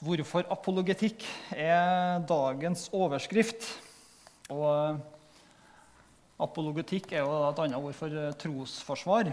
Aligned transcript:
Hvorfor 0.00 0.46
apologetikk 0.48 1.26
er 1.52 2.22
dagens 2.24 2.86
overskrift. 2.96 3.66
Og 4.48 4.96
apologetikk 6.40 7.12
er 7.12 7.26
jo 7.26 7.34
et 7.50 7.60
annet 7.66 7.76
ord 7.76 7.98
for 7.98 8.16
trosforsvar, 8.40 9.28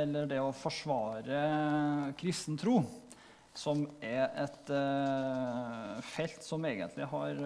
eller 0.00 0.30
det 0.30 0.40
å 0.40 0.54
forsvare 0.56 1.42
kristen 2.16 2.56
tro, 2.60 2.80
som 3.52 3.84
er 4.00 4.24
et 4.40 4.72
felt 6.14 6.48
som 6.48 6.64
egentlig 6.64 7.10
har 7.12 7.44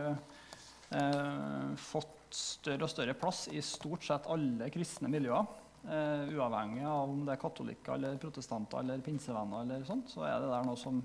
fått 1.90 2.38
større 2.38 2.86
og 2.86 2.94
større 2.94 3.18
plass 3.18 3.48
i 3.50 3.66
stort 3.66 4.06
sett 4.06 4.30
alle 4.30 4.70
kristne 4.74 5.10
miljøer. 5.10 5.46
Uh, 5.84 6.30
uavhengig 6.32 6.80
av 6.88 7.10
om 7.10 7.26
det 7.26 7.34
er 7.34 7.40
katolikker, 7.42 7.98
eller 7.98 8.14
protestanter 8.16 8.80
eller 8.80 9.02
pinsevenner, 9.04 9.66
eller 9.66 9.82
sånt, 9.84 10.08
så 10.08 10.22
er 10.24 10.38
det 10.40 10.48
der 10.48 10.64
noe 10.64 10.78
som 10.80 11.02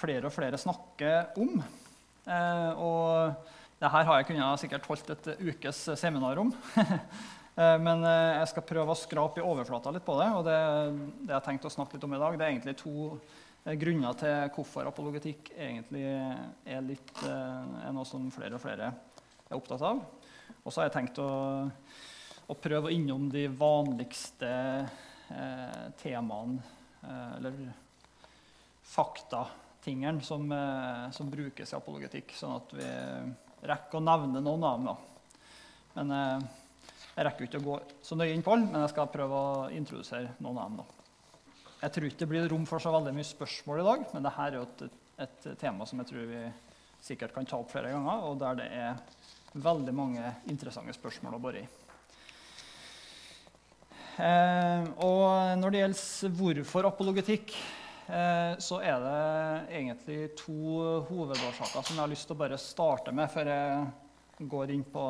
flere 0.00 0.28
og 0.28 0.34
flere 0.34 0.60
snakker 0.60 1.36
om. 1.40 1.60
Eh, 2.30 2.70
og 2.80 3.34
det 3.80 3.90
her 3.90 4.06
har 4.06 4.20
jeg 4.20 4.30
kunnet 4.30 4.62
sikkert 4.62 4.88
holdt 4.88 5.12
et 5.14 5.28
ukes 5.40 5.82
seminar 6.00 6.40
om. 6.42 6.52
eh, 7.60 7.76
men 7.82 8.04
eh, 8.04 8.38
jeg 8.40 8.50
skal 8.52 8.66
prøve 8.68 8.94
å 8.94 8.98
skrape 8.98 9.42
i 9.42 9.46
overflata 9.46 9.92
litt 9.94 10.06
på 10.06 10.16
det. 10.20 10.30
Og 10.36 10.46
det, 10.48 10.58
det 11.22 11.32
jeg 11.32 11.38
har 11.38 11.46
tenkt 11.46 11.68
å 11.68 11.72
snakke 11.72 11.96
litt 11.96 12.08
om 12.08 12.16
i 12.16 12.22
dag, 12.22 12.38
det 12.38 12.46
er 12.46 12.54
egentlig 12.54 12.76
to 12.80 13.10
grunner 13.80 14.16
til 14.16 14.46
hvorfor 14.54 14.88
apologetikk 14.88 15.50
egentlig 15.52 16.06
er, 16.08 16.78
litt, 16.80 17.10
er 17.28 17.92
noe 17.92 18.06
som 18.08 18.30
flere 18.32 18.56
og 18.56 18.62
flere 18.62 18.88
er 18.88 19.58
opptatt 19.58 19.84
av. 19.84 20.00
Og 20.62 20.72
så 20.72 20.80
har 20.80 20.88
jeg 20.88 20.94
tenkt 20.94 21.20
å, 21.20 21.28
å 22.48 22.56
prøve 22.56 22.92
innom 22.96 23.28
de 23.32 23.44
vanligste 23.52 24.48
eh, 24.80 25.84
temaene, 26.00 26.64
eller 27.36 27.60
fakta 28.84 29.44
tingene 29.84 30.22
som, 30.24 30.46
eh, 30.52 31.10
som, 31.16 31.30
brukes 31.30 31.72
i 31.72 31.76
apologetikk, 31.76 32.34
sånn 32.36 32.56
at 32.56 32.74
vi 32.76 32.88
rekker 33.70 34.00
å 34.00 34.04
nevne 34.04 34.42
noen 34.44 34.64
av 34.66 34.80
dem. 34.80 35.06
Men 35.98 36.16
eh, 36.16 36.48
Jeg 37.10 37.26
rekker 37.26 37.44
ikke 37.44 37.58
å 37.58 37.64
gå 37.64 37.76
så 38.06 38.16
nøye 38.16 38.32
inn 38.32 38.42
på 38.44 38.52
alle, 38.54 38.68
men 38.70 38.84
jeg 38.84 38.92
skal 38.92 39.08
prøve 39.12 39.36
å 39.36 39.68
introdusere 39.74 40.36
noen 40.38 40.60
av 40.62 40.68
dem. 40.68 40.76
Da. 40.78 41.72
Jeg 41.82 41.92
tror 41.96 42.06
ikke 42.06 42.20
det 42.22 42.28
blir 42.30 42.48
rom 42.48 42.66
for 42.68 42.80
så 42.80 42.92
veldig 42.94 43.12
mye 43.16 43.26
spørsmål 43.26 43.82
i 43.82 43.86
dag, 43.88 44.04
men 44.14 44.24
dette 44.24 44.46
er 44.46 44.56
jo 44.56 44.62
et, 44.64 44.84
et 45.26 45.48
tema 45.60 45.88
som 45.88 46.00
jeg 46.00 46.10
tror 46.12 46.30
vi 46.30 46.44
sikkert 47.02 47.34
kan 47.34 47.48
ta 47.48 47.58
opp 47.58 47.72
flere 47.72 47.92
ganger, 47.92 48.24
og 48.28 48.38
der 48.40 48.60
det 48.60 48.68
er 48.78 49.60
veldig 49.66 49.94
mange 49.96 50.32
interessante 50.52 50.94
spørsmål 50.96 51.36
å 51.36 51.42
bore 51.42 51.64
i. 51.64 51.68
Eh, 54.20 54.88
og 55.06 55.58
når 55.60 55.72
det 55.72 55.82
gjelder 55.82 56.34
hvorfor 56.40 56.88
apologetikk, 56.90 57.54
så 58.10 58.78
er 58.82 59.02
det 59.04 59.18
egentlig 59.78 60.18
to 60.38 60.54
hovedårsaker 61.06 61.84
som 61.84 61.94
jeg 61.94 62.02
har 62.02 62.10
lyst 62.10 62.26
til 62.26 62.34
å 62.34 62.40
bare 62.40 62.58
starte 62.58 63.12
med 63.14 63.30
før 63.30 63.50
jeg 63.52 64.48
går 64.50 64.72
inn 64.74 64.84
på 64.88 65.04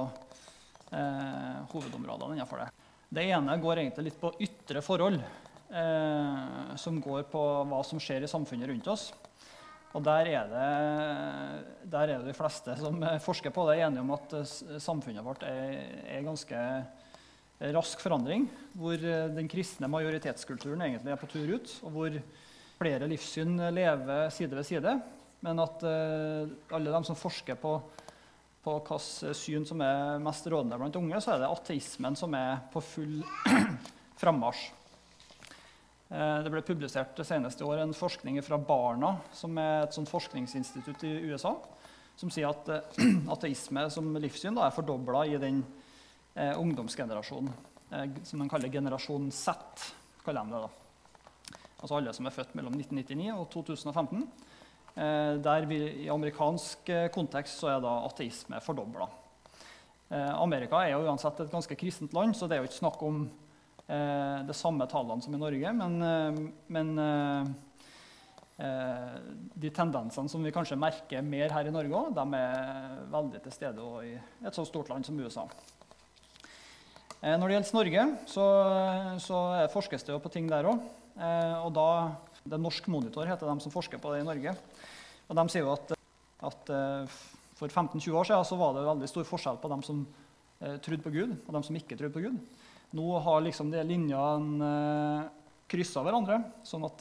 eh, 0.90 1.58
hovedområdene 1.70 2.36
innenfor 2.36 2.64
det. 2.64 2.68
Det 3.10 3.26
ene 3.30 3.58
går 3.62 3.82
egentlig 3.82 4.10
litt 4.10 4.20
på 4.20 4.32
ytre 4.42 4.82
forhold, 4.84 5.18
eh, 5.70 6.76
som 6.78 7.00
går 7.02 7.26
på 7.30 7.42
hva 7.70 7.82
som 7.86 8.02
skjer 8.02 8.26
i 8.26 8.30
samfunnet 8.30 8.70
rundt 8.70 8.90
oss. 8.90 9.10
Og 9.90 10.04
der 10.06 10.28
er, 10.30 10.50
det, 10.50 10.66
der 11.90 12.12
er 12.12 12.20
det 12.20 12.30
de 12.30 12.36
fleste 12.36 12.76
som 12.78 13.00
forsker 13.24 13.50
på 13.54 13.64
det, 13.66 13.80
enige 13.82 14.04
om 14.04 14.12
at 14.14 14.36
samfunnet 14.78 15.26
vårt 15.26 15.42
er, 15.48 15.80
er 16.06 16.22
ganske 16.22 16.60
rask 17.74 17.98
forandring. 17.98 18.46
Hvor 18.78 19.02
den 19.34 19.50
kristne 19.50 19.90
majoritetskulturen 19.90 20.86
egentlig 20.86 21.10
er 21.10 21.18
på 21.18 21.30
tur 21.32 21.56
ut. 21.56 21.74
og 21.82 21.96
hvor 21.96 22.20
flere 22.80 23.08
livssyn 23.10 23.58
lever 23.74 24.30
side 24.32 24.56
ved 24.56 24.64
side, 24.64 24.92
men 25.44 25.60
at 25.60 25.82
uh, 25.84 26.48
alle 26.72 26.92
de 26.94 27.00
som 27.04 27.18
forsker 27.18 27.58
på, 27.60 27.74
på 28.64 28.76
hvilket 28.78 29.36
syn 29.36 29.66
som 29.68 29.82
er 29.84 30.20
mest 30.24 30.48
rådende 30.48 30.78
blant 30.80 30.96
unge, 30.96 31.20
så 31.20 31.34
er 31.34 31.42
det 31.42 31.50
ateismen 31.52 32.16
som 32.16 32.36
er 32.38 32.62
på 32.72 32.80
full 32.84 33.18
frammarsj. 34.22 34.70
Uh, 36.08 36.40
det 36.46 36.54
ble 36.54 36.64
publisert 36.64 37.12
det 37.20 37.28
seneste 37.28 37.68
år 37.68 37.84
en 37.84 37.94
forskning 37.96 38.40
fra 38.46 38.56
Barna, 38.56 39.18
som 39.36 39.60
er 39.60 39.84
et 39.84 40.00
forskningsinstitutt 40.14 41.04
i 41.04 41.14
USA, 41.28 41.52
som 42.16 42.32
sier 42.32 42.48
at 42.48 42.72
uh, 42.72 43.06
ateisme 43.36 43.90
som 43.92 44.08
livssyn 44.16 44.56
da, 44.56 44.70
er 44.70 44.76
fordobla 44.76 45.26
i 45.28 45.36
den 45.40 45.62
ungdomsgenerasjonen 46.40 47.50
som 48.22 48.40
de 48.40 48.44
kaller 48.48 48.70
generasjon 48.70 49.26
Z. 49.34 49.50
kaller 50.22 50.46
de 50.46 50.54
det 50.54 50.60
da 50.62 50.68
altså 51.80 51.96
alle 51.96 52.12
som 52.16 52.28
er 52.28 52.34
født 52.34 52.56
mellom 52.58 52.76
1999 52.76 53.32
og 53.34 53.46
2015. 53.54 54.24
Eh, 54.90 55.34
der 55.42 55.66
vi, 55.70 55.78
I 56.04 56.10
amerikansk 56.12 56.88
eh, 56.92 57.08
kontekst 57.14 57.60
så 57.62 57.74
er 57.74 57.82
da 57.84 57.92
ateisme 58.08 58.60
fordobla. 58.64 59.06
Eh, 60.10 60.32
Amerika 60.34 60.82
er 60.82 60.96
jo 60.96 61.04
uansett 61.06 61.40
et 61.44 61.52
ganske 61.52 61.78
kristent 61.78 62.14
land, 62.16 62.34
så 62.36 62.48
det 62.48 62.56
er 62.56 62.64
jo 62.64 62.70
ikke 62.70 62.82
snakk 62.82 63.02
om 63.06 63.22
eh, 63.86 64.38
de 64.48 64.56
samme 64.56 64.86
tallene 64.90 65.22
som 65.24 65.34
i 65.36 65.40
Norge. 65.40 65.74
Men, 65.78 65.98
eh, 66.02 66.40
men 66.74 66.92
eh, 67.06 67.44
de 69.62 69.72
tendensene 69.72 70.28
som 70.28 70.42
vi 70.44 70.52
kanskje 70.52 70.76
merker 70.76 71.24
mer 71.24 71.54
her 71.54 71.70
i 71.70 71.72
Norge, 71.72 71.96
òg, 71.96 72.10
de 72.18 72.40
er 72.42 73.04
veldig 73.14 73.44
til 73.46 73.54
stede 73.56 73.90
i 74.04 74.16
et 74.18 74.58
så 74.58 74.66
stort 74.68 74.90
land 74.92 75.06
som 75.06 75.20
USA. 75.22 75.46
Når 77.20 77.46
det 77.46 77.54
gjelder 77.54 77.76
Norge, 77.76 78.04
så, 78.32 78.44
så 79.20 79.38
forskes 79.72 80.06
det 80.06 80.12
jo 80.14 80.22
på 80.24 80.32
ting 80.32 80.46
der 80.48 80.68
òg. 80.68 80.78
Eh, 81.18 81.56
og 81.64 81.72
da, 81.74 81.88
det 82.44 82.54
er 82.56 82.62
Norsk 82.62 82.86
Monitor 82.92 83.26
heter 83.28 83.50
de 83.50 83.60
som 83.64 83.72
forsker 83.74 83.98
på 84.02 84.10
det 84.14 84.20
i 84.22 84.28
Norge. 84.28 84.50
Og 85.28 85.34
de 85.38 85.44
sier 85.52 85.64
jo 85.66 85.74
at, 85.74 85.86
at 86.48 86.62
eh, 86.74 87.04
for 87.58 87.68
15-20 87.68 88.16
år 88.16 88.24
siden 88.28 88.48
så 88.48 88.60
var 88.60 88.70
det 88.76 88.88
veldig 88.88 89.08
stor 89.10 89.26
forskjell 89.28 89.58
på 89.62 89.70
dem 89.72 89.82
som 89.86 89.96
eh, 90.60 90.76
trodde 90.84 91.04
på 91.04 91.14
Gud, 91.14 91.30
og 91.44 91.50
dem 91.56 91.64
som 91.66 91.76
ikke 91.78 91.96
trodde 91.98 92.16
på 92.16 92.24
Gud. 92.26 92.36
Nå 92.96 93.06
har 93.22 93.38
liksom 93.44 93.68
de 93.70 93.80
linjene 93.86 94.70
kryssa 95.70 96.00
hverandre, 96.02 96.36
sånn 96.66 96.84
at 96.88 96.98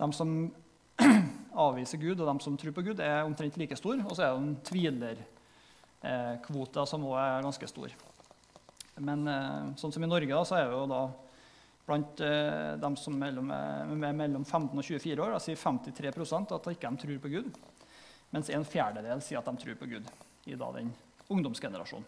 de 0.00 0.06
som 0.16 0.30
avviser 1.68 1.98
Gud, 2.02 2.18
og 2.18 2.26
de 2.26 2.34
som 2.42 2.58
tror 2.58 2.74
på 2.74 2.86
Gud, 2.88 2.98
er 2.98 3.22
omtrent 3.22 3.58
like 3.60 3.76
stor. 3.78 3.96
Og 4.02 4.12
så 4.16 4.20
er 4.24 4.28
det 4.32 4.38
en 4.40 4.64
tvilerkvote 4.66 6.82
som 6.90 7.06
òg 7.06 7.16
er 7.20 7.46
ganske 7.46 7.66
stor. 7.70 7.88
Men 9.06 9.18
sånn 9.78 9.94
som 9.94 10.02
i 10.02 10.10
Norge, 10.10 10.34
da, 10.34 10.42
så 10.42 10.58
er 10.58 10.66
det 10.66 10.74
jo 10.74 10.90
da 10.90 11.06
Blant 11.86 12.20
eh, 12.22 12.74
dem 12.78 12.96
som 12.96 13.16
mellom, 13.18 13.50
er 13.50 14.16
mellom 14.16 14.44
15 14.44 14.78
og 14.78 14.84
24 14.86 15.24
år 15.24 15.38
sier 15.42 15.58
53% 15.58 16.54
at 16.54 16.68
de 16.68 16.76
ikke 16.76 16.92
tror 17.02 17.22
på 17.24 17.32
Gud. 17.32 17.60
Mens 18.32 18.50
en 18.54 18.64
fjerdedel 18.64 19.22
sier 19.24 19.42
at 19.42 19.50
de 19.50 19.64
tror 19.64 19.78
på 19.80 19.90
Gud 19.90 20.10
i 20.46 20.56
da, 20.58 20.70
den 20.76 20.92
ungdomsgenerasjonen. 21.32 22.06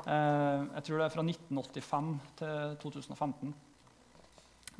Eh, 0.00 0.60
jeg 0.76 0.86
tror 0.86 1.00
det 1.00 1.06
er 1.06 1.14
fra 1.14 1.26
1985 1.26 2.14
til 2.40 2.78
2015. 2.82 3.58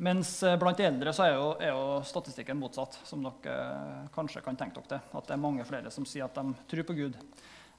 Mens 0.00 0.42
eh, 0.42 0.56
blant 0.56 0.80
eldre 0.80 1.12
så 1.12 1.26
er 1.26 1.34
jo, 1.34 1.48
er 1.60 1.72
jo, 1.74 2.00
statistikken 2.08 2.58
motsatt, 2.60 2.96
som 3.04 3.24
dere 3.24 3.56
eh, 3.56 4.04
kanskje 4.14 4.40
kan 4.44 4.56
tenke 4.56 4.80
dere 4.80 4.94
til. 4.94 5.16
At 5.18 5.28
det 5.28 5.36
er 5.36 5.42
mange 5.42 5.66
flere 5.68 5.92
som 5.92 6.06
sier 6.08 6.24
at 6.24 6.38
de 6.38 6.54
tror 6.70 6.86
på 6.88 6.96
Gud. 6.96 7.18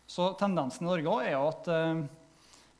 Så 0.05 0.31
tendensen 0.37 0.85
i 0.85 0.89
Norge 0.91 1.15
er 1.25 1.33
jo 1.33 1.47
at 1.49 1.71
eh, 1.73 2.03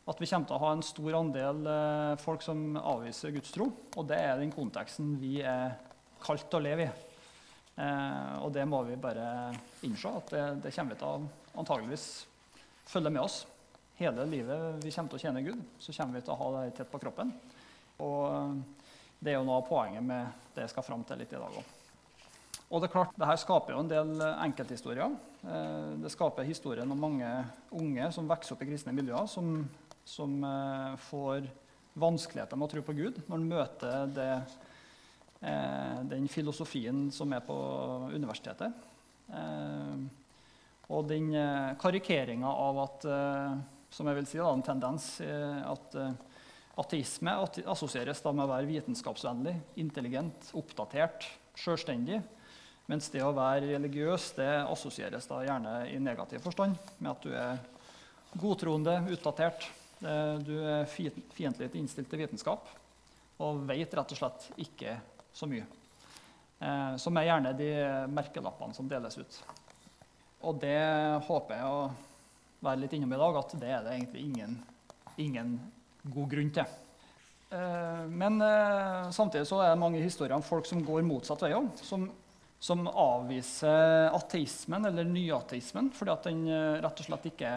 at 0.09 0.17
vi 0.22 0.28
kommer 0.28 0.50
til 0.50 0.57
å 0.57 0.63
ha 0.63 0.72
en 0.73 0.84
stor 0.85 1.16
andel 1.19 1.67
eh, 1.69 2.16
folk 2.22 2.41
som 2.45 2.73
avviser 2.79 3.34
gudstro. 3.35 3.69
Og 3.69 4.07
det 4.09 4.17
er 4.17 4.39
den 4.39 4.53
konteksten 4.53 5.13
vi 5.22 5.38
er 5.45 5.75
kalt 6.23 6.47
til 6.50 6.57
å 6.57 6.66
leve 6.66 6.88
i. 6.88 6.91
Eh, 7.81 8.34
og 8.41 8.50
det 8.56 8.66
må 8.69 8.81
vi 8.88 8.97
bare 9.01 9.51
innse 9.85 10.12
at 10.17 10.34
det, 10.34 10.44
det 10.66 10.73
kommer 10.73 10.95
vi 10.95 11.01
til 11.01 11.09
å 11.09 11.62
antageligvis 11.62 12.07
følge 12.89 13.12
med 13.13 13.23
oss. 13.23 13.44
Hele 14.01 14.25
livet 14.25 14.81
vi 14.81 14.94
kommer 14.94 15.13
til 15.13 15.19
å 15.19 15.25
tjene 15.28 15.44
Gud, 15.45 15.62
så 15.79 15.94
kommer 15.94 16.18
vi 16.18 16.23
til 16.25 16.33
å 16.33 16.39
ha 16.39 16.50
det 16.56 16.72
tett 16.79 16.89
på 16.91 17.01
kroppen. 17.03 17.35
Og 18.01 18.23
eh, 18.31 18.88
det 19.22 19.35
er 19.35 19.38
jo 19.38 19.45
noe 19.45 19.59
av 19.62 19.69
poenget 19.69 20.01
med 20.01 20.50
det 20.56 20.66
jeg 20.66 20.73
skal 20.73 20.88
fram 20.88 21.06
til 21.06 21.22
litt 21.22 21.35
i 21.35 21.38
dag 21.38 21.62
òg. 21.62 21.78
Og 22.71 22.81
det 22.81 22.88
er 22.88 22.94
klart, 22.94 23.13
det 23.19 23.27
her 23.27 23.38
skaper 23.38 23.75
jo 23.75 23.83
en 23.83 23.89
del 23.92 24.12
enkelthistorier. 24.24 25.15
Det 26.00 26.12
skaper 26.13 26.48
historien 26.48 26.94
om 26.94 27.01
mange 27.03 27.27
unge 27.75 28.06
som 28.15 28.30
vokser 28.30 28.56
opp 28.56 28.62
i 28.63 28.68
kristne 28.69 28.94
miljøer, 28.95 29.27
som 29.27 29.57
som 30.07 30.44
eh, 30.44 30.95
får 31.09 31.50
vanskeligheter 32.00 32.57
med 32.57 32.68
å 32.68 32.71
tro 32.71 32.83
på 32.86 32.95
Gud 32.95 33.19
når 33.25 33.36
han 33.36 33.50
møter 33.50 34.13
det, 34.15 34.31
eh, 35.44 36.00
den 36.12 36.27
filosofien 36.31 37.09
som 37.13 37.33
er 37.36 37.44
på 37.45 37.57
universitetet. 38.13 38.89
Eh, 39.31 40.01
og 40.92 41.07
den 41.07 41.31
eh, 41.36 41.71
karikeringa 41.80 42.51
av 42.51 42.83
at 42.86 43.07
som 43.92 44.07
jeg 44.07 44.21
vil 44.21 44.27
si, 44.27 44.38
da, 44.39 44.51
en 44.56 44.63
tendens 44.63 45.06
at 45.19 45.95
ateisme 46.80 47.33
assosieres 47.68 48.21
da 48.24 48.31
med 48.31 48.45
å 48.45 48.51
være 48.53 48.69
vitenskapsvennlig, 48.69 49.51
intelligent, 49.83 50.48
oppdatert, 50.56 51.27
sjølstendig. 51.59 52.21
Mens 52.88 53.12
det 53.12 53.19
å 53.24 53.33
være 53.36 53.68
religiøs 53.74 54.30
det 54.39 54.50
assosieres 54.63 55.27
da 55.27 55.42
gjerne 55.44 55.75
i 55.92 56.00
negativ 56.00 56.39
forstand 56.44 56.80
med 57.00 57.12
at 57.12 57.27
du 57.27 57.36
er 57.36 57.59
godtroende, 58.39 58.95
utdatert, 59.12 59.68
du 60.01 60.56
er 60.65 60.88
fiendtlig 60.89 61.68
innstilt 61.77 62.09
til 62.09 62.24
vitenskap 62.24 62.69
og 63.42 63.63
vet 63.69 63.94
rett 63.98 64.13
og 64.13 64.19
slett 64.19 64.48
ikke 64.62 64.95
så 65.33 65.48
mye. 65.50 65.65
Eh, 66.62 66.95
som 67.01 67.18
er 67.18 67.27
gjerne 67.27 67.56
de 67.57 67.71
merkelappene 68.13 68.75
som 68.77 68.89
deles 68.89 69.18
ut. 69.18 69.39
Og 70.45 70.62
det 70.62 70.77
håper 71.25 71.57
jeg 71.57 71.74
å 71.74 71.81
være 72.62 72.83
litt 72.83 72.95
innom 72.98 73.15
i 73.15 73.21
dag, 73.21 73.42
at 73.42 73.56
det 73.62 73.74
er 73.74 73.83
det 73.86 73.95
egentlig 73.95 74.25
ingen, 74.27 74.56
ingen 75.21 75.56
god 76.03 76.31
grunn 76.33 76.53
til. 76.53 76.77
Eh, 77.51 78.03
men 78.13 78.42
eh, 78.45 79.09
samtidig 79.13 79.50
så 79.50 79.62
er 79.63 79.74
det 79.74 79.81
mange 79.81 80.03
historier 80.03 80.38
om 80.38 80.45
folk 80.45 80.69
som 80.69 80.83
går 80.86 81.06
motsatt 81.07 81.45
vei 81.48 81.53
òg. 81.57 81.71
Som, 81.81 82.09
som, 82.62 82.86
avviser 82.86 84.13
ateismen 84.13 84.86
eller 84.92 85.07
nyateismen 85.09 85.89
fordi 85.98 86.13
at 86.13 86.27
den 86.30 86.44
rett 86.83 87.01
og 87.01 87.07
slett 87.07 87.31
ikke 87.31 87.56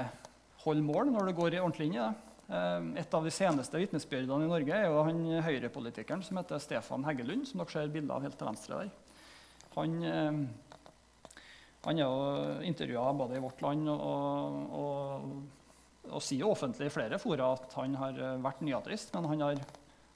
holder 0.64 0.86
mål 0.86 1.12
når 1.12 1.28
det 1.28 1.36
går 1.36 1.58
ordentlig 1.60 1.90
inn 1.90 1.98
i 1.98 2.06
det. 2.06 2.33
Et 2.44 3.14
av 3.16 3.24
de 3.24 3.30
seneste 3.32 3.78
vitnesbyrdene 3.80 4.44
i 4.44 4.50
Norge 4.50 4.76
er 4.76 4.90
jo 4.90 5.04
han 5.06 5.22
høyrepolitikeren 5.46 6.20
som 6.26 6.36
heter 6.36 6.60
Stefan 6.60 7.06
Heggelund, 7.06 7.46
som 7.48 7.62
dere 7.62 7.72
ser 7.72 7.92
bilde 7.94 8.12
av 8.12 8.26
helt 8.26 8.36
til 8.36 8.50
venstre 8.50 8.82
der. 8.82 8.90
Han, 9.78 9.94
han 11.86 12.02
er 12.04 12.60
intervjua 12.68 13.06
både 13.16 13.38
i 13.38 13.42
Vårt 13.42 13.64
Land 13.64 13.88
og, 13.94 14.58
og, 14.76 15.32
og, 16.10 16.20
sier 16.22 16.44
offentlig 16.46 16.90
i 16.90 16.94
flere 16.94 17.18
fora 17.22 17.54
at 17.56 17.74
han 17.80 17.96
har 17.98 18.20
vært 18.44 18.60
nyateist, 18.62 19.16
men 19.16 19.30
han 19.32 19.46
har 19.48 19.64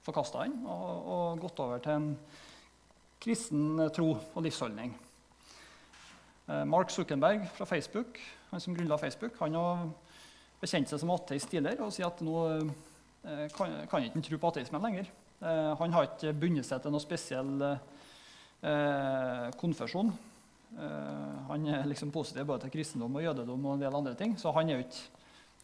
forkasta 0.06 0.44
den 0.46 0.60
og, 0.68 0.88
og, 1.14 1.42
gått 1.42 1.60
over 1.64 1.82
til 1.84 1.96
en 1.96 2.08
kristen 3.20 3.88
tro 3.94 4.12
og 4.16 4.42
livsholdning. 4.44 4.94
Eh, 6.48 6.64
Mark 6.64 6.92
Zuckerberg 6.94 7.48
fra 7.56 7.66
Facebook, 7.68 8.20
han 8.50 8.60
som 8.60 8.76
grunnla 8.76 8.98
Facebook, 8.98 9.36
han 9.40 9.54
har 9.58 9.88
bekjent 10.62 10.90
seg 10.90 11.00
som 11.02 11.12
ateist 11.14 11.50
tidligere 11.50 11.86
og 11.86 11.94
sier 11.94 12.08
at 12.08 12.22
nå 12.24 12.36
eh, 12.48 13.44
kan, 13.54 13.74
kan 13.90 14.06
ikke 14.06 14.24
tro 14.26 14.40
på 14.42 14.52
ateismen 14.52 14.84
lenger. 14.84 15.10
Eh, 15.38 15.72
han 15.80 15.94
har 15.94 16.08
ikke 16.08 16.34
bundet 16.34 16.66
seg 16.66 16.82
til 16.82 16.94
noe 16.94 17.04
spesiell 17.04 17.52
eh, 17.68 19.44
konfesjon. 19.60 20.10
Eh, 20.78 21.36
han 21.50 21.68
er 21.70 21.86
liksom 21.88 22.10
positiv 22.14 22.48
både 22.48 22.66
til 22.66 22.74
kristendom 22.78 23.16
og 23.16 23.24
jødedom 23.24 23.68
og 23.68 23.76
en 23.76 23.86
del 23.86 24.00
andre 24.00 24.16
ting. 24.18 24.36
Så 24.40 24.52
han 24.56 24.68
er 24.68 24.78
jo 24.78 24.86
ikke, 24.86 25.04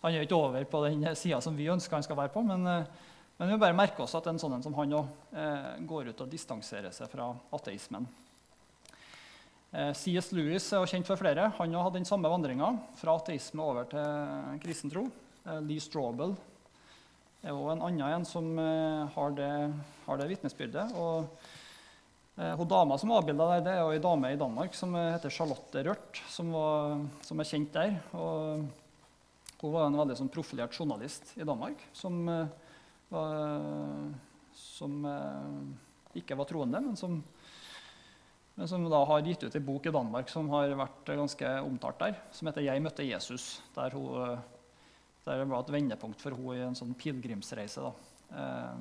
han 0.05 0.21
ikke 0.21 0.39
over 0.39 0.69
på 0.69 0.85
den 0.87 1.09
sida 1.17 1.41
som 1.45 1.57
vi 1.57 1.71
ønsker 1.73 1.99
han 1.99 2.07
skal 2.07 2.19
være 2.21 2.35
på. 2.35 2.45
Men, 2.47 2.65
men 2.65 3.49
vi 3.49 3.55
må 3.55 3.61
bare 3.61 3.77
merke 3.77 4.05
oss 4.05 4.15
at 4.15 4.29
en 4.31 4.39
sånn 4.41 4.63
som 4.63 4.77
han 4.79 4.99
òg 5.01 5.35
eh, 5.35 5.73
går 5.89 6.13
ut 6.13 6.23
og 6.27 6.31
distanserer 6.31 6.95
seg 6.95 7.11
fra 7.11 7.33
ateismen. 7.57 8.07
Eh, 9.75 9.91
C.S. 9.99 10.31
Lewis 10.31 10.69
er 10.71 10.87
kjent 10.87 11.09
for 11.09 11.19
flere. 11.19 11.49
Han 11.57 11.73
har 11.75 11.89
hatt 11.89 11.97
den 11.97 12.07
samme 12.07 12.31
vandringa 12.31 12.69
fra 12.95 13.17
ateisme 13.19 13.65
over 13.65 13.89
til 13.91 14.61
kristentro. 14.63 15.09
tro. 15.09 15.61
Lee 15.67 15.83
Strawbell 15.83 16.37
er 17.43 17.51
også 17.51 17.73
en 17.75 17.83
annen 17.83 18.15
en 18.15 18.25
som 18.29 18.53
eh, 18.59 19.11
har 19.17 19.35
det, 19.35 19.51
har 20.07 20.21
det 20.21 20.31
vitnesbyrdet. 20.31 20.95
Og 20.95 21.27
hun 22.35 22.67
dama 22.67 22.99
som 22.99 23.13
avbilda 23.15 23.45
der, 23.51 23.61
det 23.63 23.75
er 23.79 23.91
ei 23.95 24.03
dame 24.03 24.33
i 24.35 24.39
Danmark 24.39 24.75
som 24.75 24.95
heter 24.95 25.31
Charlotte 25.31 25.85
Rørt, 25.87 26.19
som, 26.27 26.49
var, 26.51 26.97
som 27.23 27.39
er 27.39 27.47
kjent 27.47 27.71
der. 27.75 27.93
Og 28.15 28.65
hun 29.61 29.75
var 29.75 29.87
en 29.87 29.99
veldig 30.01 30.17
sånn, 30.19 30.33
profilert 30.35 30.75
journalist 30.75 31.31
i 31.39 31.47
Danmark 31.47 31.79
som, 31.95 32.27
var, 33.15 34.11
som 34.59 34.99
ikke 36.19 36.35
var 36.43 36.51
troende, 36.51 36.83
men 36.83 36.99
som 36.99 37.21
som 38.55 38.85
da 38.87 39.01
har 39.05 39.25
gitt 39.27 39.43
ut 39.43 39.55
en 39.59 39.67
bok 39.67 39.87
i 39.87 39.93
Danmark 39.95 40.29
som 40.31 40.49
har 40.55 40.71
vært 40.79 41.09
ganske 41.11 41.55
omtalt 41.67 41.99
der, 41.99 42.19
som 42.31 42.47
heter 42.49 42.63
'Jeg 42.63 42.83
møtte 42.83 43.03
Jesus'. 43.03 43.61
Der, 43.75 43.91
hun, 43.91 44.39
der 45.27 45.39
det 45.43 45.49
var 45.51 45.61
et 45.61 45.73
vendepunkt 45.73 46.21
for 46.21 46.31
henne 46.31 46.55
i 46.55 46.63
en 46.63 46.79
sånn 46.79 46.95
pilegrimsreise. 46.95 47.93
Eh, 48.31 48.77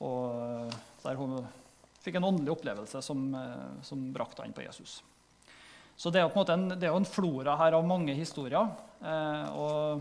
og 0.00 0.74
der 1.04 1.14
hun 1.16 1.46
fikk 2.00 2.16
en 2.16 2.24
åndelig 2.24 2.56
opplevelse 2.56 3.02
som, 3.02 3.34
eh, 3.34 3.82
som 3.82 4.12
brakte 4.12 4.42
henne 4.42 4.56
på 4.56 4.64
Jesus. 4.64 5.02
Så 6.00 6.10
det 6.10 6.22
er, 6.22 6.30
på 6.32 6.40
en 6.48 6.70
en, 6.72 6.80
jo 6.80 6.96
en 6.96 7.04
flora 7.04 7.56
her 7.60 7.76
av 7.76 7.84
mange 7.84 8.14
historier. 8.16 8.70
Eh, 9.04 9.50
og 9.52 10.00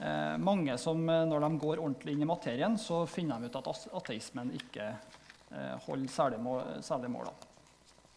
eh, 0.00 0.36
mange 0.42 0.74
som 0.78 1.04
eh, 1.08 1.24
når 1.30 1.44
de 1.44 1.50
går 1.62 1.78
ordentlig 1.78 2.16
inn 2.16 2.24
i 2.26 2.28
materien, 2.28 2.74
så 2.78 3.04
finner 3.06 3.38
de 3.38 3.46
ut 3.46 3.60
at 3.60 3.86
ateismen 3.94 4.50
ikke 4.58 4.90
holder 5.86 6.12
særlig 6.12 6.40
mål. 6.42 6.62
Særlig 6.84 7.10
mål 7.10 7.30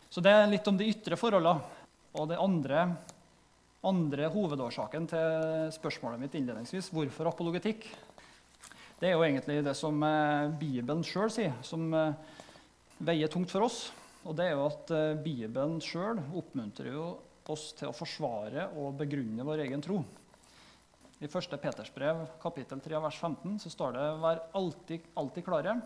Så 0.09 0.21
det 0.21 0.31
er 0.31 0.49
litt 0.51 0.67
om 0.67 0.77
de 0.77 0.89
ytre 0.91 1.17
forholdene. 1.19 1.79
Og 2.19 2.27
det 2.27 2.39
andre, 2.43 2.83
andre 3.87 4.27
hovedårsaken 4.33 5.07
til 5.07 5.69
spørsmålet 5.71 6.19
mitt 6.19 6.35
innledningsvis, 6.35 6.89
hvorfor 6.91 7.29
apologetikk, 7.31 7.87
det 8.99 9.09
er 9.09 9.15
jo 9.15 9.23
egentlig 9.23 9.61
det 9.65 9.73
som 9.79 10.03
eh, 10.03 10.51
Bibelen 10.59 11.05
sjøl 11.07 11.31
sier, 11.31 11.55
som 11.65 11.87
eh, 11.95 12.35
veier 12.99 13.31
tungt 13.31 13.49
for 13.53 13.65
oss. 13.65 13.85
Og 14.27 14.35
det 14.37 14.49
er 14.49 14.51
jo 14.53 14.67
at 14.67 14.91
Bibelen 15.23 15.79
sjøl 15.81 16.19
oppmuntrer 16.37 16.91
jo 16.93 17.05
oss 17.49 17.71
til 17.77 17.89
å 17.89 17.95
forsvare 17.95 18.67
og 18.77 18.99
begrunne 18.99 19.45
vår 19.47 19.63
egen 19.65 19.81
tro. 19.81 20.01
I 21.21 21.29
1. 21.29 21.55
Peters 21.61 21.91
brev, 21.93 22.23
kapittel 22.41 22.79
3, 22.81 22.97
vers 23.03 23.17
15, 23.19 23.59
så 23.61 23.69
står 23.69 23.91
det 23.93 24.05
'Vær 24.21 24.39
alltid, 24.57 25.01
alltid 25.13 25.45
klare' 25.45 25.81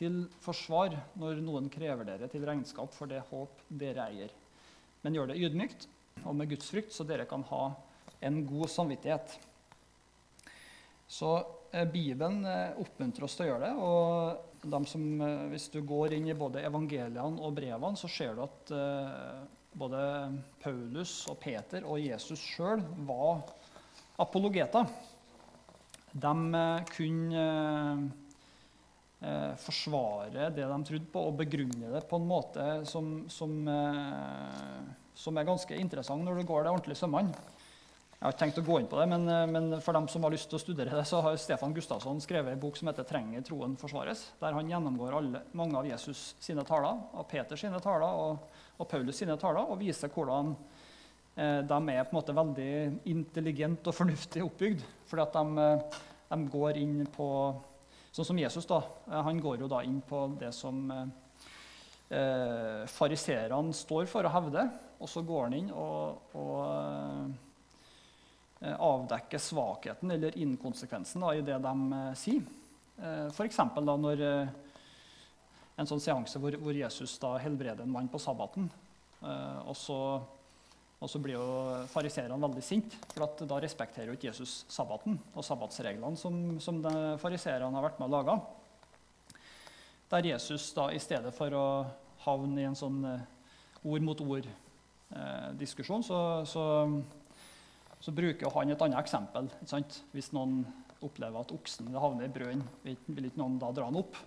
til 0.00 0.24
forsvar 0.40 0.96
når 1.20 1.42
noen 1.44 1.68
krever 1.72 2.08
dere 2.08 2.28
til 2.32 2.44
regnskap 2.48 2.94
for 2.96 3.10
det 3.10 3.20
håp 3.28 3.60
dere 3.68 4.08
eier. 4.08 4.32
Men 5.04 5.16
gjør 5.16 5.32
det 5.32 5.40
ydmykt 5.44 5.86
og 6.24 6.34
med 6.36 6.50
Guds 6.50 6.68
frykt, 6.72 6.92
så 6.92 7.06
dere 7.08 7.28
kan 7.28 7.44
ha 7.52 7.62
en 8.24 8.42
god 8.48 8.68
samvittighet. 8.72 9.36
Så 11.10 11.30
eh, 11.72 11.86
Bibelen 11.88 12.44
eh, 12.46 12.76
oppmuntrer 12.80 13.26
oss 13.26 13.36
til 13.38 13.46
å 13.46 13.50
gjøre 13.52 13.68
det. 13.68 13.72
og 13.80 14.86
som, 14.86 15.20
eh, 15.20 15.48
Hvis 15.50 15.70
du 15.72 15.80
går 15.82 16.14
inn 16.14 16.28
i 16.28 16.36
både 16.36 16.64
evangeliene 16.64 17.40
og 17.40 17.54
brevene, 17.56 17.96
så 17.96 18.08
ser 18.08 18.34
du 18.36 18.44
at 18.44 18.72
eh, 18.76 19.40
både 19.72 20.02
Paulus 20.62 21.26
og 21.30 21.38
Peter 21.40 21.84
og 21.84 22.00
Jesus 22.00 22.38
sjøl 22.38 22.82
var 23.06 23.42
apologeter. 24.20 24.86
De 26.12 26.34
eh, 26.60 26.84
kunne 26.90 27.46
eh, 29.20 29.52
forsvare 29.60 30.50
det 30.54 30.66
de 30.66 30.80
trodde 30.88 31.12
på, 31.12 31.24
og 31.28 31.38
begrunne 31.40 31.92
det 31.94 32.04
på 32.08 32.20
en 32.20 32.28
måte 32.28 32.66
som, 32.88 33.12
som, 33.32 33.56
eh, 33.68 34.78
som 35.14 35.38
er 35.38 35.48
ganske 35.48 35.80
interessant 35.80 36.24
når 36.24 36.40
du 36.40 36.48
går 36.48 36.64
det 36.64 36.74
ordentlig 36.74 36.98
sømmene. 36.98 37.34
Jeg 38.20 38.26
har 38.26 38.34
ikke 38.34 38.40
tenkt 38.42 38.58
å 38.60 38.64
gå 38.66 38.74
inn 38.76 38.88
på 38.88 38.98
det, 39.00 39.04
men, 39.08 39.22
eh, 39.32 39.46
men, 39.48 39.80
for 39.80 39.96
dem 39.96 40.06
som 40.12 40.26
har 40.26 40.32
lyst 40.34 40.50
til 40.50 40.58
å 40.58 40.60
studere 40.60 40.92
det, 40.92 41.06
så 41.08 41.22
har 41.24 41.38
Stefan 41.40 41.72
Gustavsson 41.72 42.20
skrevet 42.20 42.52
en 42.52 42.60
bok 42.60 42.76
som 42.76 42.90
heter 42.90 43.06
'Trenger 43.08 43.40
troen 43.40 43.78
forsvares', 43.80 44.26
der 44.38 44.52
han 44.52 44.68
gjennomgår 44.68 45.16
alle, 45.16 45.40
mange 45.54 45.74
av 45.74 45.86
Jesus 45.88 46.34
sine 46.38 46.62
taler, 46.62 47.00
av 47.14 47.24
Peter 47.26 47.56
sine 47.56 47.80
taler 47.80 48.04
og, 48.12 48.38
og 48.78 48.88
Paulus 48.88 49.16
sine 49.16 49.38
taler, 49.38 49.64
og 49.64 49.78
viser 49.78 50.12
hvordan 50.12 50.54
eh, 51.34 51.62
de 51.62 51.78
er 51.88 52.04
på 52.04 52.12
en 52.12 52.20
måte 52.20 52.36
veldig 52.36 53.00
intelligent 53.06 53.86
og 53.86 53.94
fornuftig 53.94 54.44
oppbygd. 54.44 54.84
Fordi 55.06 55.22
at 55.22 55.32
de, 55.32 55.58
eh, 55.58 55.80
de 56.36 56.48
går 56.50 56.76
inn 56.76 57.06
på 57.06 57.56
Sånn 58.10 58.26
som 58.26 58.38
Jesus 58.38 58.66
da, 58.66 58.80
eh, 59.06 59.20
han 59.22 59.40
går 59.40 59.62
jo 59.62 59.68
da 59.70 59.82
inn 59.86 60.00
på 60.02 60.24
det 60.40 60.52
som 60.56 60.90
eh, 60.90 61.04
eh 62.10 62.86
fariseerne 62.90 63.74
står 63.76 64.08
for 64.10 64.26
å 64.26 64.32
hevde. 64.34 64.66
Og 65.00 65.08
så 65.08 65.22
går 65.24 65.46
han 65.46 65.54
inn 65.56 65.70
og, 65.72 66.34
og 66.36 66.64
eh, 68.60 68.74
avdekker 68.76 69.40
svakheten 69.40 70.10
eller 70.10 70.36
inkonsekvensen 70.36 71.22
da, 71.24 71.32
i 71.34 71.46
det 71.46 71.60
de 71.62 71.76
eh, 72.00 72.10
sier. 72.18 72.42
Eh, 73.00 73.28
F.eks. 73.30 73.62
når 73.78 74.26
eh, 74.26 74.52
en 75.80 75.88
sånn 75.88 76.02
seanse 76.02 76.42
hvor, 76.42 76.58
hvor 76.60 76.76
Jesus 76.76 77.16
da 77.22 77.36
helbreder 77.40 77.86
en 77.86 77.94
mann 77.94 78.10
på 78.12 78.20
sabbaten. 78.20 78.68
Eh, 79.22 79.58
og 79.64 79.76
så 79.78 80.00
og 81.00 81.08
så 81.08 81.20
blir 81.22 81.38
jo 81.38 81.44
fariseerne 81.88 82.36
veldig 82.42 82.62
sinte, 82.64 82.98
for 83.14 83.46
da 83.48 83.60
respekterer 83.62 84.10
jo 84.10 84.18
ikke 84.18 84.28
Jesus 84.28 84.66
sabbaten 84.68 85.16
og 85.32 85.44
sabbatsreglene 85.46 86.18
som, 86.20 86.58
som 86.60 86.82
fariseerne 87.22 87.72
har 87.72 87.86
vært 87.86 88.02
med 88.02 88.10
å 88.10 88.18
lage. 88.18 88.34
Der 90.12 90.28
Jesus 90.28 90.68
da 90.76 90.90
i 90.92 91.00
stedet 91.00 91.32
for 91.32 91.56
å 91.56 91.66
havne 92.26 92.60
i 92.60 92.68
en 92.68 92.76
sånn 92.76 93.00
eh, 93.08 93.24
ord 93.88 94.04
mot 94.04 94.20
ord-diskusjon, 94.20 96.04
så, 96.04 96.18
så, 96.44 96.64
så, 97.96 98.12
bruker 98.12 98.52
han 98.52 98.74
et 98.74 98.84
annet 98.84 99.00
eksempel. 99.00 99.48
Hvis 100.12 100.32
noen 100.36 100.60
opplever 101.00 101.40
at 101.40 101.54
oksen 101.54 101.94
havner 101.96 102.28
i 102.28 102.34
brønnen, 102.34 102.66
vil 102.84 103.30
ikke 103.30 103.40
noen 103.40 103.56
da 103.62 103.70
dra 103.72 103.88
den 103.88 104.02
opp. 104.02 104.18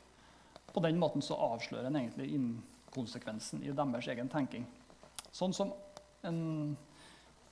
På 0.73 0.81
den 0.81 0.97
måten 0.97 1.21
så 1.21 1.37
avslører 1.51 1.91
en 1.91 1.99
egentlig 2.01 2.31
inkonsekvensen 2.33 3.61
i 3.61 3.75
deres 3.75 4.09
egen 4.09 4.31
tenking. 4.31 4.65
Sånn 5.29 5.53
som 5.53 5.75
en 6.27 6.39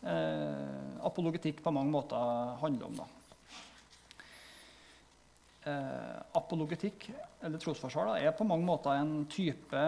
eh, 0.01 1.05
apologetikk 1.05 1.61
på 1.63 1.73
mange 1.75 1.91
måter 1.93 2.55
handler 2.61 2.85
om. 2.87 3.01
Eh, 5.61 6.17
apologetikk, 6.39 7.11
eller 7.41 7.61
trosforsvar, 7.61 8.05
da, 8.09 8.15
er 8.17 8.33
på 8.33 8.47
mange 8.47 8.65
måter 8.65 8.97
en 8.97 9.25
type 9.29 9.81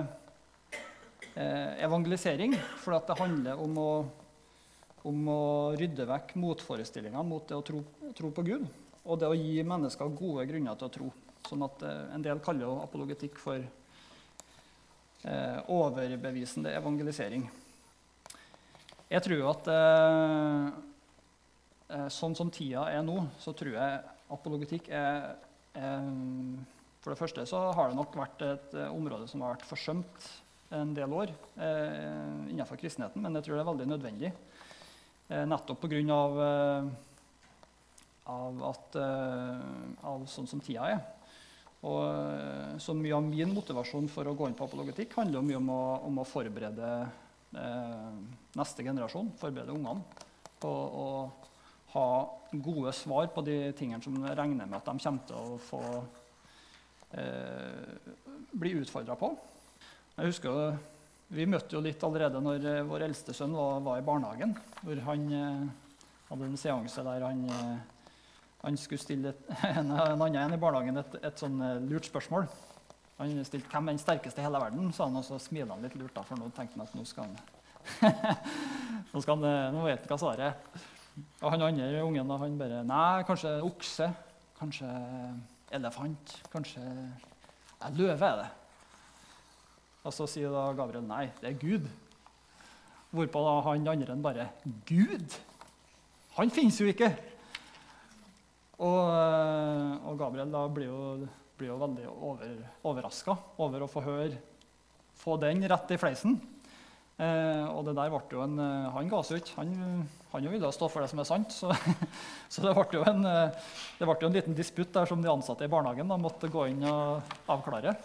eh, 1.33 1.71
evangelisering. 1.81 2.53
For 2.83 2.93
det 2.93 3.17
handler 3.17 3.63
om 3.63 3.79
å, 3.81 3.91
om 5.09 5.31
å 5.33 5.43
rydde 5.79 6.05
vekk 6.09 6.35
motforestillingene 6.43 7.25
mot 7.25 7.47
det 7.49 7.57
å 7.57 7.65
tro, 7.65 7.81
tro, 8.13 8.29
på 8.35 8.45
Gud. 8.45 8.67
Og 9.03 9.19
det 9.19 9.31
å 9.31 9.37
gi 9.37 9.63
mennesker 9.65 10.13
gode 10.13 10.45
grunner 10.51 10.77
til 10.77 10.91
å 10.91 10.95
tro. 10.99 11.09
Sånn 11.49 11.65
at 11.65 11.81
eh, 11.87 12.13
En 12.13 12.23
del 12.23 12.43
kaller 12.43 12.83
apologetikk 12.83 13.41
for 13.41 13.57
eh, 13.57 15.59
overbevisende 15.73 16.75
evangelisering. 16.77 17.49
Jeg 19.13 19.21
tror 19.27 19.43
at 19.51 19.67
eh, 19.69 20.67
eh, 21.93 22.07
sånn 22.09 22.33
som 22.37 22.49
tida 22.53 22.87
er 22.89 23.03
nå, 23.05 23.19
så 23.37 23.53
tror 23.53 23.75
jeg 23.77 23.99
apologetikk 24.33 24.89
er, 24.89 25.35
er 25.77 26.07
For 27.03 27.13
det 27.13 27.19
første 27.19 27.45
så 27.49 27.59
har 27.77 27.91
det 27.91 27.99
nok 27.99 28.17
vært 28.17 28.41
et 28.47 28.73
eh, 28.73 28.89
område 28.89 29.27
som 29.29 29.45
har 29.45 29.53
vært 29.53 29.69
forsømt 29.69 30.29
en 30.73 30.95
del 30.97 31.13
år 31.13 31.29
eh, 31.61 32.49
innenfor 32.49 32.79
kristenheten, 32.81 33.21
men 33.21 33.37
jeg 33.37 33.45
tror 33.45 33.59
det 33.59 33.63
er 33.63 33.69
veldig 33.69 33.89
nødvendig. 33.91 34.33
Eh, 35.29 35.43
nettopp 35.45 35.85
pga. 35.85 36.21
Eh, 36.47 36.93
av, 38.23 38.63
at, 38.69 38.95
eh, 38.95 39.65
av 40.07 40.23
sånn 40.31 40.47
som 40.47 40.61
tida 40.63 40.87
er. 40.93 41.01
Og 41.83 41.99
eh, 42.07 42.77
så 42.79 42.95
mye 42.95 43.17
av 43.17 43.25
min 43.27 43.51
motivasjon 43.51 44.07
for 44.11 44.29
å 44.29 44.35
gå 44.37 44.47
inn 44.47 44.55
på 44.57 44.67
apologetikk 44.67 45.17
handler 45.19 45.41
jo 45.41 45.47
mye 45.49 45.59
om 45.59 45.71
å, 45.73 45.83
om 46.07 46.21
å 46.21 46.27
forberede 46.27 46.91
neste 47.53 48.85
generasjon, 48.85 49.29
forberede 49.37 49.75
ungene 49.75 50.01
på 50.63 50.69
å 50.71 51.07
ha 51.93 52.07
gode 52.51 52.93
svar 52.95 53.29
på 53.33 53.43
de 53.45 53.57
tingene 53.77 54.01
som 54.01 54.15
regner 54.25 54.65
med 54.65 54.79
at 54.79 54.87
de 54.89 55.03
kommer 55.03 55.27
til 55.29 55.37
å 55.37 55.59
få 55.61 55.81
eh, 57.21 58.09
bli 58.53 58.73
utfordra 58.79 59.17
på. 59.19 59.33
Jeg 60.17 60.33
husker 60.33 60.81
Vi 61.33 61.47
møtte 61.49 61.73
jo 61.73 61.81
litt 61.81 62.03
allerede 62.05 62.41
når 62.43 62.65
eh, 62.69 62.83
vår 62.85 63.07
eldste 63.07 63.33
sønn 63.33 63.55
var, 63.57 63.79
var 63.81 64.01
i 64.01 64.05
barnehagen. 64.05 64.51
Hvor 64.83 64.99
han 65.07 65.23
eh, 65.33 65.63
hadde 66.29 66.49
en 66.49 66.59
seanse 66.59 67.05
der 67.05 67.25
han, 67.25 67.45
eh, 67.49 68.11
han 68.61 68.77
skulle 68.77 69.01
stille 69.01 69.33
et, 69.33 69.47
en, 69.71 69.93
en 69.93 70.25
annen 70.27 70.53
i 70.53 70.61
barnehagen 70.61 71.01
et, 71.01 71.17
et 71.25 71.41
sånn 71.41 71.57
eh, 71.61 71.81
lurt 71.89 72.09
spørsmål. 72.09 72.45
Han 73.17 73.45
stilte 73.45 73.69
'Hvem 73.69 73.87
er 73.87 73.91
den 73.91 73.99
sterkeste 73.99 74.41
i 74.41 74.43
hele 74.43 74.59
verden?' 74.59 74.93
sa 74.93 75.05
han, 75.05 75.15
og 75.15 75.23
så 75.23 75.39
smilte 75.39 75.73
han 75.73 75.81
litt 75.81 75.95
lurt, 75.95 76.15
da, 76.15 76.21
for 76.21 76.35
nå 76.35 76.49
tenkte 76.49 76.79
han 76.79 76.87
at 76.87 76.95
nå 76.95 77.05
skal 77.05 77.23
han 77.23 77.37
nå, 79.13 79.21
skal 79.21 79.35
han, 79.35 79.43
eh, 79.43 79.71
nå 79.75 79.83
vet 79.83 79.99
han 79.99 80.07
hva 80.07 80.17
svaret 80.17 80.39
er. 80.47 80.81
Og 81.43 81.51
han 81.51 81.61
andre 81.61 82.03
ungen 82.03 82.27
da, 82.27 82.37
han 82.37 82.57
bare 82.57 82.83
'Nei, 82.83 83.23
kanskje 83.23 83.61
okse. 83.61 84.13
Kanskje 84.59 84.89
elefant. 85.71 86.41
Kanskje 86.51 86.81
ja, 86.81 87.89
løve 87.89 88.25
er 88.25 88.35
det.' 88.43 88.51
Og 90.03 90.11
så 90.11 90.27
sier 90.27 90.51
da 90.51 90.65
Gabriel 90.75 91.05
nei, 91.07 91.29
det 91.39 91.53
er 91.53 91.59
Gud. 91.59 91.85
Hvorpå 93.13 93.43
da 93.45 93.53
han 93.69 93.87
andre 93.87 94.15
bare 94.19 94.49
Gud? 94.89 95.37
Han 96.35 96.51
finnes 96.51 96.79
jo 96.81 96.89
ikke! 96.89 97.13
Og, 98.83 98.99
eh, 99.13 100.07
og 100.09 100.17
Gabriel 100.19 100.51
da 100.51 100.63
blir 100.67 100.89
jo, 100.89 101.27
blir 101.63 101.71
jo 101.71 101.79
veldig 101.79 102.09
over, 102.11 102.57
overraska 102.91 103.37
over 103.63 103.85
å 103.85 103.91
få 103.91 104.03
høre 104.03 104.41
få 105.23 105.37
den 105.39 105.63
rett 105.69 105.93
i 105.93 105.99
fleisen. 106.01 106.35
Eh, 107.21 107.63
og 107.69 107.85
det 107.85 107.93
der 107.95 108.09
ble 108.09 108.21
jo 108.33 108.41
en, 108.43 108.57
eh, 108.59 108.89
Han 108.91 109.07
ga 109.11 109.21
seg 109.23 109.39
ikke. 109.39 109.55
Han, 109.61 110.07
han 110.33 110.49
ville 110.49 110.71
stå 110.73 110.89
for 110.89 111.03
det 111.03 111.11
som 111.11 111.21
er 111.21 111.29
sant. 111.29 111.53
Så, 111.53 111.69
så 112.51 112.65
det, 112.65 112.73
ble 112.75 113.05
en, 113.07 113.23
eh, 113.29 113.69
det 113.99 114.09
ble 114.09 114.17
jo 114.19 114.31
en 114.31 114.35
liten 114.35 114.57
disputt 114.57 114.91
der 114.95 115.07
som 115.07 115.21
de 115.21 115.31
ansatte 115.31 115.63
i 115.63 115.71
barnehagen 115.71 116.09
da, 116.09 116.19
måtte 116.19 116.51
gå 116.51 116.67
inn 116.73 116.83
og 116.89 117.23
avklare 117.47 117.95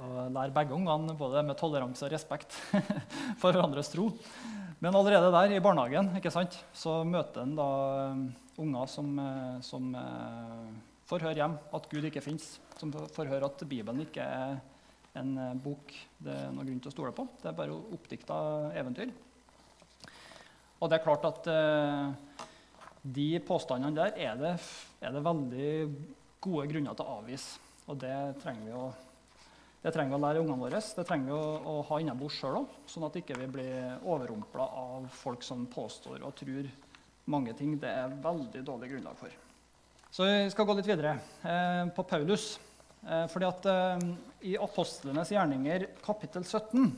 og 0.00 0.30
lære 0.32 0.54
begge 0.56 0.72
ungene 0.72 1.12
både 1.12 1.42
med 1.44 1.58
toleranse 1.60 2.06
og 2.06 2.14
respekt 2.14 2.54
for 3.42 3.52
hverandres 3.52 3.92
tro. 3.92 4.06
Men 4.80 4.96
allerede 4.96 5.28
der 5.34 5.52
i 5.52 5.60
barnehagen 5.60 6.14
ikke 6.16 6.32
sant, 6.32 6.56
så 6.72 7.02
møter 7.04 7.44
en 7.44 7.52
da 7.58 7.66
um, 8.08 8.22
unger 8.64 8.88
som, 8.88 9.10
som 9.60 9.92
får 11.10 11.26
høre 11.26 11.42
hjem 11.42 11.56
at 11.76 11.88
Gud 11.90 12.06
ikke 12.06 12.22
fins. 12.24 12.52
Som 12.78 12.94
får 12.94 13.30
høre 13.32 13.50
at 13.50 13.66
Bibelen 13.68 14.04
ikke 14.06 14.24
er 14.24 14.60
en 15.18 15.34
uh, 15.36 15.58
bok 15.58 15.90
det 16.22 16.36
er 16.36 16.52
noen 16.54 16.68
grunn 16.68 16.80
til 16.84 16.92
å 16.92 16.94
stole 16.94 17.12
på. 17.16 17.26
Det 17.42 17.50
er 17.50 17.58
bare 17.58 17.74
oppdikta 17.76 18.38
eventyr. 18.78 19.12
Og 20.80 20.88
det 20.88 20.96
er 20.96 21.04
klart 21.04 21.26
at 21.28 21.48
de 23.02 23.26
påstandene 23.44 23.96
der 23.96 24.16
er 24.16 24.38
det, 24.40 24.54
er 25.00 25.12
det 25.12 25.24
veldig 25.24 25.72
gode 26.40 26.66
grunner 26.70 26.96
til 26.96 27.04
å 27.04 27.18
avvise. 27.20 27.60
Og 27.90 27.98
det 28.00 28.16
trenger 28.40 28.68
vi 28.68 28.76
å 28.76 28.88
trenger 29.80 30.12
vi 30.12 30.18
å 30.18 30.20
lære 30.20 30.40
ungene 30.42 30.60
våre. 30.60 30.80
Det 30.80 31.04
trenger 31.08 31.30
vi 31.30 31.36
å, 31.36 31.44
å 31.72 31.76
ha 31.88 32.00
innabords 32.02 32.36
sjøl 32.36 32.58
òg, 32.60 32.74
sånn 32.90 33.06
at 33.08 33.16
ikke 33.16 33.38
vi 33.38 33.46
ikke 33.46 33.54
blir 33.56 34.02
overrumpla 34.04 34.66
av 34.76 35.06
folk 35.22 35.44
som 35.46 35.64
påstår 35.72 36.20
og 36.20 36.36
tror 36.36 36.68
mange 37.32 37.54
ting 37.56 37.78
det 37.80 37.88
er 37.88 38.18
veldig 38.20 38.64
dårlig 38.66 38.92
grunnlag 38.92 39.16
for. 39.20 39.49
Så 40.10 40.26
vi 40.26 40.50
skal 40.50 40.66
gå 40.66 40.74
litt 40.74 40.88
videre 40.90 41.14
eh, 41.46 41.84
på 41.94 42.02
Paulus. 42.02 42.56
Eh, 43.06 43.26
fordi 43.30 43.46
at 43.46 43.66
eh, 43.70 44.06
I 44.50 44.56
apostlenes 44.58 45.30
gjerninger 45.30 45.84
kapittel 46.02 46.42
17, 46.42 46.88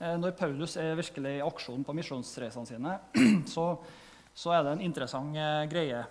eh, 0.00 0.16
når 0.18 0.34
Paulus 0.38 0.74
er 0.80 0.98
virkelig 0.98 1.36
i 1.38 1.44
aksjon 1.46 1.86
på 1.86 1.94
misjonsreisene 1.94 2.66
sine, 2.66 2.96
så, 3.54 3.68
så, 4.34 4.56
er 4.56 4.66
det 4.66 4.72
en 4.74 4.82
interessant 4.88 5.38
eh, 5.38 5.68
greie 5.70 6.02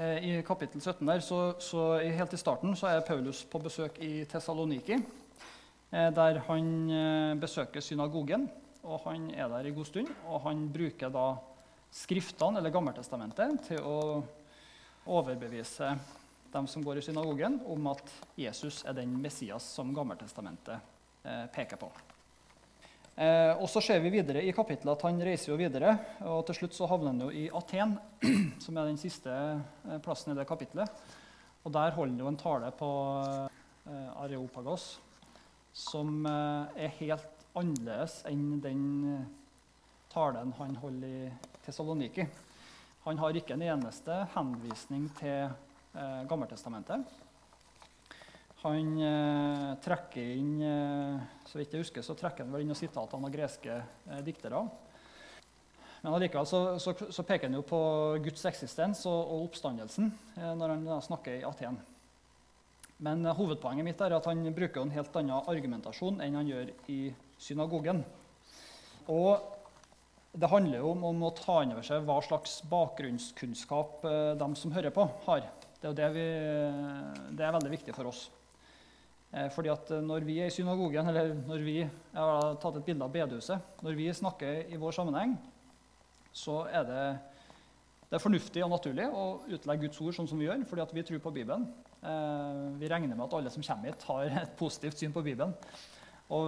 Eh, 0.00 0.24
I 0.24 0.42
kapittel 0.46 0.80
17 0.80 1.04
der, 1.04 1.20
så, 1.20 1.38
så 1.60 1.98
Helt 2.00 2.32
i 2.32 2.38
starten 2.40 2.72
så 2.78 2.88
er 2.88 3.02
Paulus 3.04 3.42
på 3.44 3.58
besøk 3.60 3.98
i 4.00 4.22
Tessaloniki, 4.24 4.96
eh, 4.96 6.06
der 6.16 6.40
han 6.46 6.70
besøker 7.42 7.84
synagogen. 7.84 8.48
og 8.82 9.02
Han 9.04 9.28
er 9.34 9.48
der 9.52 9.68
i 9.68 9.74
god 9.76 9.84
stund, 9.84 10.08
og 10.24 10.40
han 10.46 10.70
bruker 10.72 11.12
da 11.12 11.34
Skriftene, 11.92 12.62
eller 12.62 12.70
Gammeltestamentet, 12.70 13.60
til 13.66 13.82
å 13.84 14.22
overbevise 15.10 15.94
dem 16.50 16.66
som 16.70 16.82
går 16.86 16.98
i 16.98 17.04
synagogen, 17.06 17.60
om 17.66 17.90
at 17.92 18.14
Jesus 18.38 18.82
er 18.86 18.96
den 18.98 19.12
Messias 19.22 19.66
som 19.76 19.92
Gammeltestamentet 19.94 20.88
peker 21.54 21.78
på. 21.78 21.90
Eh, 23.20 23.52
og 23.60 23.66
så 23.68 23.82
ser 23.84 24.00
vi 24.00 24.12
videre 24.14 24.40
i 24.46 24.52
kapittelet 24.56 24.94
at 24.94 25.02
han 25.04 25.18
reiser 25.20 25.52
jo 25.52 25.58
videre. 25.60 25.92
og 26.24 26.44
Til 26.48 26.56
slutt 26.60 26.76
så 26.76 26.88
havner 26.88 27.12
han 27.12 27.24
jo 27.26 27.28
i 27.28 27.48
Aten, 27.52 27.96
som 28.64 28.78
er 28.78 28.88
den 28.88 29.00
siste 29.00 29.34
eh, 29.34 29.98
plassen 30.00 30.32
i 30.32 30.38
det 30.38 30.46
kapittelet. 30.48 30.88
Og 31.64 31.72
Der 31.74 31.92
holder 31.92 32.14
han 32.14 32.22
jo 32.22 32.30
en 32.30 32.40
tale 32.40 32.70
på 32.72 32.90
eh, 33.84 34.22
Areopagos 34.22 34.94
som 35.76 36.24
eh, 36.26 36.86
er 36.86 36.96
helt 37.02 37.44
annerledes 37.58 38.22
enn 38.30 38.62
den 38.64 38.86
eh, 39.10 39.28
talen 40.10 40.54
han 40.56 40.78
holder 40.80 41.12
i 41.28 41.28
Tessaloniki. 41.66 42.24
Han 43.06 43.18
har 43.18 43.36
ikke 43.36 43.56
en 43.56 43.64
eneste 43.64 44.16
henvisning 44.34 45.06
til 45.16 45.48
eh, 45.48 46.22
Gammeltestamentet. 46.28 47.06
Han 48.60 48.90
eh, 49.00 49.68
trekker 49.80 50.32
inn 50.36 50.60
eh, 50.60 51.22
så 51.48 51.56
vidt 51.56 51.72
jeg 51.72 51.86
husker, 51.86 52.04
så 52.04 52.16
trekker 52.18 52.44
han 52.44 52.52
vel 52.52 52.66
inn 52.66 52.76
sitatene 52.76 53.30
av 53.30 53.32
greske 53.32 53.78
eh, 53.80 54.20
diktere. 54.26 54.60
Men 56.02 56.16
allikevel 56.16 56.48
så, 56.48 56.60
så, 56.80 56.92
så, 57.08 57.24
peker 57.24 57.48
han 57.48 57.56
jo 57.56 57.64
på 57.64 57.80
Guds 58.24 58.44
eksistens 58.48 59.02
og, 59.08 59.16
og 59.20 59.46
oppstandelsen 59.48 60.10
eh, 60.36 60.52
når 60.56 60.74
han 60.76 60.90
snakker 61.04 61.38
i 61.38 61.46
Aten. 61.48 61.80
Men 63.00 63.24
eh, 63.24 63.36
hovedpoenget 63.36 63.86
mitt 63.86 64.04
er 64.04 64.16
at 64.16 64.28
han 64.28 64.44
bruker 64.56 64.84
en 64.84 64.92
helt 64.92 65.16
annen 65.16 65.48
argumentasjon 65.48 66.20
enn 66.20 66.36
han 66.36 66.52
gjør 66.52 66.74
i 66.92 67.00
synagogen. 67.40 68.04
Og 69.08 69.59
det 70.30 70.50
handler 70.50 70.78
jo 70.78 70.92
om, 70.94 71.22
å 71.26 71.32
ta 71.34 71.60
inn 71.64 71.72
over 71.74 71.86
seg 71.86 72.04
hva 72.06 72.20
slags 72.22 72.60
bakgrunnskunnskap 72.70 74.04
eh, 74.06 74.34
de 74.38 74.48
som 74.58 74.74
hører 74.74 74.94
på, 74.94 75.06
har. 75.26 75.48
Det 75.80 75.88
er, 75.88 75.96
det 75.96 76.10
vi, 76.14 76.26
det 77.34 77.46
er 77.46 77.56
veldig 77.56 77.72
viktig 77.72 77.94
for 77.96 78.10
oss. 78.12 78.28
Eh, 79.34 79.48
fordi 79.50 79.72
at 79.72 79.90
eh, 79.96 80.04
Når 80.06 80.26
vi 80.28 80.38
er 80.38 80.50
i 80.50 80.54
synagogen, 80.54 81.10
eller 81.10 81.34
når 81.48 81.64
vi 81.66 81.74
jeg 81.80 81.90
har 82.14 82.60
tatt 82.62 82.78
et 82.78 82.86
bilde 82.86 83.06
av 83.06 83.14
bedehuset, 83.14 83.82
når 83.82 83.98
vi 83.98 84.06
snakker 84.14 84.70
i 84.70 84.78
vår 84.78 84.94
sammenheng, 85.00 85.34
så 86.30 86.60
er 86.70 86.86
det, 86.86 87.04
det 88.06 88.20
er 88.20 88.22
fornuftig 88.22 88.62
og 88.62 88.70
naturlig 88.76 89.08
å 89.10 89.26
utlegge 89.50 89.88
Guds 89.88 89.98
ord 90.04 90.14
sånn 90.14 90.30
som 90.30 90.38
vi 90.38 90.46
gjør, 90.46 90.62
fordi 90.70 90.84
at 90.84 90.94
vi 90.94 91.06
tror 91.08 91.24
på 91.24 91.34
Bibelen. 91.34 91.66
Vi 92.78 92.88
regner 92.88 93.16
med 93.16 93.26
at 93.26 93.34
alle 93.36 93.50
som 93.52 93.64
kommer 93.66 93.90
hit, 93.90 94.06
har 94.06 94.30
et 94.44 94.52
positivt 94.56 95.02
syn 95.02 95.12
på 95.12 95.24
Bibelen. 95.26 95.50
Og, 96.30 96.46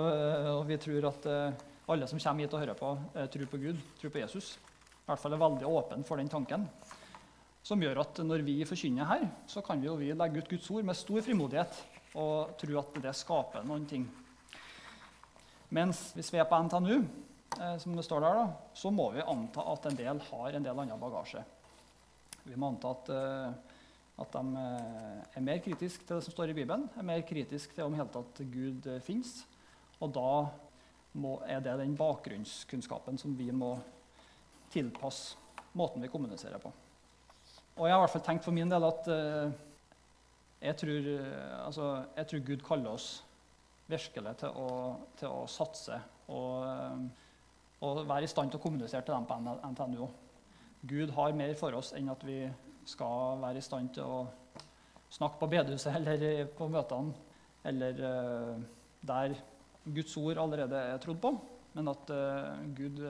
og 0.54 0.62
vi 0.70 0.78
tror 0.80 1.08
at 1.10 1.26
alle 1.92 2.08
som 2.10 2.20
kommer 2.20 2.44
hit 2.44 2.54
og 2.56 2.62
hører 2.62 2.78
på, 2.78 2.90
tror 3.34 3.48
på 3.52 3.60
Gud, 3.62 3.80
tror 4.00 4.12
på 4.14 4.22
Jesus. 4.22 4.54
I 5.02 5.10
hvert 5.10 5.20
fall 5.22 5.34
er 5.36 5.42
veldig 5.42 5.66
åpen 5.68 6.04
for 6.06 6.20
den 6.20 6.30
tanken. 6.30 6.68
Som 7.62 7.82
gjør 7.82 8.00
at 8.02 8.18
når 8.26 8.42
vi 8.46 8.56
forkynner 8.66 9.06
her, 9.06 9.24
så 9.46 9.62
kan 9.62 9.82
vi 9.82 9.90
vi 10.00 10.12
legge 10.14 10.42
ut 10.42 10.50
Guds 10.50 10.70
ord 10.70 10.86
med 10.86 10.98
stor 10.98 11.22
frimodighet 11.22 11.78
og 12.18 12.56
tro 12.60 12.78
at 12.80 12.98
det 13.04 13.14
skaper 13.16 13.66
noen 13.66 13.86
ting. 13.88 14.06
Mens 15.72 16.10
hvis 16.16 16.32
vi 16.34 16.40
er 16.40 16.48
på 16.48 16.58
NTNU, 16.66 16.96
eh, 17.58 17.76
som 17.80 17.94
det 17.96 18.04
står 18.04 18.24
der, 18.24 18.40
da, 18.40 18.72
så 18.76 18.90
må 18.92 19.08
vi 19.14 19.24
anta 19.24 19.64
at 19.72 19.86
en 19.88 19.96
del 19.96 20.20
har 20.26 20.56
en 20.58 20.66
del 20.66 20.82
annen 20.82 21.00
bagasje. 21.00 21.44
Vi 22.44 22.58
må 22.58 22.72
anta 22.72 22.92
at, 22.92 23.12
eh, 23.14 23.78
at 24.20 24.36
de 24.36 24.64
eh, 24.64 25.22
er 25.38 25.46
mer 25.46 25.62
kritiske 25.64 26.04
til 26.04 26.18
det 26.18 26.26
som 26.26 26.34
står 26.34 26.52
i 26.52 26.58
Bibelen, 26.58 26.90
er 26.94 27.08
mer 27.08 27.24
kritiske 27.24 27.78
til 27.78 27.86
om 27.86 27.96
helt 27.96 28.18
at 28.20 28.42
Gud 28.52 28.90
finnes. 29.06 29.46
Og 30.02 30.12
da 30.12 30.28
må, 31.12 31.36
er 31.46 31.60
det 31.60 31.76
den 31.80 31.96
bakgrunnskunnskapen 31.98 33.18
som 33.20 33.34
vi 33.36 33.50
må 33.52 33.74
tilpasse 34.72 35.36
måten 35.76 36.02
vi 36.04 36.10
kommuniserer 36.12 36.60
på. 36.60 36.72
Og 37.76 37.86
jeg 37.88 37.94
har 37.94 38.00
i 38.00 38.04
hvert 38.04 38.14
fall 38.14 38.24
tenkt 38.26 38.44
for 38.44 38.56
min 38.56 38.70
del 38.70 38.84
at 38.84 39.08
uh, 39.08 39.52
jeg 40.62 40.78
tror, 40.82 41.08
uh, 41.08 41.66
altså, 41.66 41.86
jeg 42.16 42.28
tror, 42.30 42.42
Gud 42.48 42.64
kaller 42.66 42.96
oss 42.96 43.06
virkelig 43.88 44.34
til 44.42 44.58
å, 44.60 44.72
til 45.18 45.28
å 45.28 45.46
satse 45.50 45.96
og, 46.32 47.06
og, 47.82 48.02
være 48.08 48.26
i 48.26 48.30
stand 48.30 48.52
til 48.52 48.60
å 48.60 48.62
kommunisere 48.62 49.04
til 49.04 49.16
dem 49.16 49.26
på 49.28 49.38
NTNU 49.72 50.04
òg. 50.04 50.20
Gud 50.92 51.12
har 51.16 51.34
mer 51.36 51.54
for 51.58 51.74
oss 51.78 51.92
enn 51.96 52.10
at 52.12 52.22
vi 52.26 52.44
skal 52.88 53.40
være 53.42 53.60
i 53.60 53.64
stand 53.64 53.92
til 53.94 54.06
å 54.06 54.22
snakke 55.12 55.40
på 55.40 55.50
bedehuset 55.52 55.96
eller 56.00 56.46
på 56.56 56.68
møtene, 56.72 57.16
eller 57.68 58.04
uh, 58.04 58.62
der 59.08 59.36
Guds 59.84 60.14
ord 60.20 60.38
allerede 60.38 60.78
er 60.78 61.00
trodd 61.02 61.18
på, 61.22 61.32
men 61.74 61.90
at 61.90 62.10
uh, 62.14 62.62
Gud, 62.76 63.00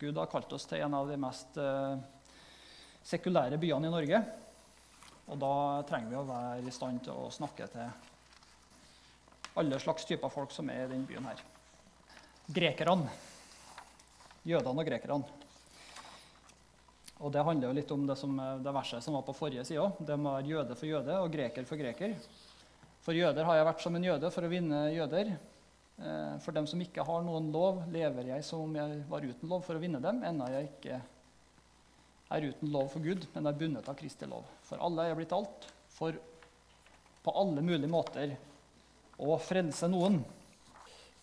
Gud, 0.00 0.16
har 0.16 0.30
kalt 0.32 0.52
oss 0.56 0.64
til 0.68 0.80
en 0.84 0.96
av 0.96 1.10
de 1.10 1.18
mest 1.20 1.58
uh, 1.60 1.98
sekulære 3.04 3.58
byene 3.60 3.90
i 3.90 3.92
Norge. 3.92 4.22
Og 5.26 5.38
da 5.42 5.54
trenger 5.88 6.12
vi 6.12 6.20
å 6.20 6.26
være 6.28 6.62
i 6.64 6.74
stand 6.74 7.02
til 7.04 7.26
å 7.26 7.32
snakke 7.34 7.66
til 7.72 7.88
alle 9.56 9.78
slags 9.80 10.04
typer 10.04 10.32
folk 10.32 10.52
som 10.52 10.68
er 10.70 10.84
i 10.84 10.90
denne 10.90 11.08
byen 11.08 11.26
her. 11.26 11.40
Grekerne. 12.52 13.10
Jødene 14.46 14.82
og 14.82 14.86
grekerne. 14.86 15.42
Og 17.24 17.32
Det 17.32 17.42
handler 17.42 17.70
jo 17.70 17.76
litt 17.78 17.92
om 17.94 18.04
det, 18.06 18.18
som, 18.20 18.36
det 18.36 18.74
verset 18.76 19.02
som 19.02 19.16
var 19.16 19.24
på 19.24 19.34
forrige 19.34 19.64
side 19.64 19.80
òg. 19.80 20.02
Det 20.04 20.18
må 20.20 20.34
være 20.36 20.52
jøde 20.52 20.76
for 20.76 20.88
jøde 20.90 21.16
og 21.22 21.32
greker 21.32 21.64
for 21.64 21.80
greker. 21.80 22.12
For 23.06 23.16
jøder 23.16 23.48
har 23.48 23.56
jeg 23.56 23.68
vært 23.70 23.84
som 23.84 23.96
en 23.96 24.04
jøde 24.04 24.30
for 24.34 24.44
å 24.44 24.50
vinne 24.52 24.82
jøder. 24.92 25.32
Eh, 25.96 26.38
for 26.44 26.52
dem 26.52 26.66
som 26.68 26.80
ikke 26.82 27.04
har 27.08 27.22
noen 27.24 27.48
lov, 27.54 27.80
lever 27.92 28.32
jeg 28.34 28.44
som 28.44 28.66
om 28.66 28.74
jeg 28.76 28.98
var 29.08 29.24
uten 29.24 29.48
lov 29.48 29.62
for 29.64 29.78
å 29.78 29.80
vinne 29.80 30.00
dem, 30.04 30.20
ennå 30.28 30.48
jeg 30.52 30.68
ikke 30.68 30.98
er 32.36 32.48
uten 32.50 32.72
lov 32.74 32.90
for 32.92 33.04
Gud, 33.04 33.24
men 33.32 33.48
er 33.48 33.56
bundet 33.56 33.88
av 33.88 33.96
Kristi 33.96 34.28
lov. 34.28 34.44
For 34.66 34.82
alle 34.82 35.04
er 35.04 35.14
jeg 35.14 35.20
blitt 35.22 35.36
alt, 35.36 35.68
for 35.96 36.18
på 37.26 37.34
alle 37.40 37.64
mulige 37.64 37.90
måter 37.90 38.34
å 39.16 39.38
frelse 39.40 39.88
noen. 39.88 40.20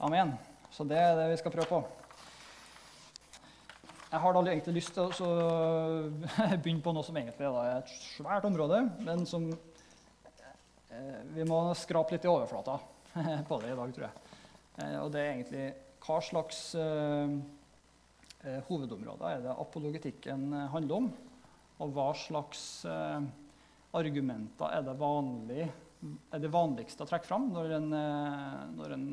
Amen. 0.03 0.33
Så 0.73 0.87
det 0.89 0.97
er 0.97 1.13
det 1.19 1.29
vi 1.35 1.37
skal 1.43 1.53
prøve 1.53 1.69
på. 1.69 1.83
Jeg 4.13 4.21
har 4.21 4.33
da 4.33 4.41
egentlig 4.45 4.75
lyst 4.79 4.97
til 4.97 5.13
å 5.25 5.29
begynne 6.63 6.81
på 6.85 6.93
noe 6.93 7.05
som 7.05 7.17
egentlig 7.17 7.45
er 7.45 7.77
et 7.77 7.93
svært 8.17 8.49
område, 8.49 8.81
men 9.05 9.23
som 9.29 9.47
eh, 9.53 11.21
vi 11.37 11.45
må 11.49 11.61
skrape 11.77 12.17
litt 12.17 12.25
i 12.25 12.33
overflata 12.33 12.79
på 13.49 13.61
det 13.61 13.73
i 13.73 13.77
dag, 13.77 13.95
tror 13.95 14.09
jeg. 14.09 14.22
Eh, 14.79 14.97
og 15.01 15.11
det 15.13 15.21
er 15.21 15.31
egentlig 15.33 15.65
hva 16.03 16.17
slags 16.19 16.57
uh, 16.75 17.31
hovedområder 18.67 19.37
er 19.37 19.45
det 19.45 19.53
apologetikken 19.55 20.49
handler 20.73 20.97
om? 20.97 21.05
Og 21.83 21.93
hva 21.95 22.09
slags 22.17 22.83
argumenter 23.95 24.75
er 24.75 24.83
det, 24.83 24.97
vanlig, 24.99 25.63
er 26.03 26.43
det 26.43 26.51
vanligste 26.51 27.05
å 27.05 27.07
trekke 27.07 27.27
fram 27.27 27.47
når 27.53 27.71
en, 27.77 27.87
når 28.75 28.93
en 28.97 29.07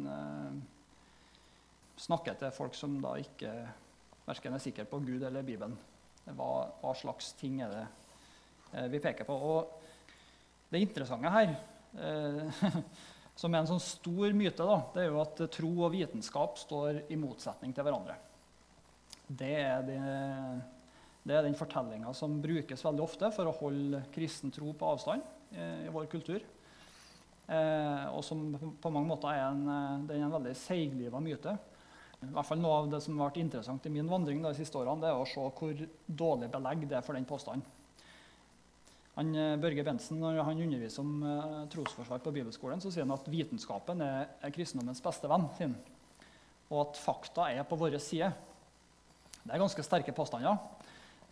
snakker 2.00 2.36
til 2.40 2.52
folk 2.54 2.76
som 2.76 2.98
da 3.02 3.14
ikke 3.20 3.52
verken 4.28 4.56
er 4.56 4.62
sikre 4.62 4.86
på 4.88 5.00
Gud 5.04 5.22
eller 5.26 5.46
Bibelen. 5.46 5.76
Hva, 6.30 6.50
hva 6.80 6.92
slags 6.96 7.32
ting 7.38 7.60
er 7.64 7.72
det 7.74 7.84
eh, 8.74 8.88
vi 8.92 9.00
peker 9.02 9.26
på? 9.28 9.34
Og 9.34 10.70
det 10.70 10.82
interessante 10.84 11.32
her, 11.34 11.54
eh, 11.98 12.60
som 13.40 13.54
er 13.54 13.62
en 13.62 13.70
sånn 13.70 13.80
stor 13.80 14.34
myte, 14.36 14.64
da, 14.66 14.76
det 14.92 15.06
er 15.06 15.14
jo 15.14 15.22
at 15.22 15.40
tro 15.54 15.70
og 15.86 15.94
vitenskap 15.94 16.58
står 16.60 17.06
i 17.08 17.16
motsetning 17.16 17.72
til 17.72 17.86
hverandre. 17.86 18.18
Det 19.30 19.54
er, 19.62 19.84
det, 19.86 19.98
det 21.24 21.36
er 21.38 21.46
den 21.46 21.56
fortellinga 21.56 22.12
som 22.16 22.36
brukes 22.42 22.84
veldig 22.84 23.04
ofte 23.04 23.30
for 23.32 23.48
å 23.48 23.56
holde 23.62 24.02
kristen 24.12 24.52
tro 24.52 24.74
på 24.76 24.90
avstand 24.92 25.24
eh, 25.54 25.86
i 25.86 25.94
vår 25.94 26.10
kultur. 26.12 26.44
Eh, 27.50 28.04
og 28.12 28.20
som 28.26 28.44
på 28.82 28.92
mange 28.92 29.08
måter 29.08 29.32
er 29.32 29.46
en, 29.46 29.64
eh, 29.72 30.16
er 30.18 30.26
en 30.26 30.36
veldig 30.36 30.54
seigliva 30.58 31.22
myte. 31.24 31.56
I 32.20 32.28
hvert 32.34 32.50
fall 32.50 32.60
Noe 32.60 32.82
av 32.82 32.90
det 32.92 33.00
som 33.00 33.16
har 33.16 33.30
vært 33.30 33.40
interessant 33.40 33.86
i 33.88 33.94
min 33.94 34.10
vandring 34.10 34.44
de 34.44 34.52
siste 34.58 34.76
årene, 34.76 35.00
det 35.00 35.08
er 35.08 35.16
å 35.16 35.28
se 35.28 35.40
hvor 35.40 35.86
dårlig 36.04 36.50
belegg 36.52 36.84
det 36.90 37.00
er 37.00 37.06
for 37.06 37.16
den 37.16 37.28
påstanden. 37.28 37.64
Han, 39.20 39.34
eh, 39.36 39.56
Børge 39.60 39.84
Bentsen, 39.84 40.18
Når 40.22 40.40
han 40.46 40.62
underviser 40.64 41.04
om 41.04 41.22
uh, 41.22 41.62
trosforsvar 41.68 42.22
på 42.24 42.32
bibelskolen, 42.32 42.80
så 42.80 42.88
sier 42.88 43.04
han 43.04 43.12
at 43.12 43.28
vitenskapen 43.28 44.00
er, 44.00 44.30
er 44.40 44.54
kristendommens 44.54 45.02
beste 45.04 45.28
venn. 45.28 45.44
Sin, 45.58 45.76
og 46.70 46.86
at 46.86 47.00
fakta 47.02 47.50
er 47.52 47.66
på 47.68 47.76
vår 47.76 47.98
side. 48.00 48.30
Det 49.42 49.52
er 49.52 49.60
ganske 49.60 49.84
sterke 49.84 50.14
påstander. 50.16 50.56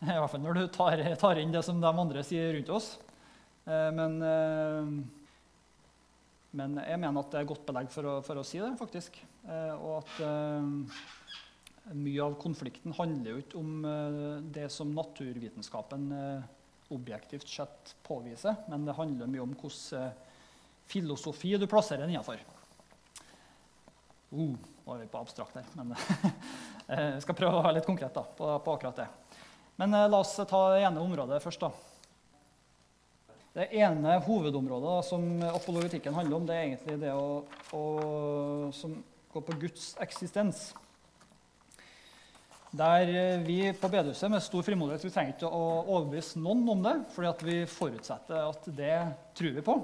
I 0.05 0.12
hvert 0.12 0.31
fall 0.31 0.44
når 0.44 0.59
du 0.59 0.66
tar, 0.74 1.01
tar 1.18 1.40
inn 1.40 1.55
det 1.55 1.64
som 1.64 1.81
de 1.81 1.88
andre 1.88 2.24
sier 2.27 2.53
rundt 2.59 2.74
oss. 2.77 2.98
Uh, 3.64 3.88
men 3.96 4.20
uh, 4.20 4.98
men 6.57 6.79
jeg 6.81 7.01
mener 7.01 7.20
at 7.20 7.33
det 7.33 7.40
er 7.42 7.48
godt 7.48 7.66
belegg 7.68 7.90
for 7.92 8.09
å, 8.09 8.18
for 8.24 8.40
å 8.40 8.44
si 8.46 8.61
det, 8.61 8.70
faktisk. 8.81 9.18
Eh, 9.44 9.74
og 9.77 9.98
at 10.01 10.14
eh, 10.24 10.70
mye 11.98 12.24
av 12.24 12.37
konflikten 12.40 12.94
handler 12.96 13.35
jo 13.35 13.42
ikke 13.42 13.61
om 13.61 13.85
eh, 13.85 14.38
det 14.57 14.68
som 14.72 14.94
naturvitenskapen 14.96 16.09
eh, 16.16 16.46
objektivt 16.94 17.48
sett 17.48 17.94
påvise, 18.07 18.55
men 18.68 18.87
det 18.87 18.96
handler 18.96 19.31
mye 19.31 19.44
om 19.44 19.53
hvordan 19.59 20.07
eh, 20.07 20.12
filosofi 20.88 21.53
du 21.61 21.66
plasserer 21.68 22.07
den 22.07 22.14
innenfor. 22.14 22.40
Uh, 24.33 24.55
er 24.88 25.03
vi 25.03 25.09
på 25.09 25.20
abstrakt 25.20 25.57
her, 25.57 25.68
men 25.77 25.92
eh, 26.88 27.14
jeg 27.14 27.24
skal 27.24 27.37
prøve 27.37 27.61
å 27.61 27.64
være 27.64 27.79
litt 27.79 27.88
konkret 27.88 28.16
da, 28.16 28.24
på, 28.24 28.48
på 28.64 28.74
akkurat 28.77 29.05
det. 29.05 29.09
Men 29.79 29.94
la 29.94 30.18
oss 30.18 30.35
ta 30.48 30.62
det 30.74 30.83
ene 30.88 31.05
området 31.05 31.42
først. 31.44 31.62
da. 31.62 31.70
Det 33.59 33.68
ene 33.79 34.18
hovedområdet 34.27 34.90
da, 34.90 34.98
som 35.07 35.22
apologetikken 35.48 36.14
handler 36.14 36.37
om, 36.37 36.48
det 36.48 36.57
er 36.57 36.66
egentlig 36.66 36.98
det 37.03 37.14
å, 37.14 37.44
å, 37.74 37.85
som 38.74 38.96
går 39.33 39.44
på 39.46 39.57
Guds 39.64 39.92
eksistens. 40.03 40.68
Der 42.68 43.38
vi 43.46 43.72
på 43.72 43.88
bedehuset 43.88 44.28
med 44.28 44.44
stor 44.44 44.64
frimodighet 44.66 45.04
vi 45.07 45.12
trenger 45.12 45.33
ikke 45.33 45.48
å 45.48 45.68
overbevise 45.87 46.40
noen 46.42 46.66
om 46.68 46.83
det, 46.85 46.96
fordi 47.14 47.48
vi 47.48 47.61
forutsetter 47.64 48.42
at 48.44 48.68
det 48.76 48.96
tror 49.38 49.54
vi 49.57 49.64
på. 49.64 49.76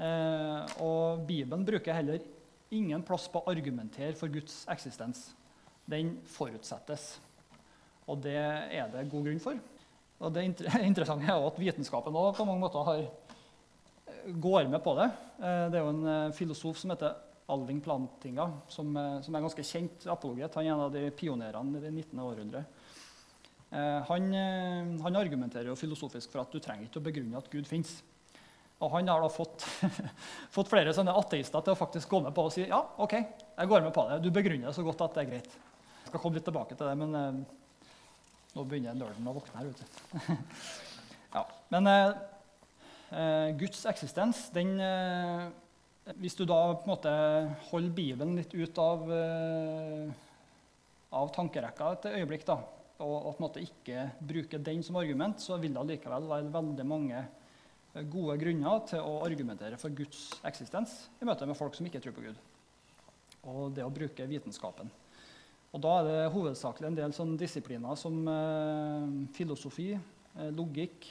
Eh, 0.00 0.78
og 0.80 1.26
Bibelen 1.28 1.66
bruker 1.68 1.98
heller 1.98 2.22
ingen 2.72 3.04
plass 3.04 3.26
på 3.28 3.42
å 3.42 3.52
argumentere 3.52 4.16
for 4.16 4.32
Guds 4.32 4.62
eksistens. 4.72 5.26
Den 5.84 6.14
forutsettes. 6.30 7.18
Og 8.08 8.22
det 8.24 8.38
er 8.40 8.88
det 8.94 9.08
god 9.12 9.28
grunn 9.28 9.42
for. 9.42 9.60
Og 10.20 10.32
det 10.32 10.46
interessante 10.90 11.28
er 11.28 11.36
at 11.50 11.60
vitenskapen 11.60 12.16
også 12.16 12.40
på 12.40 12.48
mange 12.48 12.64
måter 12.64 12.86
har, 12.88 13.02
eh, 14.08 14.30
går 14.40 14.72
med 14.72 14.80
på 14.84 14.96
det. 14.96 15.10
Eh, 15.36 15.66
det 15.68 15.76
er 15.76 15.84
jo 15.84 15.92
en 15.98 16.14
eh, 16.14 16.36
filosof 16.38 16.80
som 16.80 16.96
heter 16.96 17.26
Alving 17.50 17.80
Plantinga, 17.84 18.46
som, 18.70 18.94
som 19.24 19.36
er 19.36 19.44
ganske 19.44 19.64
kjent 19.66 20.06
apologet. 20.12 20.54
Han 20.56 20.66
er 20.66 20.74
en 20.74 20.84
av 20.86 20.94
de 20.94 21.04
pionerene 21.16 21.78
i 21.78 21.82
det 21.84 21.92
19. 21.92 22.22
århundre. 22.24 22.64
Han, 23.70 24.24
han, 24.98 25.16
argumenterer 25.20 25.68
jo 25.70 25.76
filosofisk 25.78 26.32
for 26.32 26.42
at 26.42 26.50
du 26.50 26.58
trenger 26.58 26.88
ikke 26.88 26.98
å 26.98 27.04
begrunne 27.06 27.38
at 27.38 27.50
Gud 27.52 27.68
fins. 27.70 27.92
Og 28.82 28.90
han 28.96 29.06
har 29.12 29.22
da 29.22 29.28
fått, 29.30 29.62
fått, 30.56 30.72
flere 30.72 30.90
sånne 30.96 31.14
ateister 31.14 31.62
til 31.62 31.76
å 31.76 31.78
faktisk 31.78 32.10
gå 32.10 32.22
med 32.24 32.34
på 32.34 32.48
og 32.48 32.54
si 32.54 32.64
ja, 32.64 32.80
ok, 32.98 33.14
jeg 33.14 33.70
går 33.70 33.86
med 33.86 33.94
på 33.94 34.08
det. 34.08 34.18
Du 34.24 34.32
begrunner 34.34 34.72
det 34.72 34.74
så 34.74 34.82
godt 34.86 35.06
at 35.06 35.14
det 35.20 35.22
er 35.22 35.30
greit. 35.36 35.56
Jeg 36.00 36.10
skal 36.10 36.24
komme 36.24 36.40
litt 36.40 36.48
tilbake 36.50 36.74
til 36.74 36.90
det, 36.90 36.96
men 36.98 37.46
nå 38.50 38.66
begynner 38.66 38.96
nerden 38.98 39.30
å 39.30 39.34
våkne 39.36 39.60
her. 39.60 39.70
ute. 39.70 40.26
ja, 41.36 41.44
men 41.70 41.88
eh, 41.90 42.14
eh, 43.14 43.48
Guds 43.60 43.84
eksistens 43.90 44.48
den, 44.54 44.74
eh, 44.82 45.44
Hvis 46.18 46.34
du 46.38 46.42
da 46.48 46.58
på 46.74 46.86
en 46.86 46.90
måte 46.90 47.10
holder 47.68 47.94
Bibelen 47.94 48.34
litt 48.38 48.54
ut 48.56 48.78
av, 48.82 49.04
eh, 49.12 50.10
av 51.12 51.30
tankerekka 51.34 51.92
et 51.92 52.08
øyeblikk, 52.16 52.46
da, 52.48 52.56
og, 53.00 53.34
på 53.36 53.38
en 53.38 53.44
måte 53.44 53.62
ikke 53.62 54.08
bruker 54.18 54.58
den 54.58 54.82
som 54.82 54.96
argument, 54.96 55.40
så 55.40 55.58
vil 55.60 55.74
det 55.76 55.86
likevel 55.92 56.26
være 56.30 56.52
veldig 56.52 56.86
mange 56.88 57.20
eh, 57.20 58.02
gode 58.02 58.38
grunner 58.40 58.82
til 58.90 59.04
å 59.04 59.20
argumentere 59.26 59.78
for 59.80 59.94
Guds 59.94 60.40
eksistens 60.44 60.96
i 61.20 61.28
møte 61.28 61.46
med 61.46 61.58
folk 61.58 61.76
som 61.76 61.86
ikke 61.86 62.02
tror 62.02 62.16
på 62.16 62.26
Gud. 62.26 62.42
Og 63.46 63.70
det 63.76 63.86
å 63.86 63.92
bruke 63.92 64.26
vitenskapen. 64.28 64.90
Og 65.70 65.80
Da 65.80 66.00
er 66.00 66.06
det 66.08 66.32
hovedsakelig 66.34 66.88
en 66.88 66.98
del 66.98 67.12
sånn 67.14 67.36
disipliner 67.38 67.94
som 67.98 68.16
eh, 68.26 69.10
filosofi, 69.36 69.92
eh, 69.94 70.50
logikk, 70.50 71.06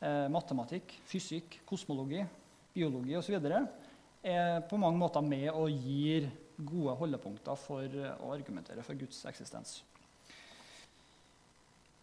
eh, 0.00 0.26
matematikk, 0.32 0.98
fysikk, 1.06 1.60
kosmologi, 1.68 2.24
biologi 2.74 3.14
osv. 3.14 3.38
er 4.26 4.62
på 4.66 4.78
mange 4.80 4.98
måter 4.98 5.24
med 5.24 5.48
og 5.52 5.70
gir 5.70 6.28
gode 6.56 6.96
holdepunkter 6.98 7.58
for 7.60 7.98
å 8.16 8.32
argumentere 8.34 8.84
for 8.84 8.98
Guds 8.98 9.22
eksistens. 9.28 9.80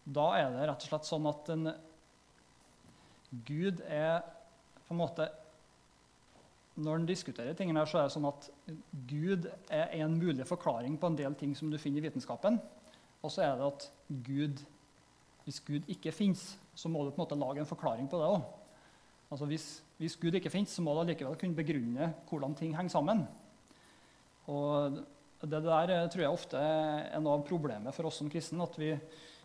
Da 0.04 0.30
er 0.38 0.52
det 0.52 0.68
rett 0.68 0.84
og 0.84 0.90
slett 0.90 1.08
sånn 1.08 1.28
at 1.30 1.50
en 1.54 1.72
Gud 3.44 3.80
er 3.88 4.20
på 4.84 4.94
en 4.94 5.00
måte 5.00 5.26
når 6.74 6.98
en 6.98 7.06
diskuterer 7.06 7.54
tingene 7.54 7.82
her, 7.82 7.88
så 7.88 8.00
er 8.00 8.08
det 8.08 8.14
sånn 8.16 8.26
at 8.26 8.48
Gud 9.06 9.46
er 9.72 9.92
en 10.00 10.16
mulig 10.18 10.46
forklaring 10.48 10.96
på 10.98 11.10
en 11.10 11.18
del 11.18 11.36
ting 11.38 11.54
som 11.54 11.70
du 11.70 11.78
finner 11.78 12.02
i 12.02 12.08
vitenskapen. 12.08 12.58
Og 13.22 13.30
så 13.30 13.44
er 13.46 13.54
det 13.58 13.68
at 13.68 13.86
Gud, 14.26 14.62
hvis 15.46 15.60
Gud 15.64 15.86
ikke 15.90 16.12
fins, 16.14 16.56
så 16.74 16.90
må 16.90 17.04
du 17.04 17.12
på 17.12 17.20
en 17.20 17.24
måte 17.24 17.38
lage 17.38 17.62
en 17.62 17.70
forklaring 17.70 18.10
på 18.10 18.18
det 18.18 18.26
òg. 18.26 18.42
Altså 19.30 19.46
hvis, 19.50 19.68
hvis, 20.04 20.18
Gud 20.20 20.36
ikke 20.36 20.52
fins, 20.52 20.76
så 20.76 20.84
må 20.84 20.94
du 20.94 21.02
allikevel 21.02 21.38
kunne 21.40 21.56
begrunne 21.56 22.12
hvordan 22.28 22.54
ting 22.58 22.76
henger 22.76 22.92
sammen. 22.92 23.24
Og 24.52 25.00
det 25.44 25.60
der 25.64 25.92
eh, 25.92 26.08
tror 26.12 26.24
jeg 26.24 26.36
ofte 26.36 26.60
er 26.60 27.22
noe 27.22 27.38
av 27.38 27.46
problemet 27.48 27.96
for 27.96 28.08
oss 28.08 28.20
som 28.20 28.30
kristne. 28.32 28.64
At 28.64 28.78
vi, 28.80 28.92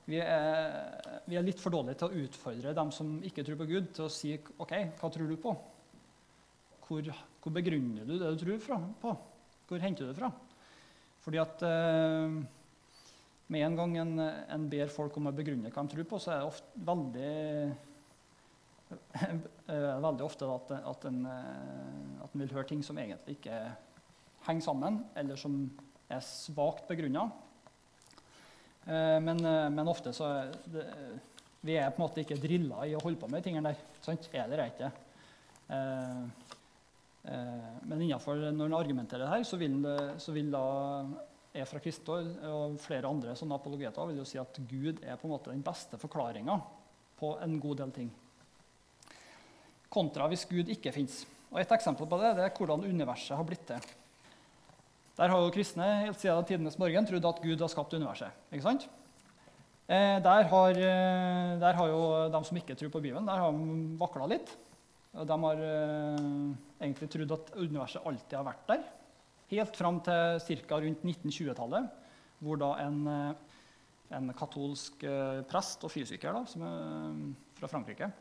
vi, 0.09 0.19
er, 0.19 1.23
vi, 1.25 1.39
er, 1.39 1.45
litt 1.45 1.61
for 1.61 1.73
dårlige 1.73 2.01
til 2.01 2.09
å 2.09 2.23
utfordre 2.25 2.75
dem 2.75 2.93
som 2.95 3.17
ikke 3.25 3.45
tror 3.47 3.59
på 3.61 3.69
Gud, 3.71 3.89
til 3.95 4.07
å 4.07 4.13
si 4.13 4.35
OK, 4.35 4.75
hva 4.99 5.11
tror 5.13 5.31
du 5.31 5.39
på? 5.41 5.55
Hvor, 6.89 7.09
hvor 7.43 7.53
begrunner 7.53 8.07
du 8.07 8.15
det 8.17 8.31
du 8.33 8.39
tror 8.43 8.63
fra, 8.63 8.79
på? 9.01 9.17
Hvor 9.69 9.83
henter 9.83 10.07
du 10.07 10.11
det 10.11 10.17
fra? 10.17 10.31
Fordi 11.23 11.41
at 11.41 11.67
eh, 11.67 12.39
med 13.49 13.65
en 13.65 13.77
gang 13.77 13.97
en, 14.01 14.15
en, 14.23 14.65
ber 14.71 14.91
folk 14.93 15.15
om 15.19 15.29
å 15.29 15.35
begrunne 15.35 15.71
hva 15.73 15.83
de 15.83 15.93
tror 15.93 16.07
på, 16.09 16.19
så 16.21 16.33
er 16.33 16.41
det 16.41 16.49
ofte 16.51 16.83
veldig, 16.89 17.33
veldig 20.06 20.25
ofte 20.25 20.49
at, 20.49 20.73
at, 20.80 21.06
en, 21.10 21.21
eh, 21.30 22.23
at 22.23 22.34
en 22.34 22.43
vil 22.43 22.56
høre 22.56 22.69
ting 22.71 22.82
som 22.86 22.97
egentlig 23.02 23.38
ikke 23.38 23.60
henger 24.47 24.65
sammen, 24.65 25.04
eller 25.19 25.39
som 25.39 25.62
er 26.10 26.23
svakt 26.25 26.88
begrunna. 26.89 27.28
Eh, 28.88 29.19
men, 29.21 29.43
men, 29.75 29.91
ofte 29.91 30.13
så 30.15 30.32
det, 30.65 30.88
Vi 31.62 31.75
er 31.75 31.91
på 31.91 31.99
en 31.99 32.08
måte 32.08 32.23
ikke 32.23 32.39
drilla 32.39 32.86
i 32.88 32.95
å 32.95 33.04
holde 33.04 33.19
på 33.19 33.30
med 33.30 33.41
de 33.41 33.49
tingene 33.49 33.73
der. 33.73 33.82
Sant? 34.06 34.30
Er 34.34 34.47
det 34.47 34.69
ikke? 34.71 34.93
Men 37.30 37.99
innenfor, 37.99 38.39
når 38.56 38.69
en 38.69 38.78
argumenterer 38.78 39.25
det 39.25 39.34
her, 39.34 39.43
så 39.45 39.60
vil, 39.60 39.75
så 40.23 40.32
vil 40.34 40.47
da 40.54 40.63
jeg 41.54 41.67
fra 41.67 41.82
Kristor 41.84 42.25
og 42.47 42.78
flere 42.82 43.10
andre 43.10 43.36
sånne 43.38 43.58
apologeter 43.60 44.08
vil 44.10 44.21
jo 44.21 44.28
si 44.28 44.39
at 44.39 44.56
Gud 44.69 45.04
er 45.04 45.19
på 45.19 45.28
en 45.28 45.34
måte 45.34 45.52
den 45.52 45.65
beste 45.65 45.99
forklaringa 45.99 46.56
på 47.19 47.34
en 47.43 47.60
god 47.60 47.82
del 47.84 47.93
ting. 47.95 48.10
Kontra 49.89 50.28
hvis 50.30 50.45
Gud 50.49 50.69
ikke 50.69 50.93
fins. 50.93 51.23
Et 51.58 51.71
eksempel 51.73 52.06
på 52.06 52.19
det, 52.21 52.36
det 52.38 52.45
er 52.45 52.54
hvordan 52.54 52.86
universet 52.86 53.38
har 53.38 53.45
blitt 53.47 53.65
til. 53.65 53.89
Der 55.19 55.34
har 55.34 55.41
jo 55.41 55.52
kristne 55.52 55.88
helt 56.06 56.21
siden 56.21 56.45
tidenes 56.47 56.78
morgen 56.80 57.08
trodd 57.10 57.25
at 57.28 57.41
Gud 57.43 57.60
har 57.60 57.71
skapt 57.71 57.95
universet. 57.97 58.32
ikke 58.54 58.67
sant? 58.67 58.86
Eh, 59.89 60.19
der, 60.21 60.45
har, 60.52 60.78
eh, 60.78 61.58
der, 61.60 61.73
har, 61.73 61.88
jo 61.89 62.30
de 62.30 62.41
som 62.45 62.58
ikke 62.62 62.75
tror 62.78 62.91
på 62.93 63.02
Bibelen, 63.02 63.25
der 63.25 63.41
har 63.41 63.52
de 63.52 63.97
vakla 63.97 64.30
litt. 64.30 64.54
De 65.12 65.38
har 65.43 65.63
eh, 65.65 66.30
egentlig 66.78 67.10
trodd 67.10 67.34
at 67.34 67.52
universet 67.58 68.06
alltid 68.06 68.38
har 68.38 68.45
vært 68.45 68.69
der. 68.69 68.86
Helt 69.49 69.75
fram 69.75 69.97
til 70.06 70.62
ca. 70.69 70.78
rundt 70.86 71.02
1920-tallet, 71.02 71.89
hvor 72.45 72.62
da 72.62 72.69
en, 72.86 72.99
en, 74.13 74.34
katolsk 74.38 75.02
prest 75.49 75.84
og 75.84 75.89
fysiker 75.89 76.38
da, 76.38 76.43
fra 77.58 77.71
Frankrike 77.71 78.12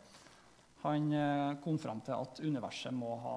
han 0.85 1.13
eh, 1.13 1.59
kom 1.65 1.79
fram 1.81 2.01
til 2.07 2.15
at 2.15 2.41
universet 2.45 2.95
må 2.95 3.17
ha 3.23 3.37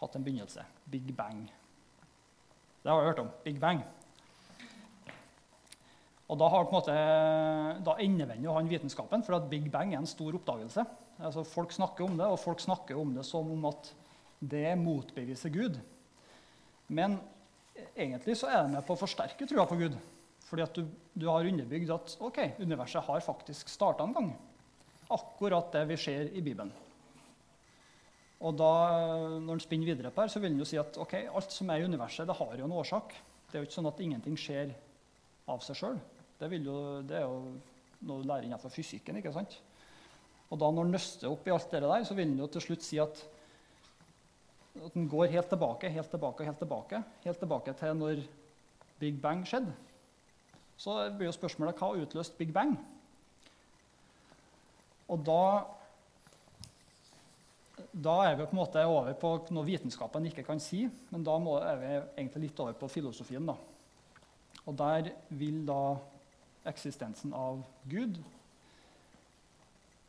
hatt 0.00 0.16
en 0.16 0.24
begynnelse. 0.24 0.64
Big 0.90 1.10
bang. 1.16 1.44
Det 2.84 2.92
har 2.92 3.00
jeg 3.00 3.12
hørt 3.12 3.22
om. 3.24 3.30
Big 3.44 3.60
bang. 3.60 3.82
Og 6.24 6.38
da, 6.40 6.48
har, 6.48 6.70
måte, 6.72 6.94
da 7.84 7.94
endevender 8.00 8.56
han 8.56 8.68
vitenskapen, 8.70 9.24
for 9.26 9.36
at 9.36 9.48
Big 9.50 9.66
Bang 9.72 9.92
er 9.92 10.00
en 10.00 10.08
stor 10.08 10.34
oppdagelse. 10.38 10.84
Altså, 11.20 11.44
folk 11.46 11.74
snakker 11.74 12.06
om 12.06 12.16
det, 12.16 12.26
og 12.26 12.40
folk 12.40 12.62
snakker 12.64 12.96
om 12.98 13.12
det 13.14 13.26
som 13.28 13.50
om 13.52 13.68
at 13.68 13.90
det 14.40 14.72
motbeviser 14.80 15.52
Gud. 15.52 15.76
Men 16.88 17.18
egentlig 17.92 18.38
så 18.40 18.48
er 18.50 18.64
det 18.64 18.72
med 18.72 18.86
på 18.88 18.96
å 18.96 19.02
forsterke 19.04 19.46
trua 19.48 19.66
på 19.68 19.78
Gud. 19.84 19.98
Fordi 20.48 20.64
at 20.64 20.76
du, 20.76 20.88
du 21.12 21.28
har 21.28 21.46
underbygd 21.48 21.92
at 21.92 22.16
ok, 22.24 22.40
universet 22.60 23.04
har 23.04 23.24
faktisk 23.24 23.70
starta 23.72 24.08
en 24.08 24.16
gang. 24.16 24.32
Akkurat 25.12 25.72
det 25.74 25.84
vi 25.90 25.98
ser 26.00 26.30
i 26.32 26.42
Bibelen. 26.44 26.72
Og 28.44 28.56
da, 28.58 28.70
når 29.40 29.54
han 29.54 29.62
spinner 29.62 29.88
videre 29.88 30.10
på 30.12 30.24
her, 30.24 30.32
så 30.32 30.40
vil 30.40 30.52
han 30.52 30.60
jo 30.60 30.68
si 30.68 30.80
at 30.80 30.96
ok, 31.00 31.14
alt 31.32 31.52
som 31.52 31.70
er 31.72 31.82
i 31.82 31.86
universet, 31.88 32.26
det 32.28 32.36
har 32.36 32.56
jo 32.58 32.66
en 32.66 32.78
årsak. 32.80 33.14
Det 33.48 33.56
er 33.56 33.62
jo 33.62 33.68
ikke 33.68 33.78
sånn 33.78 33.92
at 33.92 34.02
ingenting 34.04 34.40
skjer 34.40 34.74
av 35.48 35.62
seg 35.64 35.78
sjøl. 35.78 36.00
Det, 36.40 36.48
det, 36.50 37.20
er 37.20 37.24
jo 37.24 37.38
noe 38.04 38.20
du 38.20 38.28
lærer 38.28 38.48
innenfor 38.48 38.72
fysikken. 38.72 39.20
ikke 39.20 39.32
sant? 39.32 39.56
Og 40.50 40.60
da 40.60 40.68
når 40.68 40.88
han 40.88 40.96
nøster 40.96 41.30
opp 41.30 41.46
i 41.48 41.54
alt 41.54 41.70
det 41.72 41.84
der, 41.84 42.04
så 42.04 42.16
vil 42.18 42.28
han 42.28 42.42
jo 42.42 42.50
til 42.52 42.66
slutt 42.68 42.84
si 42.84 43.00
at 43.02 43.24
at 44.74 44.94
den 44.94 45.06
går 45.08 45.30
helt 45.30 45.46
tilbake, 45.46 45.88
helt 45.88 46.10
tilbake, 46.10 46.44
helt 46.44 46.58
tilbake, 46.58 47.02
helt 47.22 47.38
tilbake 47.38 47.74
til 47.78 47.94
når 47.94 48.22
Big 48.98 49.20
Bang 49.22 49.44
skjedde. 49.46 49.70
Så 50.76 50.96
blir 51.14 51.28
jo 51.28 51.34
spørsmålet 51.36 51.78
hva 51.78 51.92
utløste 51.94 52.34
Big 52.38 52.50
Bang? 52.52 52.74
Og 55.12 55.20
da, 55.26 55.42
da 57.92 58.16
er 58.24 58.38
vi 58.38 58.46
på 58.46 58.54
en 58.54 58.60
måte 58.62 58.84
over 58.88 59.12
på 59.20 59.34
noe 59.52 59.66
vitenskapen 59.68 60.30
ikke 60.30 60.46
kan 60.46 60.62
si, 60.62 60.86
men 61.12 61.26
da 61.26 61.36
er 61.60 61.80
vi 61.82 61.92
egentlig 61.94 62.48
litt 62.48 62.64
over 62.64 62.76
på 62.78 62.90
filosofien. 62.92 63.46
da. 63.46 63.56
Og 64.64 64.76
der 64.78 65.12
vil 65.28 65.60
da 65.68 65.96
eksistensen 66.64 67.34
av 67.36 67.60
Gud 67.90 68.16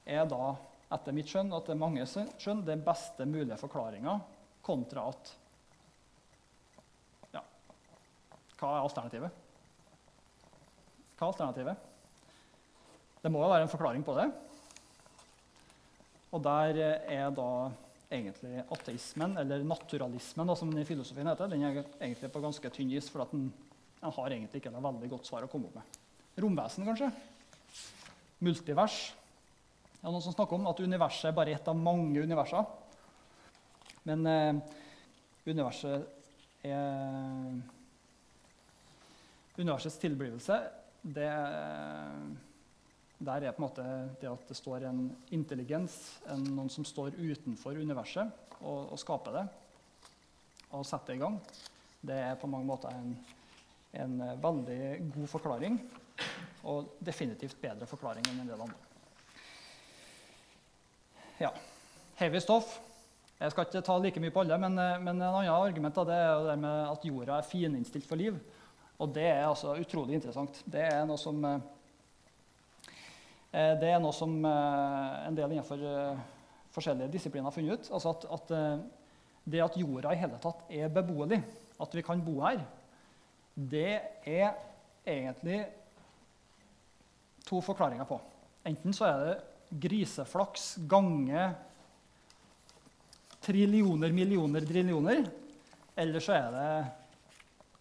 er 0.06 0.24
da, 0.30 0.54
etter 0.96 1.16
mitt 1.18 1.28
skjønn, 1.28 1.52
at 1.56 1.66
det 1.68 1.74
er 1.74 1.82
mange 1.82 2.06
skjønn, 2.08 2.64
den 2.64 2.84
beste 2.86 3.26
mulige 3.28 3.58
forklaringa 3.60 4.20
kontra 4.66 5.10
at 5.12 5.34
Ja, 7.34 7.42
hva 8.60 8.70
er 8.70 8.86
alternativet? 8.86 9.44
Hva 11.18 11.26
er 11.26 11.32
alternativet? 11.34 11.92
Det 13.24 13.32
må 13.34 13.42
jo 13.42 13.50
være 13.50 13.66
en 13.66 13.72
forklaring 13.72 14.06
på 14.06 14.16
det. 14.16 14.30
Og 16.36 16.42
der 16.44 16.80
er 17.08 17.30
da 17.32 17.50
egentlig 18.12 18.64
ateismen, 18.72 19.38
eller 19.40 19.64
naturalismen, 19.64 20.48
da, 20.50 20.56
som 20.60 20.72
den 20.72 20.82
i 20.84 20.88
filosofien 20.88 21.30
heter, 21.32 21.50
den 21.52 21.64
er 21.64 21.84
egentlig 22.00 22.32
på 22.32 22.42
ganske 22.44 22.72
tynn 22.76 22.92
is, 22.96 23.08
for 23.12 23.24
den, 23.32 23.48
den, 24.02 24.16
har 24.18 24.34
egentlig 24.36 24.62
ikke 24.62 24.74
noe 24.74 24.84
veldig 24.84 25.12
godt 25.16 25.30
svar 25.30 25.46
å 25.48 25.52
komme 25.52 25.70
opp 25.70 25.80
med. 25.80 26.02
Romvesen, 26.44 26.88
kanskje? 26.88 27.10
Multivers? 28.44 28.98
Det 29.96 30.04
er 30.04 30.12
noen 30.12 30.26
som 30.26 30.36
snakker 30.36 30.60
om 30.60 30.68
at 30.70 30.84
universet 30.84 31.32
er 31.32 31.38
bare 31.38 31.56
ett 31.56 31.72
av 31.72 31.80
mange 31.80 32.22
universer. 32.22 32.68
Men 34.06 34.28
eh, 34.30 34.60
universet 35.48 36.12
er 36.68 37.56
Universets 39.56 39.96
tilblivelse, 40.02 40.56
det, 41.16 41.30
der 43.26 43.48
er 43.48 43.56
på 43.56 43.62
en 43.62 43.66
måte 43.68 43.86
det 44.22 44.30
at 44.30 44.50
det 44.50 44.58
står 44.58 44.86
en 44.90 45.06
intelligens, 45.34 45.96
en, 46.32 46.44
noen 46.56 46.72
som 46.72 46.86
står 46.88 47.18
utenfor 47.18 47.78
universet 47.78 48.32
og, 48.62 48.92
og, 48.92 48.98
skaper 49.02 49.40
det, 49.40 49.46
og 50.72 50.86
setter 50.86 51.14
det 51.14 51.20
i 51.20 51.24
gang, 51.24 51.38
det 52.06 52.18
er 52.22 52.40
på 52.40 52.50
mange 52.50 52.70
måter 52.70 52.94
en, 52.94 53.14
en 54.02 54.18
veldig 54.42 54.82
god 55.16 55.32
forklaring. 55.32 55.80
Og 56.66 56.96
definitivt 57.06 57.60
bedre 57.62 57.86
forklaring 57.86 58.26
enn 58.32 58.42
en 58.42 58.50
del 58.50 58.62
andre. 58.66 58.80
Ja. 61.38 61.52
Heavy 62.18 62.40
stoff. 62.42 62.78
Jeg 63.36 63.52
skal 63.52 63.68
ikke 63.68 63.84
ta 63.84 63.98
like 64.00 64.22
mye 64.24 64.34
på 64.34 64.46
alle, 64.46 64.58
men, 64.64 64.78
men 65.04 65.18
en 65.18 65.26
annen 65.28 65.52
argument 65.52 65.98
det 66.08 66.16
er 66.16 66.66
at 66.88 67.06
jorda 67.06 67.38
er 67.38 67.50
fininnstilt 67.50 68.08
for 68.08 68.18
liv. 68.18 68.38
Og 69.04 69.12
det 69.16 69.26
er 69.28 69.44
altså 69.44 69.76
utrolig 69.76 70.16
interessant. 70.16 70.62
Det 70.72 70.86
er 70.88 71.04
noe 71.08 71.20
som, 71.20 71.42
eh, 71.44 71.64
det 73.56 73.88
er 73.88 74.02
noe 74.04 74.12
som 74.12 74.34
en 74.44 75.36
del 75.38 75.54
innenfor 75.54 75.80
forskjellige 76.76 77.14
disipliner 77.14 77.48
har 77.48 77.56
funnet 77.56 77.80
ut. 77.80 77.92
Altså 77.96 78.12
at, 78.12 78.26
at 78.36 78.52
det 79.48 79.62
at 79.64 79.78
jorda 79.80 80.12
i 80.12 80.20
hele 80.20 80.40
tatt 80.44 80.66
er 80.74 80.92
beboelig, 80.92 81.40
at 81.80 81.96
vi 81.96 82.04
kan 82.04 82.24
bo 82.26 82.42
her, 82.42 82.60
det 83.56 84.02
er 84.28 84.58
egentlig 85.08 85.62
to 87.48 87.62
forklaringer 87.64 88.08
på. 88.10 88.20
Enten 88.68 88.96
så 88.96 89.08
er 89.08 89.24
det 89.24 89.80
griseflaks 89.86 90.76
gange 90.90 91.48
trillioner, 93.46 94.12
millioner, 94.12 94.66
drillioner. 94.66 95.26
Eller 95.96 96.24
så 96.24 96.36
er 96.36 96.52
det 96.56 96.70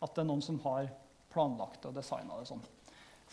at 0.04 0.12
det 0.12 0.22
er 0.22 0.28
noen 0.28 0.44
som 0.44 0.60
har 0.66 0.90
planlagt 1.32 1.88
og 1.88 1.96
designa 1.96 2.38
det 2.38 2.50
sånn. 2.50 2.62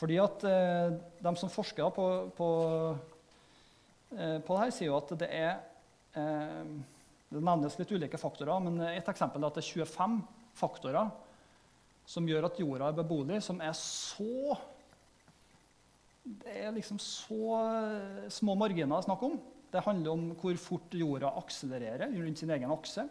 Fordi 0.01 0.17
at 0.17 0.45
eh, 0.49 0.93
De 1.21 1.33
som 1.37 1.51
forsker 1.53 1.91
på, 1.93 2.05
på, 2.33 2.47
eh, 4.17 4.39
på, 4.41 4.55
det 4.55 4.61
her, 4.63 4.73
sier 4.73 4.89
jo 4.89 4.97
at 4.97 5.13
det 5.21 5.29
er 5.29 5.51
eh, 6.17 6.71
Det 7.31 7.41
nevnes 7.41 7.77
litt 7.77 7.93
ulike 7.93 8.19
faktorer, 8.21 8.63
men 8.65 8.81
et 8.89 9.11
eksempel 9.13 9.43
er 9.43 9.51
at 9.51 9.59
det 9.59 9.65
er 9.65 9.85
25 9.85 10.17
faktorer 10.57 11.11
som 12.11 12.27
gjør 12.27 12.49
at 12.49 12.59
jorda 12.59 12.89
er 12.89 12.97
beboelig, 12.97 13.39
som 13.45 13.61
er 13.63 13.73
så 13.77 14.57
Det 16.21 16.53
er 16.53 16.73
liksom 16.75 16.99
så 17.01 17.55
eh, 17.57 18.27
små 18.29 18.53
marginer 18.59 18.91
det 18.91 18.99
er 18.99 19.07
snakk 19.07 19.23
om. 19.25 19.39
Det 19.71 19.81
handler 19.85 20.11
om 20.11 20.25
hvor 20.37 20.57
fort 20.59 20.93
jorda 20.93 21.31
akselererer 21.39 22.11
rundt 22.13 22.41
sin 22.41 22.51
egen 22.53 22.73
akse. 22.73 23.07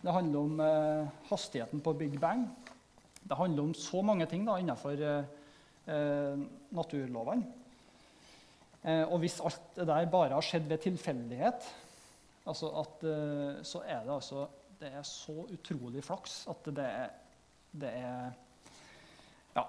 Det 0.00 0.14
handler 0.14 0.46
om 0.46 0.62
eh, 0.64 1.10
hastigheten 1.28 1.82
på 1.84 1.92
Big 1.98 2.16
Bang. 2.20 2.46
Det 3.20 3.36
handler 3.36 3.66
om 3.66 3.74
så 3.76 4.00
mange 4.02 4.26
ting 4.30 4.46
da, 4.48 4.56
innenfor 4.56 4.96
eh, 5.04 5.28
naturlovene. 5.86 7.60
Eh, 8.80 9.04
og 9.04 9.20
hvis 9.20 9.40
alt 9.44 9.74
det 9.76 9.86
der 9.90 10.08
bare 10.08 10.32
har 10.32 10.44
skjedd 10.44 10.68
ved 10.70 10.80
tilfeldighet, 10.86 11.66
altså 12.48 12.70
at, 12.80 13.04
eh, 13.04 13.60
så 13.66 13.82
er 13.84 14.06
det 14.06 14.14
altså 14.14 14.46
det 14.80 14.88
er 14.96 15.02
så 15.04 15.42
utrolig 15.52 16.00
flaks 16.00 16.46
at 16.48 16.70
det 16.72 16.86
er, 16.86 17.10
det 17.72 17.90
er 17.92 18.30
Ja. 19.56 19.66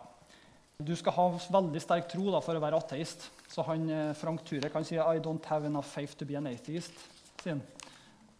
Du 0.81 0.95
skal 0.95 1.13
ha 1.13 1.25
veldig 1.51 1.81
sterk 1.81 2.07
tro 2.09 2.31
da, 2.31 2.39
for 2.41 2.57
å 2.57 2.61
være 2.61 2.79
ateist. 2.79 3.27
Så 3.51 3.61
han, 3.67 3.89
eh, 3.89 4.13
Frank 4.13 4.45
Ture 4.45 4.69
kan 4.69 4.83
si 4.83 4.95
'I 4.95 5.19
don't 5.19 5.45
have 5.45 5.65
enough 5.65 5.85
faith 5.85 6.15
to 6.17 6.25
be 6.25 6.37
an 6.37 6.47
atheist'. 6.47 7.09
Han. 7.45 7.61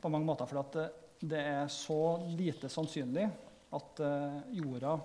På 0.01 0.09
mange 0.09 0.25
måter, 0.25 0.45
for 0.45 0.63
det, 0.71 1.39
er 1.39 1.67
så 1.67 2.17
lite 2.37 2.69
sannsynlig 2.69 3.29
at 3.73 3.99
jorda 4.51 4.99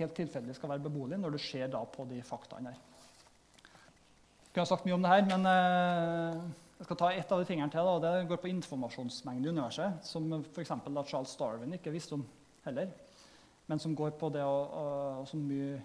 helt 0.00 0.16
tilfeldig 0.16 0.56
skal 0.56 0.74
være 0.74 0.84
beboelig 0.86 1.18
når 1.20 1.34
du 1.34 1.40
ser 1.42 1.70
da 1.72 1.82
på 1.86 2.06
de 2.10 2.20
faktaene 2.26 2.72
her. 2.72 2.82
Jeg 4.44 4.60
kunne 4.60 4.70
sagt 4.70 4.86
mye 4.86 4.94
om 4.94 5.02
det 5.02 5.10
her, 5.10 5.24
men 5.26 5.46
uh, 5.50 6.42
jeg 6.78 6.86
skal 6.86 6.98
ta 7.00 7.08
ett 7.10 7.32
av 7.34 7.40
de 7.42 7.48
tingene 7.48 7.72
til. 7.72 7.88
Da, 7.88 8.12
Det 8.20 8.28
går 8.30 8.38
på 8.42 8.50
informasjonsmengde 8.52 9.48
i 9.48 9.54
universet, 9.54 10.04
som 10.06 10.28
f.eks. 10.38 10.70
Charles 11.10 11.34
Darwin 11.40 11.74
ikke 11.74 11.94
visste 11.94 12.14
om 12.14 12.22
heller. 12.66 12.92
Men 13.66 13.82
som 13.82 13.96
går 13.98 14.14
på 14.20 14.30
det 14.30 14.44
og, 14.44 15.24
så 15.26 15.40
mye 15.40 15.80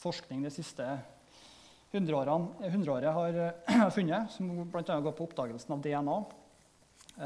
forskning 0.00 0.44
de 0.46 0.52
siste 0.54 0.86
100 1.92 2.16
årene, 2.16 2.70
100 2.70 2.92
året 2.92 3.12
har 3.18 3.40
uh, 3.40 3.88
funnet, 3.96 4.32
som 4.32 4.48
bl.a. 4.64 5.00
går 5.00 5.16
på 5.16 5.28
oppdagelsen 5.28 5.76
av 5.76 5.84
DNA. 5.84 6.18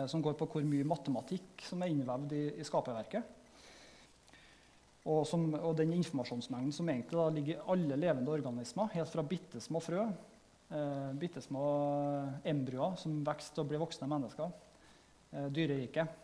Som 0.07 0.23
går 0.23 0.37
på 0.39 0.47
hvor 0.47 0.63
mye 0.63 0.87
matematikk 0.87 1.65
som 1.67 1.81
er 1.83 1.91
innvevd 1.91 2.35
i, 2.37 2.45
i 2.63 2.67
skaperverket. 2.67 3.40
Og, 5.09 5.23
som, 5.29 5.47
og, 5.57 5.73
den 5.79 5.95
informasjonsmengden 5.97 6.75
som 6.77 6.89
egentlig 6.93 7.17
da, 7.17 7.29
ligger 7.33 7.55
i 7.57 7.71
alle 7.73 7.97
levende 7.97 8.33
organismer, 8.35 8.91
helt 8.93 9.13
fra 9.13 9.25
bitte 9.25 9.63
små 9.65 9.81
frø 9.81 10.03
eh, 10.71 11.13
bitte 11.13 11.43
små 11.43 11.65
embryoer 12.45 12.99
som 13.01 13.21
vokser 13.27 13.57
til 13.57 13.65
å 13.65 13.71
bli 13.71 13.81
voksne 13.81 14.11
mennesker. 14.11 14.53
Eh, 15.31 15.49
dyreriket. 15.55 16.21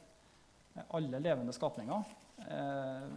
Eh, 0.75 0.87
alle 0.99 1.21
levende 1.23 1.55
skapninger 1.55 2.05
eh, 2.47 3.11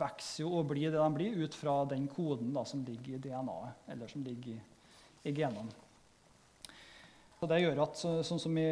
vokser 0.00 0.44
jo 0.44 0.54
og 0.60 0.70
blir 0.72 0.90
det 0.92 1.00
de 1.00 1.12
blir, 1.16 1.38
ut 1.44 1.56
fra 1.56 1.82
den 1.88 2.08
koden 2.12 2.52
da, 2.56 2.64
som 2.68 2.84
ligger 2.86 3.16
i 3.16 3.22
DNA-et, 3.28 3.86
eller 3.94 4.12
som 4.12 4.24
ligger 4.24 4.56
i, 4.56 4.60
i 5.28 5.34
genene. 5.36 5.86
Og 7.40 7.48
det 7.48 7.62
gjør 7.62 7.78
at, 7.86 7.96
så, 7.96 8.10
sånn 8.24 8.40
som 8.42 8.56
i 8.60 8.68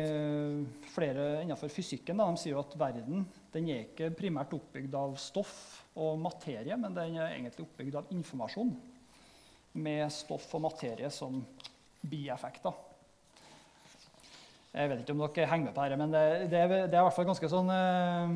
flere 0.93 1.39
innenfor 1.41 1.73
fysikken, 1.73 2.21
da, 2.21 2.27
de 2.29 2.41
sier 2.41 2.59
at 2.61 2.75
verden 2.77 3.25
den 3.55 3.69
er 3.73 3.87
ikke 3.87 4.11
primært 4.17 4.53
oppbygd 4.57 4.95
av 4.99 5.15
stoff 5.21 5.55
og 5.99 6.19
materie, 6.21 6.77
men 6.77 6.97
den 6.97 7.17
er 7.17 7.33
egentlig 7.33 7.65
oppbygd 7.65 7.97
av 8.01 8.13
informasjon 8.15 8.75
med 9.79 10.13
stoff 10.13 10.51
og 10.57 10.67
materie 10.67 11.09
som 11.13 11.41
bieffekter. 12.03 12.77
Jeg 14.75 14.91
vet 14.91 15.01
ikke 15.03 15.15
om 15.17 15.23
dere 15.25 15.49
henger 15.49 15.71
med 15.71 15.75
på 15.75 15.87
dette, 15.87 15.99
men 15.99 16.13
det, 16.13 16.25
det, 16.53 16.61
er, 16.61 16.75
det 16.91 16.93
er 16.93 17.01
i 17.01 17.07
hvert 17.07 17.17
fall 17.17 17.31
ganske 17.31 17.51
sånn 17.51 17.73
uh, 17.73 18.29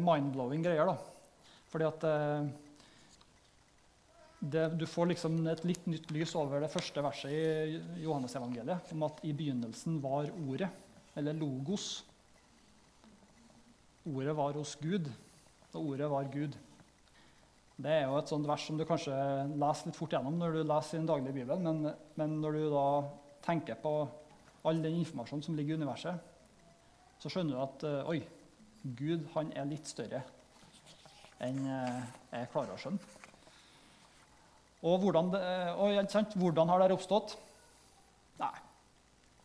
mind-blowing 0.00 0.64
greier. 0.64 0.88
da. 0.88 0.96
Fordi 1.68 1.86
at 1.86 2.06
uh, 2.08 2.48
det, 4.40 4.64
Du 4.80 4.86
får 4.88 5.12
liksom 5.12 5.36
et 5.52 5.64
litt 5.68 5.86
nytt 5.90 6.10
lys 6.14 6.32
over 6.38 6.64
det 6.64 6.72
første 6.72 7.04
verset 7.04 7.34
i 7.34 8.02
Johannes 8.04 8.36
evangeliet, 8.40 8.92
om 8.96 9.04
at 9.06 9.20
i 9.28 9.34
begynnelsen 9.36 10.00
var 10.02 10.30
Ordet, 10.46 10.70
eller 11.18 11.36
Logos. 11.36 12.06
Ordet 14.08 14.34
var 14.36 14.56
hos 14.56 14.76
Gud, 14.80 15.08
og 15.74 15.80
ordet 15.82 16.08
var 16.10 16.28
Gud. 16.32 16.54
Det 17.78 17.90
er 17.92 18.06
jo 18.08 18.16
et 18.18 18.30
sånt 18.30 18.48
vers 18.48 18.64
som 18.66 18.78
du 18.78 18.84
kanskje 18.88 19.14
leser 19.60 19.90
litt 19.90 19.98
fort 19.98 20.14
gjennom 20.16 20.38
når 20.40 20.56
du 20.56 20.62
leser 20.64 20.96
i 20.96 21.00
den 21.00 21.10
daglige 21.10 21.36
Bibelen, 21.36 21.66
men, 21.66 21.92
men, 22.18 22.38
når 22.42 22.56
du 22.56 22.64
da 22.72 22.86
tenker 23.44 23.78
på 23.82 23.92
all 24.66 24.80
den 24.82 24.96
informasjonen 25.02 25.44
som 25.44 25.58
ligger 25.58 25.76
i 25.76 25.82
universet, 25.82 26.24
så 27.22 27.30
skjønner 27.30 27.54
du 27.54 27.62
at 27.62 27.84
uh, 27.86 28.10
oi, 28.10 28.22
Gud 28.98 29.28
han 29.34 29.52
er 29.54 29.68
litt 29.70 29.90
større 29.90 30.24
enn 31.44 31.60
uh, 31.68 32.00
jeg 32.32 32.50
klarer 32.54 32.74
å 32.74 32.80
skjønne. 32.82 33.14
Og 34.88 34.98
hvordan, 35.02 35.30
det, 35.34 35.42
og, 35.74 36.34
hvordan 36.38 36.70
har 36.70 36.82
det 36.82 36.94
oppstått? 36.94 37.36
Nei, 38.38 38.54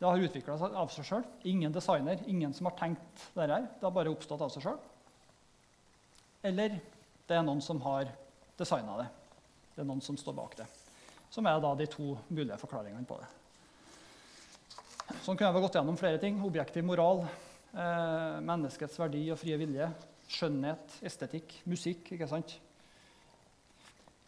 det 0.03 0.09
har 0.11 0.19
utvikla 0.19 0.57
seg 0.59 0.73
av 0.75 0.89
seg 0.91 1.05
sjøl. 1.07 1.21
Ingen 1.47 1.71
designer, 1.71 2.19
ingen 2.27 2.51
som 2.51 2.67
har 2.67 2.73
tenkt 2.75 3.21
det 3.31 3.45
her. 3.47 3.69
Det 3.79 3.85
har 3.85 3.93
bare 3.95 4.11
oppstått 4.11 4.41
av 4.43 4.49
seg 4.51 4.65
sjøl. 4.65 4.79
Eller 6.43 6.73
det 7.23 7.37
er 7.37 7.45
noen 7.47 7.61
som 7.63 7.79
har 7.85 8.09
designa 8.59 8.97
det. 8.99 9.05
Det 9.71 9.79
er 9.79 9.87
noen 9.87 10.01
som 10.03 10.17
står 10.19 10.35
bak 10.35 10.57
det. 10.59 10.65
Som 11.31 11.47
er 11.47 11.61
da 11.63 11.71
de 11.79 11.87
to 11.87 12.17
mulige 12.27 12.57
forklaringene 12.59 13.07
på 13.07 13.15
det. 13.21 13.29
Sånn 15.23 15.37
kunne 15.39 15.53
jeg 15.53 15.63
gått 15.63 15.77
gjennom 15.79 15.99
flere 16.01 16.19
ting. 16.19 16.41
Objektiv 16.43 16.83
moral, 16.83 17.23
eh, 17.71 18.41
menneskets 18.43 18.99
verdi 18.99 19.21
og 19.31 19.39
frie 19.39 19.55
vilje, 19.61 19.87
skjønnhet, 20.27 20.97
estetikk, 21.07 21.61
musikk. 21.63 22.11
ikke 22.11 22.27
sant? 22.27 22.57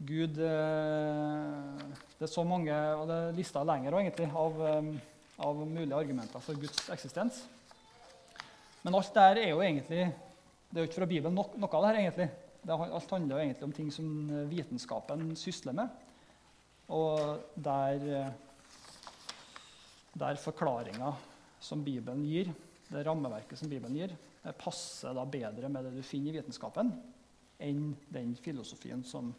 Gud 0.08 0.40
eh, 0.40 1.84
Det 2.16 2.30
er 2.30 2.32
så 2.32 2.48
mange, 2.48 2.72
og 2.96 3.12
det 3.12 3.20
er 3.20 3.36
lista 3.36 3.64
lenger 3.68 4.00
egentlig, 4.00 4.32
av, 4.32 4.64
eh, 4.72 5.15
av 5.38 5.60
mulige 5.68 5.98
argumenter 5.98 6.44
for 6.44 6.60
Guds 6.60 6.90
eksistens. 6.94 7.44
Men 8.86 8.96
alt 8.96 9.14
det 9.16 9.26
er 9.42 9.50
jo 9.50 9.64
egentlig 9.66 10.06
Det 10.70 10.82
er 10.82 10.84
jo 10.84 10.90
ikke 10.90 11.00
fra 11.00 11.08
Bibelen 11.08 11.36
noe, 11.38 11.56
noe 11.56 11.78
av 11.78 11.84
det 11.84 11.90
her, 11.90 11.98
egentlig. 12.02 12.26
Det, 12.66 12.76
alt 12.76 13.12
handler 13.14 13.36
jo 13.38 13.44
egentlig 13.44 13.68
om 13.68 13.74
ting 13.78 13.92
som 13.94 14.08
vitenskapen 14.50 15.30
sysler 15.40 15.76
med. 15.78 16.02
Og 16.92 17.46
der, 17.56 18.34
der 20.20 20.42
forklaringa 20.42 21.14
som 21.64 21.84
Bibelen 21.86 22.26
gir, 22.28 22.52
det 22.90 23.06
rammeverket 23.08 23.62
som 23.62 23.72
Bibelen 23.72 23.96
gir, 23.96 24.18
passer 24.60 25.16
da 25.16 25.24
bedre 25.24 25.70
med 25.72 25.88
det 25.88 25.96
du 25.96 26.04
finner 26.04 26.34
i 26.34 26.42
vitenskapen, 26.42 26.92
enn 27.64 27.94
den 28.12 28.36
filosofien 28.36 29.06
som 29.08 29.32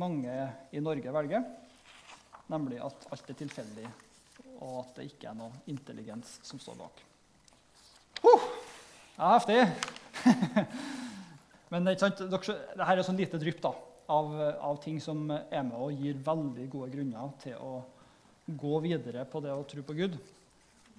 mange 0.00 0.32
i 0.72 0.80
Norge 0.80 1.12
velger, 1.12 1.44
nemlig 2.50 2.80
at 2.82 3.06
alt 3.12 3.30
er 3.30 3.38
tilfeldig, 3.44 3.90
og 4.60 4.78
at 4.82 5.00
det 5.00 5.08
ikke 5.10 5.30
er 5.30 5.38
noe 5.38 5.64
intelligens 5.70 6.38
som 6.46 6.60
står 6.62 6.78
bak. 6.80 7.02
Uh, 8.24 8.46
det 9.16 9.26
er 9.26 9.34
heftig! 9.36 9.60
Men 11.72 11.90
ikke 11.90 12.06
sant, 12.06 12.22
dette 12.30 12.86
er 12.86 13.02
sånn 13.04 13.18
lite 13.18 13.40
drypp 13.42 13.60
da, 13.64 13.72
av, 14.14 14.32
av, 14.38 14.78
ting 14.82 15.00
som 15.02 15.26
er 15.34 15.64
med 15.66 15.74
og 15.74 15.98
gir 15.98 16.18
veldig 16.24 16.66
gode 16.70 16.92
grunner 16.92 17.32
til 17.42 17.58
å 17.58 17.72
gå 18.46 18.80
videre 18.84 19.24
på 19.26 19.42
det 19.42 19.50
å 19.50 19.64
tro 19.66 19.82
på 19.82 19.96
Gud. 19.98 20.14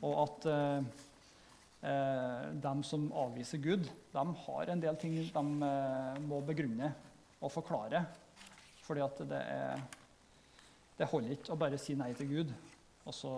Og 0.03 0.15
at 0.25 0.47
eh, 0.51 0.89
eh, 1.87 2.47
de 2.59 2.73
som 2.85 3.07
avviser 3.23 3.63
Gud, 3.63 3.87
de 3.87 4.25
har 4.43 4.73
en 4.73 4.83
del 4.83 4.99
ting 4.99 5.15
de 5.15 5.45
eh, 5.69 6.19
må 6.27 6.41
begrunne 6.45 6.91
og 7.39 7.53
forklare. 7.53 8.03
Fordi 8.83 9.03
at 9.03 9.23
det, 9.29 9.39
er, 9.39 9.87
det 10.99 11.09
holder 11.11 11.37
ikke 11.37 11.55
å 11.55 11.59
bare 11.59 11.79
si 11.81 11.95
nei 11.97 12.11
til 12.17 12.29
Gud. 12.35 12.53
Og 13.07 13.15
så 13.15 13.31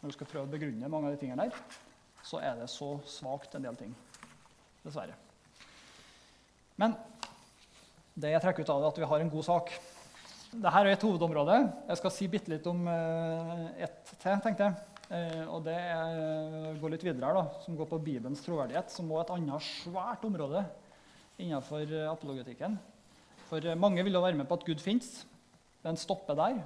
Når 0.00 0.10
du 0.10 0.16
skal 0.16 0.28
prøve 0.28 0.48
å 0.48 0.52
begrunne 0.52 0.90
mange 0.90 1.08
av 1.08 1.14
de 1.14 1.20
tingene 1.22 1.46
der, 1.46 1.80
så 2.24 2.40
er 2.42 2.58
det 2.58 2.66
så 2.72 2.96
svakt 3.08 3.54
en 3.56 3.64
del 3.64 3.76
ting 3.78 3.92
dessverre. 4.84 5.14
Men 6.76 6.96
det 8.12 8.34
jeg 8.34 8.42
trekker 8.44 8.66
ut 8.66 8.72
av 8.74 8.82
det, 8.82 8.88
er 8.88 8.92
at 8.92 9.00
vi 9.00 9.08
har 9.08 9.24
en 9.24 9.32
god 9.32 9.46
sak. 9.46 9.72
Dette 10.52 10.72
er 10.82 10.90
et 10.90 11.06
hovedområde. 11.08 11.56
Jeg 11.88 12.00
skal 12.02 12.12
si 12.12 12.28
bitte 12.30 12.52
litt 12.52 12.66
om 12.68 12.84
uh, 12.84 13.64
ett 13.80 14.12
til, 14.12 14.36
tenkte 14.44 14.68
jeg. 14.68 14.76
Uh, 15.08 15.42
og 15.56 15.64
det 15.64 15.78
er, 15.78 16.76
går 16.82 16.94
litt 16.94 17.06
videre 17.06 17.30
her, 17.30 17.38
da, 17.40 17.62
som 17.64 17.78
går 17.78 17.88
på 17.90 18.02
Bibelens 18.04 18.44
troverdighet, 18.44 18.92
som 18.92 19.08
også 19.08 19.22
er 19.22 19.24
et 19.24 19.34
annet 19.38 19.68
svært 19.70 20.28
område 20.28 20.66
innenfor 21.40 21.96
apologetikken. 22.12 22.76
For 23.48 23.72
mange 23.80 24.04
vil 24.04 24.20
jo 24.20 24.24
være 24.24 24.36
med 24.36 24.50
på 24.50 24.60
at 24.60 24.68
Gud 24.68 24.84
fins. 24.84 25.24
Den 25.84 26.00
stopper 26.00 26.38
der. 26.38 26.62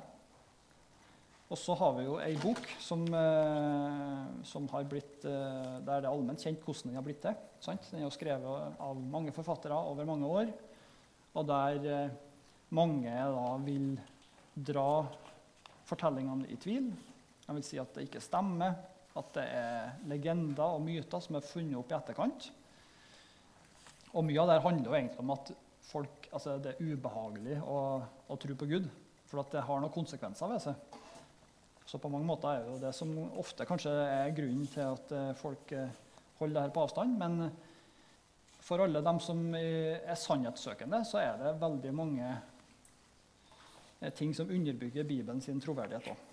Og 1.48 1.56
så 1.56 1.72
har 1.80 1.94
vi 1.96 2.04
jo 2.04 2.18
ei 2.20 2.34
bok 2.36 2.60
som, 2.82 3.06
eh, 3.08 4.24
som 4.44 4.66
har 4.68 4.84
blitt, 4.84 5.24
eh, 5.24 5.78
der 5.80 6.02
det 6.02 6.04
er 6.04 6.12
allment 6.12 6.42
kjent 6.44 6.60
hvordan 6.60 6.90
den 6.90 6.98
har 6.98 7.06
blitt 7.06 7.22
til. 7.22 7.34
Den 7.64 8.00
er 8.00 8.04
jo 8.04 8.10
skrevet 8.12 8.76
av 8.78 8.96
mange 9.00 9.32
forfattere 9.32 9.72
over 9.72 10.04
mange 10.04 10.26
år, 10.26 10.52
og 11.34 11.46
der 11.46 11.86
eh, 11.86 12.10
mange 12.70 13.08
da 13.08 13.56
vil 13.64 13.98
dra 14.54 15.06
fortellingene 15.88 16.50
i 16.52 16.56
tvil. 16.56 16.92
De 17.46 17.54
vil 17.54 17.64
si 17.64 17.78
at 17.78 17.94
det 17.94 18.10
ikke 18.10 18.20
stemmer, 18.20 18.76
at 19.16 19.32
det 19.32 19.48
er 19.48 19.96
legender 20.06 20.76
og 20.76 20.82
myter 20.84 21.20
som 21.20 21.36
er 21.36 21.48
funnet 21.48 21.78
opp 21.80 21.90
i 21.90 21.96
etterkant. 21.96 22.50
Og 24.12 24.24
mye 24.24 24.40
av 24.42 24.52
det 24.52 24.62
handler 24.62 24.84
jo 24.84 24.98
egentlig 24.98 25.24
om 25.24 25.30
at 25.30 25.52
folk, 25.88 26.28
altså 26.30 26.58
det 26.60 26.74
er 26.74 26.84
ubehagelig 26.92 27.62
å, 27.64 28.02
å 28.04 28.36
tro 28.36 28.54
på 28.54 28.68
Gud, 28.68 28.88
for 29.28 29.44
det 29.52 29.64
har 29.66 29.82
noen 29.82 29.92
konsekvenser 29.92 30.50
ved 30.50 30.62
seg. 30.64 30.98
Så 31.88 32.00
på 32.00 32.10
mange 32.12 32.28
måter 32.28 32.50
er 32.50 32.64
det 32.64 32.72
jo 32.74 32.82
det 32.82 32.92
som 32.96 33.14
ofte 33.40 33.64
kanskje 33.68 33.92
er 33.92 34.34
grunnen 34.36 34.68
til 34.68 34.84
at 34.84 35.12
eh, 35.16 35.34
folk 35.38 35.72
eh, 35.72 35.92
holder 36.40 36.58
det 36.58 36.64
her 36.66 36.74
på 36.74 36.84
avstand. 36.84 37.14
Men 37.20 37.50
for 38.60 38.84
alle 38.84 39.00
dem 39.04 39.20
som 39.24 39.40
er 39.56 40.18
sannhetssøkende, 40.20 41.00
så 41.08 41.22
er 41.22 41.38
det 41.40 41.54
veldig 41.62 41.92
mange 41.96 42.26
eh, 42.28 44.12
ting 44.12 44.34
som 44.36 44.52
underbygger 44.52 45.08
Bibelen 45.08 45.40
sin 45.44 45.62
troverdighet 45.64 46.10
òg. 46.12 46.26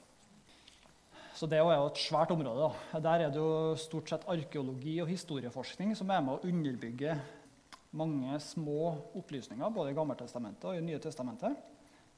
Så 1.36 1.48
det 1.52 1.60
er 1.60 1.66
jo 1.68 1.88
et 1.90 2.00
svært 2.00 2.32
område. 2.32 2.68
Da. 2.92 3.00
Der 3.04 3.26
er 3.26 3.32
det 3.32 3.40
jo 3.40 3.76
stort 3.80 4.12
sett 4.12 4.28
arkeologi 4.32 4.98
og 5.04 5.12
historieforskning 5.12 5.92
som 5.96 6.12
er 6.12 6.22
med 6.24 6.38
å 6.38 6.52
underbygge 6.52 7.16
mange 7.96 8.40
små 8.44 8.94
opplysninger, 9.16 9.72
både 9.72 9.92
i 9.92 9.98
Gammeltestamentet 9.98 10.68
og 10.68 10.80
i 10.80 10.84
Nye 10.84 11.00
testamentet. 11.04 11.56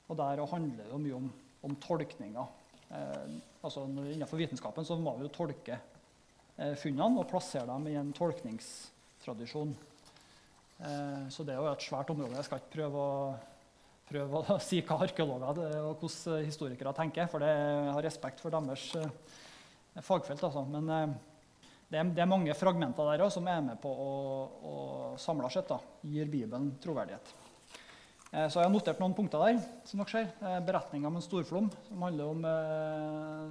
Og 0.08 0.18
der 0.20 0.46
handler 0.54 0.86
det 0.86 0.94
jo 0.94 1.02
mye 1.04 1.18
om, 1.18 1.28
om 1.68 1.76
tolkninger. 1.84 2.56
Eh, 2.90 3.38
altså 3.62 3.84
Innenfor 3.88 4.40
vitenskapen 4.40 4.88
så 4.88 4.98
må 5.00 5.18
vi 5.18 5.28
jo 5.28 5.34
tolke 5.36 5.76
eh, 5.76 6.74
funnene 6.80 7.22
og 7.22 7.30
plassere 7.30 7.68
dem 7.68 7.90
i 7.92 7.98
en 8.00 8.14
tolkningstradisjon. 8.16 9.76
Eh, 10.78 11.28
så 11.34 11.44
det 11.44 11.56
er 11.56 11.62
jo 11.62 11.72
et 11.72 11.88
svært 11.88 12.12
område. 12.14 12.38
Jeg 12.38 12.48
skal 12.48 12.62
ikke 12.62 12.76
prøve 12.78 13.04
å, 13.04 13.32
prøve 14.08 14.44
å 14.44 14.60
si 14.70 14.82
hva 14.86 15.02
arkeologer 15.08 15.64
og 15.84 16.04
hvordan 16.04 16.46
historikere 16.46 16.96
tenker, 16.98 17.30
for 17.32 17.44
det, 17.44 17.54
har 17.92 18.06
respekt 18.06 18.44
for 18.44 18.54
deres 18.54 18.92
eh, 19.00 19.10
fagfelt. 20.04 20.44
Altså. 20.44 20.64
Men 20.72 20.94
eh, 20.94 21.18
det 21.88 22.00
er, 22.00 22.14
det 22.14 22.24
er, 22.24 22.30
mange 22.30 22.56
fragmenter 22.58 23.12
der 23.12 23.26
også, 23.26 23.40
som 23.40 23.52
er 23.52 23.62
med 23.64 23.82
på 23.84 23.92
å, 23.92 24.14
å 24.72 24.78
samla 25.22 25.52
sett 25.52 25.72
gir 26.08 26.32
Bibelen 26.32 26.74
troverdighet. 26.84 27.36
Eh, 28.34 28.50
så 28.52 28.60
jeg 28.60 28.68
har 28.68 28.74
notert 28.74 29.00
noen 29.00 29.14
punkter 29.16 29.40
der. 29.40 29.62
som 29.88 30.00
dere 30.02 30.12
ser. 30.12 30.28
Eh, 30.42 30.60
Beretninga 30.68 31.08
om 31.08 31.16
en 31.16 31.24
storflom, 31.24 31.70
som 31.88 32.02
handler 32.04 32.26
om 32.34 32.46
eh, 32.52 33.48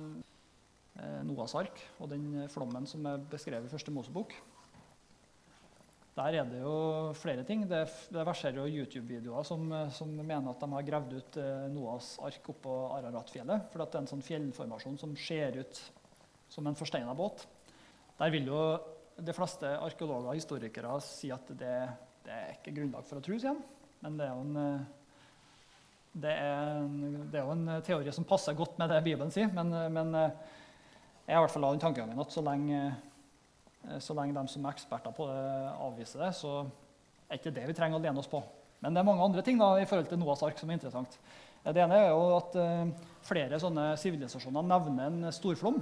Noas 1.24 1.54
ark 1.56 1.80
og 2.00 2.10
den 2.12 2.48
flommen 2.52 2.86
som 2.88 3.06
er 3.08 3.16
beskrevet 3.30 3.68
i 3.68 3.72
første 3.72 3.92
Mosebok. 3.92 4.34
Der 6.16 6.38
er 6.40 6.46
det 6.48 6.60
jo 6.62 7.12
flere 7.12 7.44
ting. 7.44 7.68
Det, 7.68 7.82
det 8.12 8.24
verserer 8.24 8.56
jo 8.62 8.80
YouTube-videoer 8.80 9.44
som, 9.44 9.68
som, 9.92 10.08
mener 10.08 10.48
at 10.48 10.62
de 10.62 10.68
har 10.72 10.86
gravd 10.86 11.12
ut 11.12 11.36
Noas 11.74 12.14
ark 12.24 12.48
oppå 12.48 12.72
Araratfjellet. 12.96 13.68
For 13.68 13.82
det 13.82 13.88
er 13.90 14.00
en 14.00 14.08
sånn 14.08 14.24
fjellformasjon 14.24 14.96
som 14.96 15.12
ser 15.20 15.60
ut 15.60 15.82
som 16.48 16.66
en 16.66 16.78
forsteina 16.78 17.12
båt. 17.16 17.44
Der 18.16 18.32
vil 18.32 18.48
jo 18.48 18.80
de 19.20 19.36
fleste 19.36 19.68
arkeologer 19.76 20.32
og 20.32 20.40
historikere 20.40 20.96
si 21.04 21.28
at 21.36 21.52
det, 21.52 21.76
det 22.24 22.32
er 22.32 22.56
ikke 22.56 22.72
grunnlag 22.80 23.04
for 23.04 23.20
å 23.20 23.26
tro. 23.28 23.36
Igjen. 23.36 23.60
Men 24.04 24.18
det 24.18 24.26
er, 24.26 24.40
en, 24.40 24.56
eh, 24.60 24.80
det, 26.22 26.32
er 26.32 26.80
en, 26.82 26.96
det 27.32 27.40
er 27.40 27.44
jo 27.44 27.54
en, 27.54 27.68
teori 27.86 28.12
som 28.14 28.26
passer 28.28 28.56
godt 28.56 28.78
med 28.80 28.92
det 28.92 29.02
Bibelen 29.06 29.32
sier. 29.34 29.48
Men, 29.54 29.72
eh, 29.72 29.88
men 29.92 30.12
eh, 30.14 30.36
jeg 31.26 31.34
har 31.34 31.42
i 31.42 31.46
hvert 31.46 31.54
fall 31.56 31.68
den 31.70 31.82
tankegangen 31.82 32.22
at 32.22 32.34
så 32.34 32.44
lenge, 32.44 32.82
så 34.02 34.14
lenge 34.14 34.34
de 34.36 34.50
som 34.50 34.66
er 34.66 34.76
eksperter 34.76 35.14
på 35.14 35.26
det, 35.26 35.40
avviser 35.82 36.22
det, 36.22 36.28
så 36.38 36.52
er 37.26 37.40
ikke 37.40 37.54
det 37.54 37.64
vi 37.66 37.74
trenger 37.74 37.98
å 37.98 38.04
lene 38.04 38.22
oss 38.22 38.30
på. 38.30 38.38
Men 38.82 38.94
det 38.94 39.00
er 39.00 39.08
mange 39.08 39.24
andre 39.24 39.42
ting 39.42 39.58
da, 39.58 39.72
i 39.80 39.88
forhold 39.88 40.06
til 40.10 40.20
Noas 40.20 40.44
ark 40.46 40.58
som 40.60 40.70
er 40.70 40.78
interessant. 40.78 41.16
Det 41.66 41.82
ene 41.82 41.98
er 41.98 42.12
jo 42.12 42.36
at 42.36 42.54
flere 43.26 43.58
sånne 43.58 43.88
sivilisasjoner 43.98 44.68
nevner 44.68 45.08
en 45.08 45.34
storflom. 45.34 45.80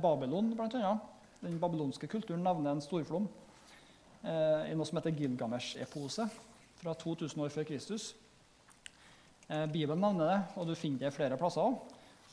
Babylon, 0.00 0.54
blant 0.56 0.78
annet. 0.78 1.04
Den 1.42 1.60
babylonske 1.60 2.08
kulturen 2.08 2.44
nevner 2.46 2.72
en 2.72 2.84
storflom 2.84 3.28
i 4.24 4.72
noe 4.72 4.88
som 4.88 4.96
heter 4.96 5.12
Gilgamesh-epose 5.18 6.30
fra 6.84 6.92
2000 7.00 7.40
år 7.40 7.52
før 7.52 7.64
Kristus. 7.64 8.10
Eh, 9.48 9.64
Bibelen 9.72 10.02
nevner 10.04 10.28
det, 10.28 10.40
og 10.60 10.66
du 10.68 10.74
finner 10.76 11.06
det 11.06 11.14
flere 11.16 11.38
plasser. 11.40 11.78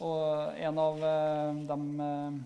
Og 0.02 0.58
en 0.60 0.82
av 0.82 0.98
eh, 1.08 1.62
de 1.70 2.08
eh, 2.08 2.40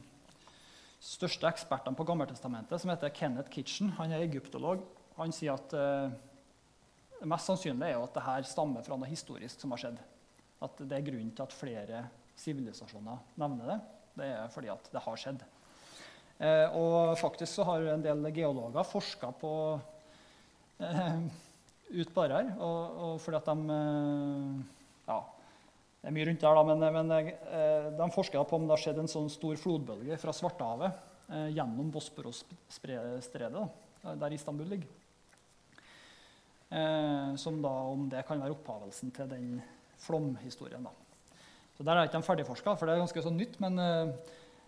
største 1.01 1.49
ekspertene 1.49 1.97
på 1.97 2.05
Gammeltestamentet, 2.05 2.81
som 2.81 2.91
heter 2.93 3.13
Kenneth 3.15 3.49
Kitchen, 3.53 3.89
han 3.97 4.13
er 4.13 4.25
egyptolog, 4.25 4.83
han 5.15 5.33
sier 5.33 5.55
at 5.55 5.71
det 5.71 7.27
mest 7.31 7.47
sannsynlige 7.47 7.87
er 7.87 7.95
jo 7.95 8.03
at 8.03 8.17
dette 8.17 8.49
stammer 8.49 8.83
fra 8.83 8.97
noe 8.99 9.07
historisk 9.07 9.61
som 9.63 9.71
har 9.71 9.79
skjedd. 9.79 10.01
At 10.65 10.81
det 10.81 10.97
er 10.97 11.05
grunnen 11.07 11.31
til 11.31 11.45
at 11.45 11.55
flere 11.55 12.01
sivilisasjoner 12.35 13.21
nevner 13.39 13.69
det. 13.71 13.77
Det 14.19 14.27
er 14.33 14.51
fordi 14.51 14.73
at 14.73 14.89
det 14.91 15.03
har 15.05 15.21
skjedd. 15.21 15.45
og 16.75 17.15
faktisk 17.21 17.53
så 17.53 17.63
har 17.63 17.87
en 17.93 18.03
del 18.03 18.27
geologer 18.35 18.83
forska 18.83 19.31
på 19.39 19.53
ut 21.89 22.17
her. 22.17 22.51
Og, 22.59 22.99
og 23.05 23.15
fordi 23.21 23.39
at 23.39 23.49
de 23.49 23.77
eh, 23.77 24.59
Ja, 25.05 25.19
det 26.01 26.09
er 26.09 26.15
mye 26.15 26.27
rundt 26.29 26.43
der, 26.43 26.57
da, 26.57 26.63
men, 26.69 26.85
men 26.93 27.13
eh, 27.17 27.87
de 27.97 28.09
forsker 28.13 28.45
på 28.45 28.59
om 28.59 28.67
det 28.67 28.75
har 28.75 28.81
skjedd 28.83 29.01
en 29.01 29.09
sånn 29.09 29.29
stor 29.33 29.57
flodbølge 29.57 30.17
fra 30.21 30.33
Svartehavet 30.35 30.99
eh, 31.29 31.49
gjennom 31.55 31.89
Bosporos-stredet, 31.93 33.65
der 34.05 34.35
Istanbul 34.35 34.69
ligger. 34.69 35.01
som 37.41 37.57
da, 37.61 37.71
om 37.89 38.07
det 38.09 38.21
kan 38.27 38.41
være 38.41 38.53
opphavelsen 38.53 39.11
til 39.13 39.29
den 39.29 39.61
flomhistorien. 40.01 40.83
da. 40.83 40.91
Så 41.77 41.83
Der 41.83 41.95
er 41.95 42.03
ikke 42.03 42.17
de 42.17 42.27
ferdigforska, 42.27 42.75
for 42.75 42.85
det 42.85 42.93
er 42.93 43.01
ganske 43.01 43.23
sånn 43.23 43.37
nytt. 43.37 43.57
Men, 43.63 43.79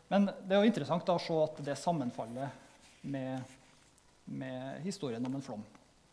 men, 0.09 0.25
det 0.25 0.55
er 0.55 0.63
jo 0.63 0.69
interessant 0.71 1.05
da, 1.05 1.17
å 1.17 1.21
se 1.21 1.37
at 1.43 1.61
det 1.65 1.77
sammenfaller 1.77 2.49
med, 3.01 3.57
med 4.25 4.81
historien 4.85 5.25
om 5.25 5.35
en 5.37 5.45
flom. 5.45 5.65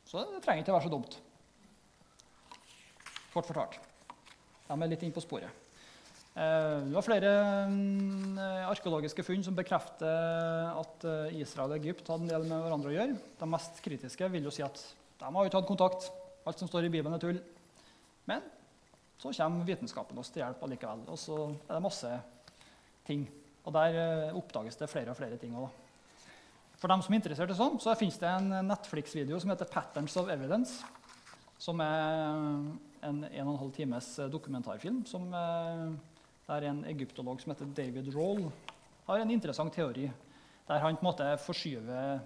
Så 0.08 0.22
det 0.30 0.42
trenger 0.44 0.64
ikke 0.64 0.74
å 0.74 0.78
være 0.78 0.88
så 0.88 0.94
dumt. 0.94 1.18
Kort 3.34 3.48
fortalt. 3.48 3.78
De 4.64 4.74
er 4.74 4.90
litt 4.90 5.04
inne 5.04 5.14
på 5.16 5.22
sporet. 5.24 5.62
Eh, 6.34 6.80
det 6.88 6.94
var 6.96 7.06
flere 7.06 7.30
mm, 7.70 8.38
arkeologiske 8.66 9.22
funn 9.22 9.44
som 9.46 9.54
bekrefter 9.54 10.72
at 10.74 11.06
eh, 11.06 11.36
Israel 11.38 11.76
og 11.76 11.78
Egypt 11.78 12.10
hadde 12.10 12.26
en 12.26 12.32
del 12.32 12.46
med 12.50 12.64
hverandre 12.64 12.90
å 12.90 12.96
gjøre. 12.96 13.18
De 13.38 13.48
mest 13.50 13.78
kritiske 13.84 14.30
vil 14.32 14.48
jo 14.48 14.54
si 14.54 14.64
at 14.66 14.80
de 15.20 15.30
har 15.30 15.46
ikke 15.46 15.60
hatt 15.60 15.70
kontakt. 15.70 16.10
Alt 16.44 16.60
som 16.60 16.68
står 16.68 16.88
i 16.88 16.92
Bibelen, 16.92 17.14
er 17.14 17.22
tull. 17.22 17.38
Men 18.28 18.42
så 19.20 19.30
kommer 19.32 19.64
vitenskapen 19.68 20.18
oss 20.20 20.32
til 20.34 20.42
hjelp 20.42 20.64
allikevel. 20.66 21.06
Og 21.12 21.20
så 21.20 21.38
er 21.54 21.72
det 21.76 21.84
masse 21.84 22.10
ting. 23.06 23.24
Og 23.64 23.72
der 23.78 23.96
eh, 24.02 24.36
oppdages 24.36 24.76
det 24.80 24.90
flere 24.90 25.14
og 25.14 25.18
flere 25.20 25.38
ting 25.40 25.54
òg. 25.56 25.83
For 26.84 26.92
dem 26.92 27.00
som 27.00 27.14
er 27.14 27.16
interessert 27.16 27.48
i 27.48 27.54
sånn, 27.56 27.78
så 27.80 27.94
finnes 27.96 28.18
det 28.20 28.28
en 28.28 28.50
Netflix-video 28.68 29.38
som 29.40 29.48
heter 29.48 29.64
'Patterns 29.64 30.18
of 30.20 30.26
Evidence'. 30.28 30.82
Som 31.56 31.80
er 31.80 32.58
en 33.00 33.22
1 33.24 33.46
12 33.56 33.70
times 33.72 34.08
dokumentarfilm 34.28 34.98
som 35.06 35.32
eh, 35.32 35.94
der 36.46 36.66
en 36.68 36.84
egyptolog 36.84 37.40
som 37.40 37.54
heter 37.54 37.72
David 37.72 38.12
Roll, 38.14 38.52
har 39.06 39.16
en 39.16 39.30
interessant 39.30 39.72
teori. 39.72 40.12
Der 40.68 40.78
han 40.78 40.96
på 40.96 41.00
en 41.00 41.08
måte 41.08 41.38
forskyver 41.40 42.20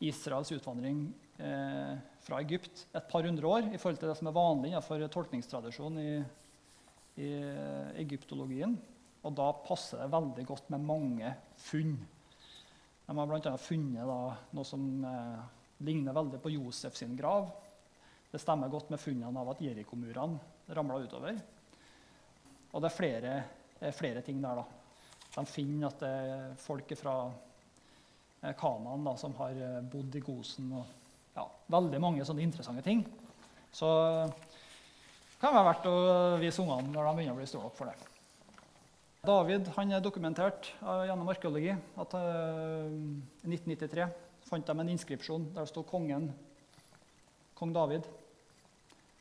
Israels 0.00 0.52
utvandring 0.52 1.12
eh, 1.38 2.00
fra 2.24 2.40
Egypt 2.40 2.86
et 2.94 3.08
par 3.10 3.28
hundre 3.28 3.44
år 3.46 3.74
i 3.74 3.76
forhold 3.76 3.98
til 3.98 4.08
det 4.08 4.16
som 4.16 4.26
er 4.26 4.38
vanlig 4.40 4.72
innenfor 4.72 5.06
tolkningstradisjonen 5.06 5.98
i, 6.00 6.24
i 7.20 7.30
egyptologien. 8.00 8.72
Og 9.22 9.36
da 9.36 9.52
passer 9.52 10.00
det 10.00 10.12
veldig 10.16 10.46
godt 10.46 10.70
med 10.70 10.80
mange 10.80 11.36
funn 11.58 11.98
de 13.06 13.18
har 13.18 13.26
bl.a. 13.26 13.56
funnet 13.58 14.06
da, 14.06 14.20
noe 14.54 14.66
som 14.66 14.84
eh, 15.04 15.40
ligner 15.84 16.14
veldig 16.16 16.40
på 16.42 16.52
Josef 16.54 16.96
sin 16.96 17.16
grav. 17.18 17.50
Det 18.30 18.40
stemmer 18.40 18.70
godt 18.72 18.92
med 18.92 19.00
funnene 19.02 19.40
av 19.42 19.50
at 19.52 19.60
Jerikomurene 19.60 20.72
ramla 20.72 21.00
utover. 21.02 21.40
Og 22.72 22.80
det 22.80 22.88
er 22.88 22.96
flere, 22.96 23.32
er 23.82 23.96
flere, 23.96 24.22
ting 24.24 24.38
der. 24.40 24.62
da. 24.62 24.64
De 25.34 25.44
finner 25.48 25.90
at 25.90 26.00
det 26.00 26.12
er 26.12 26.54
folk 26.62 26.94
fra 26.96 27.16
eh, 27.28 28.54
Kanaan 28.58 29.10
som 29.20 29.34
har 29.40 29.58
eh, 29.58 29.82
bodd 29.82 30.16
i 30.16 30.24
Gosen. 30.24 30.72
og 30.78 31.36
ja, 31.36 31.48
Veldig 31.74 32.00
mange 32.00 32.24
sånne 32.28 32.46
interessante 32.46 32.86
ting. 32.86 33.04
Så 33.72 33.90
det 34.28 35.40
kan 35.42 35.56
være 35.56 35.68
verdt 35.72 35.90
å 35.90 35.98
vise 36.38 36.62
ungene 36.62 36.92
når 36.94 37.08
de 37.08 37.14
begynner 37.18 37.34
å 37.34 37.40
bli 37.42 37.50
store 37.50 37.66
nok 37.66 37.76
for 37.76 37.90
det. 37.90 38.11
David 39.22 39.68
han 39.76 39.92
er 39.94 40.00
dokumentert 40.02 40.66
uh, 40.80 41.04
gjennom 41.06 41.28
arkeologi 41.30 41.70
at 41.70 42.14
uh, 42.18 42.88
i 42.90 43.52
1993 43.52 44.08
fant 44.48 44.66
de 44.66 44.74
en 44.82 44.88
inskripsjon 44.90 45.44
der 45.52 45.62
det 45.62 45.70
sto 45.70 45.84
kongen, 45.86 46.24
kong 47.54 47.70
David. 47.70 48.08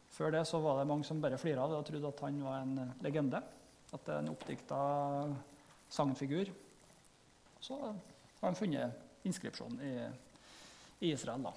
Før 0.09 0.33
det 0.33 0.41
så 0.49 0.57
var 0.63 0.79
det 0.79 0.87
mange 0.89 1.05
som 1.05 1.21
bare 1.21 1.37
flira 1.37 1.67
av 1.67 1.75
og 1.77 1.85
trodde 1.85 2.09
at 2.09 2.23
han 2.25 2.39
var 2.41 2.63
en 2.63 2.95
legende. 3.05 3.43
At 3.93 4.01
det 4.07 4.15
er 4.15 4.23
en 4.23 4.31
oppdikta 4.33 4.79
sagnfigur. 5.93 6.49
Så 7.61 7.77
har 7.85 8.41
de 8.41 8.57
funnet 8.57 9.27
inskripsjonen 9.29 9.83
i, 9.85 9.95
i 11.05 11.11
Israel. 11.13 11.45
da. 11.45 11.53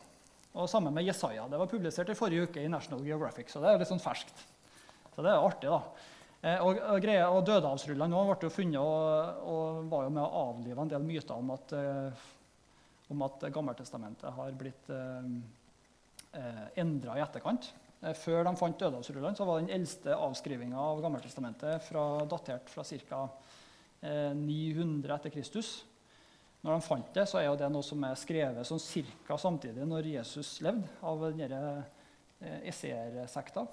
Og 0.53 0.69
Sammen 0.69 0.93
med 0.93 1.09
Jesaja. 1.09 1.49
Det 1.49 1.63
var 1.63 1.73
publisert 1.73 2.13
i 2.13 2.19
forrige 2.19 2.51
uke 2.51 2.61
i 2.61 2.69
National 2.69 3.09
Geographic. 3.09 3.49
Så 3.49 3.65
det 3.65 3.73
er 3.73 3.81
litt 3.81 3.89
sånn 3.89 4.05
ferskt. 4.05 4.37
Så 5.15 5.25
det 5.25 5.33
er 5.33 5.41
artig, 5.41 5.73
da. 5.73 5.81
Eh, 6.45 6.61
og, 6.61 6.77
og, 6.77 6.99
greia, 7.01 7.31
og 7.33 7.47
Dødehavsrullene 7.49 8.25
ble 8.29 8.37
jo 8.45 8.53
funnet 8.53 8.77
og, 8.77 9.45
og, 9.49 9.85
var 9.89 10.05
jo 10.05 10.11
med 10.13 10.25
å 10.27 10.41
avlive 10.51 10.83
en 10.83 10.91
del 10.93 11.05
myter 11.07 11.39
om 11.39 11.55
at, 11.55 11.73
eh, 11.79 12.27
om 13.15 13.23
at 13.25 13.47
Gammeltestamentet 13.55 14.37
har 14.37 14.59
blitt 14.59 14.91
eh, 14.93 15.31
eh 16.37 16.83
endra 16.83 17.17
i 17.17 17.23
etterkant. 17.25 17.71
Eh, 18.03 18.13
før 18.13 18.45
de 18.45 18.53
fant 18.61 18.77
Dødehavsrullene, 18.77 19.39
så 19.39 19.47
var 19.49 19.63
den 19.63 19.73
eldste 19.73 20.19
avskrivinga 20.19 20.77
av 20.77 21.01
Gammeltestamentet 21.01 21.87
fra, 21.87 22.05
datert 22.29 22.69
fra 22.69 22.85
ca. 22.85 23.23
Eh, 24.05 24.37
900 24.37 25.17
etter 25.17 25.33
Kristus. 25.33 25.79
Når 26.61 26.77
de 26.77 26.85
fant 26.85 27.09
det, 27.17 27.25
så 27.29 27.41
er 27.41 27.49
jo 27.49 27.57
det 27.61 27.73
noe 27.73 27.85
som 27.85 28.05
er 28.05 28.21
skrevet 28.21 28.69
sånn 28.69 28.85
ca. 29.25 29.41
samtidig 29.41 29.89
når 29.89 30.13
Jesus 30.13 30.59
levde, 30.65 30.93
av 31.01 31.25
denne 31.25 31.65
eh, 32.41 32.69
SR-sekta 32.69 33.65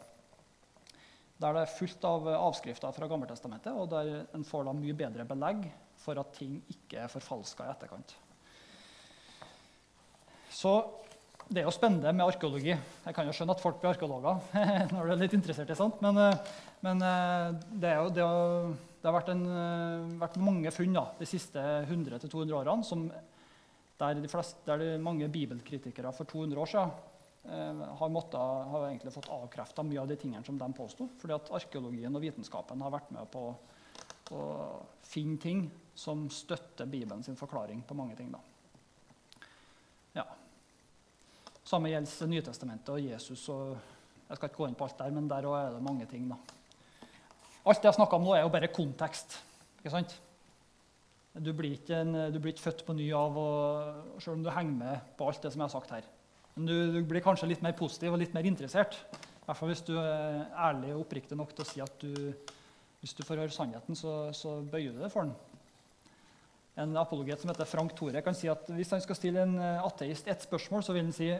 der 1.42 1.56
det 1.58 1.62
er 1.66 1.74
fullt 1.74 2.04
av 2.06 2.28
avskrifter 2.38 2.94
fra 2.94 3.08
Gammeltestamentet, 3.10 3.74
og 3.74 3.90
der 3.90 4.26
en 4.36 4.46
får 4.46 4.68
da 4.68 4.76
mye 4.78 4.98
bedre 4.98 5.26
belegg 5.28 5.66
for 6.02 6.20
at 6.22 6.34
ting 6.38 6.60
ikke 6.70 7.02
er 7.04 7.12
forfalska 7.12 7.66
i 7.66 7.74
etterkant. 7.74 8.14
Så 10.52 10.76
det 11.52 11.62
er 11.62 11.68
jo 11.68 11.74
spennende 11.74 12.14
med 12.14 12.28
arkeologi. 12.28 12.72
Jeg 12.72 13.16
kan 13.16 13.28
jo 13.28 13.34
skjønne 13.36 13.56
at 13.56 13.64
folk 13.64 13.82
blir 13.82 13.92
arkeologer 13.92 14.40
når 14.94 15.08
du 15.08 15.14
er 15.16 15.22
litt 15.24 15.36
interessert 15.36 15.72
i 15.74 15.78
sånt, 15.78 16.00
men, 16.04 16.20
eh, 16.22 16.56
men 16.86 17.04
eh, 17.08 17.48
det, 17.72 17.96
jo, 17.98 18.08
det, 18.16 18.24
har, 18.24 18.72
det, 19.02 19.08
har 19.10 19.18
vært, 19.18 19.32
en, 19.34 19.46
eh, 19.50 20.18
vært 20.22 20.40
mange 20.44 20.74
funn 20.76 20.96
da, 20.96 21.08
de 21.20 21.28
siste 21.30 21.62
100-200 21.90 22.56
årene 22.62 22.88
som, 22.88 23.08
der, 24.02 24.22
de 24.22 24.32
flest, 24.32 24.62
der 24.68 24.84
de 24.84 24.92
mange 25.04 25.28
bibelkritikere 25.32 26.14
for 26.16 26.30
200 26.30 26.62
år 26.62 26.72
siden 26.72 26.94
eh, 26.94 27.11
har, 27.42 28.10
måttet, 28.10 28.40
har 28.72 28.88
egentlig 28.88 29.14
fått 29.14 29.30
avkrefta 29.34 29.84
mye 29.84 30.02
av 30.02 30.10
de 30.12 30.18
tingene 30.20 30.46
som 30.46 30.58
de 30.58 30.68
påsto. 30.78 31.08
Fordi 31.22 31.36
at 31.36 31.52
arkeologien 31.58 32.16
og 32.16 32.24
vitenskapen 32.24 32.84
har 32.86 32.94
vært 32.94 33.12
med 33.16 33.30
på 33.34 33.50
å 34.32 34.44
finne 35.04 35.40
ting 35.42 35.66
som 35.98 36.28
støtter 36.32 36.88
Bibelen 36.90 37.24
sin 37.24 37.40
forklaring 37.40 37.82
på 37.88 37.98
mange 37.98 38.16
ting. 38.16 38.32
da. 38.32 38.40
Ja. 40.22 40.26
Samme 41.64 41.92
gjelder 41.92 42.32
Nytestamentet 42.32 42.94
og 42.94 43.02
Jesus. 43.02 43.50
og 43.50 43.78
Jeg 44.30 44.38
skal 44.38 44.50
ikke 44.50 44.64
gå 44.64 44.70
inn 44.70 44.78
på 44.80 44.88
alt 44.88 44.98
der, 44.98 45.12
men 45.12 45.28
der 45.28 45.48
er 45.50 45.74
det 45.76 45.84
mange 45.84 46.06
ting. 46.06 46.30
da. 46.30 46.38
Alt 47.66 47.82
det 47.82 47.92
jeg 47.92 48.00
snakka 48.00 48.16
om 48.18 48.24
nå, 48.24 48.36
er 48.36 48.46
jo 48.46 48.54
bare 48.54 48.72
kontekst. 48.74 49.42
ikke 49.80 49.98
sant? 49.98 50.20
Du 51.34 51.54
blir 51.56 51.78
ikke, 51.78 52.02
en, 52.02 52.34
du 52.34 52.40
blir 52.40 52.52
ikke 52.52 52.72
født 52.72 52.86
på 52.86 52.94
ny 52.94 53.12
av, 53.16 53.38
og, 53.38 54.18
selv 54.20 54.36
om 54.36 54.44
du 54.44 54.50
henger 54.52 54.74
med 54.76 55.14
på 55.18 55.28
alt 55.28 55.42
det 55.42 55.52
som 55.54 55.62
jeg 55.62 55.70
har 55.70 55.76
sagt 55.80 55.94
her. 55.96 56.08
Men 56.56 56.68
du, 56.68 56.76
du, 56.98 57.00
blir 57.08 57.24
kanskje 57.24 57.50
litt 57.52 57.64
mer 57.64 57.76
positiv 57.78 58.16
og 58.16 58.22
litt 58.22 58.34
mer 58.36 58.48
interessert. 58.48 58.98
I 59.14 59.46
hvert 59.46 59.60
fall 59.60 59.72
hvis 59.72 59.86
du 59.88 59.96
er 60.00 60.44
ærlig 60.70 60.92
og 60.96 61.06
oppriktig 61.06 61.38
nok 61.40 61.56
til 61.56 61.66
å 61.66 61.70
si 61.70 61.84
at 61.84 62.04
du, 62.04 62.34
hvis 63.02 63.16
du 63.18 63.24
får 63.26 63.44
høre 63.44 63.56
sannheten, 63.56 63.98
så, 63.98 64.30
så 64.36 64.60
bøyer 64.62 64.94
du 64.94 65.02
deg 65.02 65.14
for 65.14 65.26
den. 65.26 65.34
En 66.82 66.94
apologet 67.00 67.42
som 67.42 67.52
heter 67.52 67.68
Frank 67.68 67.96
Tore, 67.98 68.22
kan 68.24 68.36
si 68.38 68.50
at 68.52 68.70
hvis 68.72 68.94
han 68.96 69.02
skal 69.04 69.18
stille 69.18 69.44
en 69.44 69.58
ateist 69.60 70.30
ett 70.32 70.46
spørsmål, 70.46 70.86
så 70.86 70.96
vil 70.96 71.08
han 71.08 71.16
si 71.16 71.34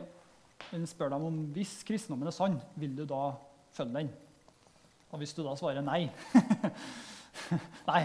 vil 0.70 0.88
spørre 0.90 1.16
dem 1.16 1.30
om 1.30 1.40
hvis 1.56 1.80
kristendommen 1.88 2.30
er 2.30 2.36
sann, 2.36 2.60
vil 2.80 2.94
du 2.98 3.06
da 3.10 3.32
følge 3.76 4.02
den? 4.02 4.12
Og 5.12 5.22
hvis 5.22 5.34
du 5.36 5.42
da 5.44 5.56
svarer 5.60 5.84
nei 5.84 6.06
Nei, 7.88 8.02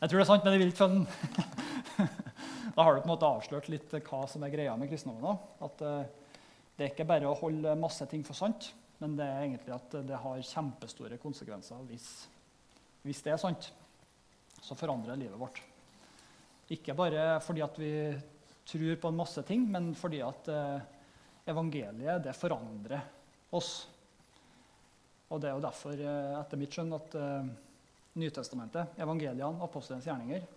jeg 0.00 0.10
tror 0.10 0.18
det 0.18 0.24
er 0.24 0.28
sant, 0.28 0.44
men 0.44 0.54
jeg 0.54 0.60
vil 0.62 0.70
ikke 0.72 0.82
følge 0.82 0.96
den. 0.98 2.08
da 2.76 2.84
har 2.84 2.96
du 2.96 3.02
på 3.02 3.06
en 3.06 3.12
måte 3.12 3.28
avslørt 3.28 3.68
litt 3.72 3.92
hva 3.92 4.22
som 4.28 4.44
er 4.44 4.52
greia 4.52 4.74
med 4.80 4.88
kristendommen. 4.90 5.38
At 5.64 5.84
uh, 5.84 6.29
det 6.80 6.86
er 6.86 6.94
ikke 6.94 7.04
bare 7.10 7.28
å 7.28 7.36
holde 7.36 7.74
masse 7.76 8.06
ting 8.08 8.22
for 8.24 8.32
sant, 8.32 8.70
men 9.02 9.12
det 9.18 9.26
er 9.28 9.42
egentlig 9.42 9.74
at 9.74 9.96
det 10.08 10.20
har 10.22 10.46
kjempestore 10.48 11.18
konsekvenser 11.20 11.82
hvis, 11.90 12.06
hvis 13.04 13.20
det 13.26 13.34
er 13.34 13.42
sant. 13.42 13.68
Så 14.64 14.72
forandrer 14.80 15.20
livet 15.20 15.36
vårt. 15.36 15.60
Ikke 16.72 16.96
bare 16.96 17.34
fordi 17.44 17.60
at 17.66 17.76
vi 17.76 17.92
tror 18.72 18.96
på 19.02 19.12
en 19.12 19.20
masse 19.20 19.44
ting, 19.44 19.68
men 19.68 19.92
fordi 19.92 20.22
at 20.24 20.48
uh, 20.48 20.80
evangeliet 21.52 22.24
det 22.24 22.36
forandrer 22.38 23.04
oss. 23.52 23.74
Og 25.28 25.36
Det 25.36 25.50
er 25.50 25.58
jo 25.58 25.66
derfor, 25.68 26.00
uh, 26.00 26.38
etter 26.40 26.64
mitt 26.64 26.72
skjønn, 26.72 26.96
at 26.96 27.18
Nytestamentet, 28.20 28.96
evangeliene, 28.98 29.60
apostelens 29.62 30.08
gjerninger, 30.08 30.48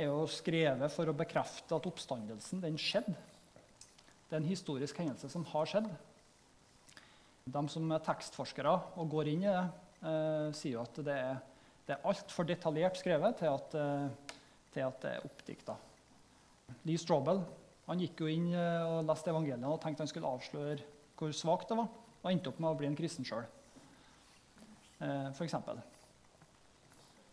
er 0.00 0.08
jo 0.08 0.24
skrevet 0.24 0.90
for 0.90 1.12
å 1.12 1.14
bekrefte 1.20 1.76
at 1.76 1.86
oppstandelsen 1.86 2.64
den 2.64 2.80
skjedde. 2.80 3.28
Det 4.30 4.38
er 4.38 4.44
en 4.44 4.48
historisk 4.48 4.98
hendelse 5.02 5.28
som 5.32 5.44
har 5.50 5.66
skjedd. 5.66 5.88
De 7.50 7.62
som 7.72 7.90
er 7.90 8.02
tekstforskere 8.06 8.72
og 8.94 9.10
går 9.10 9.32
inn 9.32 9.42
i 9.42 9.50
det, 9.50 9.64
eh, 10.06 10.50
sier 10.54 10.76
jo 10.76 10.84
at 10.84 11.00
det 11.02 11.16
er, 11.18 11.40
det 11.88 11.96
er 11.96 12.06
altfor 12.06 12.46
detaljert 12.46 13.00
skrevet 13.00 13.40
til 13.42 13.50
at, 13.50 13.74
eh, 13.74 14.36
til 14.70 14.86
at 14.86 15.00
det 15.02 15.16
er 15.16 15.26
oppdikta. 15.26 15.74
Lee 16.86 17.00
Strobel 17.00 17.42
han 17.90 17.98
gikk 17.98 18.22
jo 18.22 18.30
inn 18.30 18.52
eh, 18.54 18.82
og 18.86 19.02
leste 19.08 19.32
evangeliene 19.32 19.66
og 19.66 19.80
tenkte 19.82 20.04
han 20.04 20.10
skulle 20.10 20.30
avsløre 20.30 20.84
hvor 21.18 21.32
svakt 21.34 21.72
det 21.72 21.76
var, 21.76 21.88
og 22.22 22.28
endte 22.30 22.52
opp 22.52 22.60
med 22.62 22.70
å 22.70 22.76
bli 22.78 22.86
en 22.86 22.96
kristen 22.96 23.26
sjøl. 23.26 23.42
Eh, 25.02 25.26
eksempel. 25.42 25.80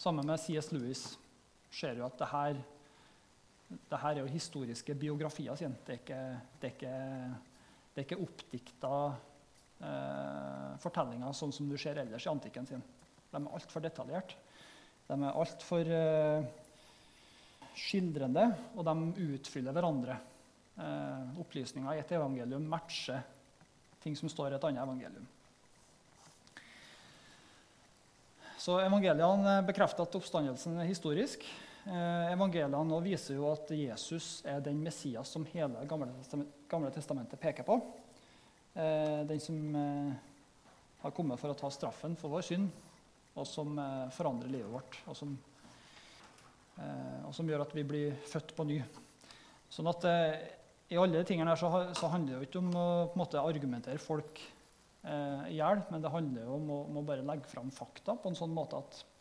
Sammen 0.02 0.26
med 0.26 0.42
C.S. 0.42 0.72
Lewis 0.74 1.04
ser 1.70 2.00
jo 2.00 2.08
at 2.08 2.18
det 2.18 2.32
her, 2.32 2.60
det 3.68 4.00
her 4.00 4.16
er 4.16 4.22
jo 4.24 4.32
historiske 4.32 4.96
biografier 4.96 5.58
sine. 5.60 5.76
Det 5.86 5.96
er 5.96 6.02
ikke, 6.02 6.22
det 6.62 6.70
er 6.70 6.76
ikke, 6.76 6.94
det 7.94 8.02
er 8.02 8.06
ikke 8.06 8.22
oppdikta 8.24 8.94
eh, 9.84 10.78
fortellinger 10.84 11.36
sånn 11.36 11.52
som 11.56 11.68
du 11.68 11.76
ser 11.80 12.00
ellers 12.00 12.28
i 12.28 12.32
antikken 12.32 12.70
sin. 12.70 12.86
De 13.28 13.42
er 13.42 13.58
altfor 13.60 13.84
detaljert. 13.84 14.38
De 15.08 15.18
er 15.18 15.40
altfor 15.44 15.92
eh, 16.00 16.48
skildrende, 17.78 18.48
og 18.76 18.88
de 18.88 19.28
utfyller 19.36 19.76
hverandre. 19.76 20.20
Eh, 20.78 21.40
opplysninger 21.42 21.98
i 21.98 22.04
et 22.04 22.12
evangelium 22.14 22.68
matcher 22.70 23.24
ting 24.04 24.16
som 24.16 24.30
står 24.30 24.54
i 24.54 24.58
et 24.60 24.68
annet 24.70 24.84
evangelium. 24.84 25.26
Så 28.58 28.80
Evangeliene 28.82 29.62
bekrefter 29.68 30.04
at 30.04 30.16
oppstandelsen 30.18 30.80
er 30.82 30.90
historisk. 30.90 31.44
Eh, 31.88 32.32
evangeliene 32.34 33.00
viser 33.00 33.38
jo 33.38 33.46
at 33.48 33.70
Jesus 33.72 34.42
er 34.44 34.60
den 34.64 34.82
Messias 34.84 35.30
som 35.32 35.46
hele 35.54 35.86
Gamle 35.88 36.90
testamentet 36.92 37.40
peker 37.40 37.64
på. 37.64 37.78
Eh, 38.76 39.24
den 39.30 39.40
som 39.40 39.78
eh, 39.80 40.18
har 41.06 41.16
kommet 41.16 41.40
for 41.40 41.54
å 41.54 41.56
ta 41.56 41.72
straffen 41.72 42.18
for 42.20 42.36
vår 42.36 42.44
synd, 42.44 42.68
og 43.38 43.48
som 43.48 43.78
forandrer 44.12 44.50
livet 44.50 44.72
vårt. 44.74 44.96
Og 45.06 45.14
som, 45.14 45.36
og 47.22 47.36
som 47.38 47.46
gjør 47.46 47.62
at 47.68 47.76
vi 47.78 47.84
blir 47.86 48.16
født 48.26 48.56
på 48.58 48.66
ny. 48.66 48.80
Sånn 49.70 49.90
at 49.92 50.08
I 50.10 50.98
alle 50.98 51.20
de 51.20 51.28
tingene 51.30 51.54
her 51.54 51.60
så, 51.62 51.70
så 51.94 52.10
handler 52.10 52.34
det 52.34 52.40
jo 52.40 52.48
ikke 52.48 52.64
om 52.64 52.72
å 52.74 52.88
måte, 53.20 53.38
argumentere 53.38 54.02
folk 54.02 54.42
eh, 55.08 55.52
i 55.52 55.60
hjel, 55.60 55.84
men 55.92 56.02
det 56.02 56.14
handler 56.14 56.48
jo 56.48 56.58
om 56.58 56.72
å, 56.74 56.80
om 56.90 56.98
å, 56.98 57.06
bare 57.06 57.26
legge 57.28 57.52
fram 57.52 57.70
fakta 57.74 58.18
på 58.18 58.32
en 58.32 58.40
sånn 58.40 58.56
måte 58.56 58.82
at 58.82 58.98
eh, 59.04 59.17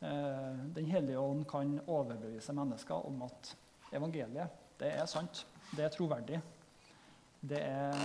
Den 0.00 0.86
hellige 0.88 1.20
ånd 1.20 1.42
kan 1.48 1.74
overbevise 1.84 2.54
mennesker 2.56 3.04
om 3.04 3.18
at 3.26 3.50
evangeliet 3.92 4.54
det 4.80 4.94
er 4.96 5.08
sant, 5.10 5.42
det 5.76 5.84
er 5.84 5.92
troverdig. 5.92 6.40
Det 7.40 7.60
er, 7.60 8.04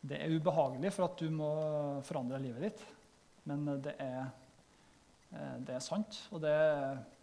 det 0.00 0.20
er 0.20 0.34
ubehagelig 0.36 0.92
for 0.96 1.08
at 1.08 1.20
du 1.20 1.28
må 1.32 1.48
forandre 2.08 2.40
livet 2.40 2.68
ditt, 2.68 2.84
men 3.48 3.66
det 3.84 3.94
er, 4.00 4.30
eh, 5.32 5.54
det 5.64 5.76
er 5.76 5.84
sant. 5.84 6.22
Og 6.32 6.42
det, 6.44 6.54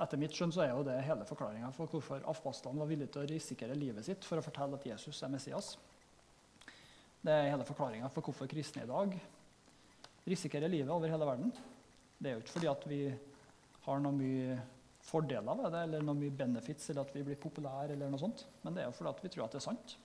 etter 0.01 0.21
mitt 0.21 0.37
skjønn 0.37 0.53
så 0.53 0.65
er 0.65 0.73
jo 0.73 0.85
det 0.85 0.99
hele 1.07 1.25
forklaringa 1.25 1.71
for 1.75 1.89
hvorfor 1.89 2.25
Afbastan 2.29 2.81
var 2.81 2.89
villig 2.89 3.09
til 3.13 3.23
å 3.23 3.29
risikere 3.29 3.77
livet 3.77 4.05
sitt 4.07 4.25
for 4.25 4.41
å 4.41 4.45
fortelle 4.45 4.77
at 4.77 4.89
Jesus 4.93 5.23
er 5.25 5.33
Messias. 5.33 5.75
Det 7.25 7.33
er 7.33 7.53
hele 7.53 7.65
forklaringa 7.65 8.11
for 8.13 8.25
hvorfor 8.25 8.49
kristne 8.49 8.85
i 8.85 8.89
dag 8.89 9.17
risikerer 10.25 10.69
livet 10.69 10.93
over 10.93 11.09
hele 11.09 11.25
verden. 11.25 11.53
Det 12.17 12.29
er 12.29 12.37
jo 12.37 12.43
ikke 12.43 12.59
fordi 12.59 12.69
at 12.69 12.85
vi 12.89 12.99
har 13.85 14.01
noe 14.01 14.15
mye 14.15 14.57
fordeler 15.05 15.59
ved 15.59 15.73
det, 15.73 15.81
eller 15.87 16.05
noe 16.05 16.17
mye 16.17 16.33
benefits, 16.33 16.89
eller 16.89 17.05
at 17.05 17.13
vi 17.15 17.23
blir 17.25 17.39
populære, 17.39 17.93
eller 17.93 18.09
noe 18.09 18.21
sånt. 18.21 18.45
men 18.63 18.73
det 18.73 18.83
er 18.83 18.89
jo 18.89 18.97
fordi 18.97 19.11
at 19.11 19.23
vi 19.23 19.33
tror 19.33 19.45
at 19.45 19.55
det 19.55 19.61
er 19.61 19.67
sant. 19.67 19.97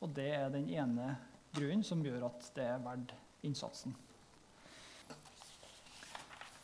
Og 0.00 0.14
det 0.16 0.30
er 0.32 0.52
den 0.52 0.68
ene 0.72 1.16
grunnen 1.54 1.84
som 1.84 2.04
gjør 2.04 2.30
at 2.30 2.46
det 2.56 2.64
er 2.64 2.84
verdt 2.84 3.12
innsatsen. 3.44 3.96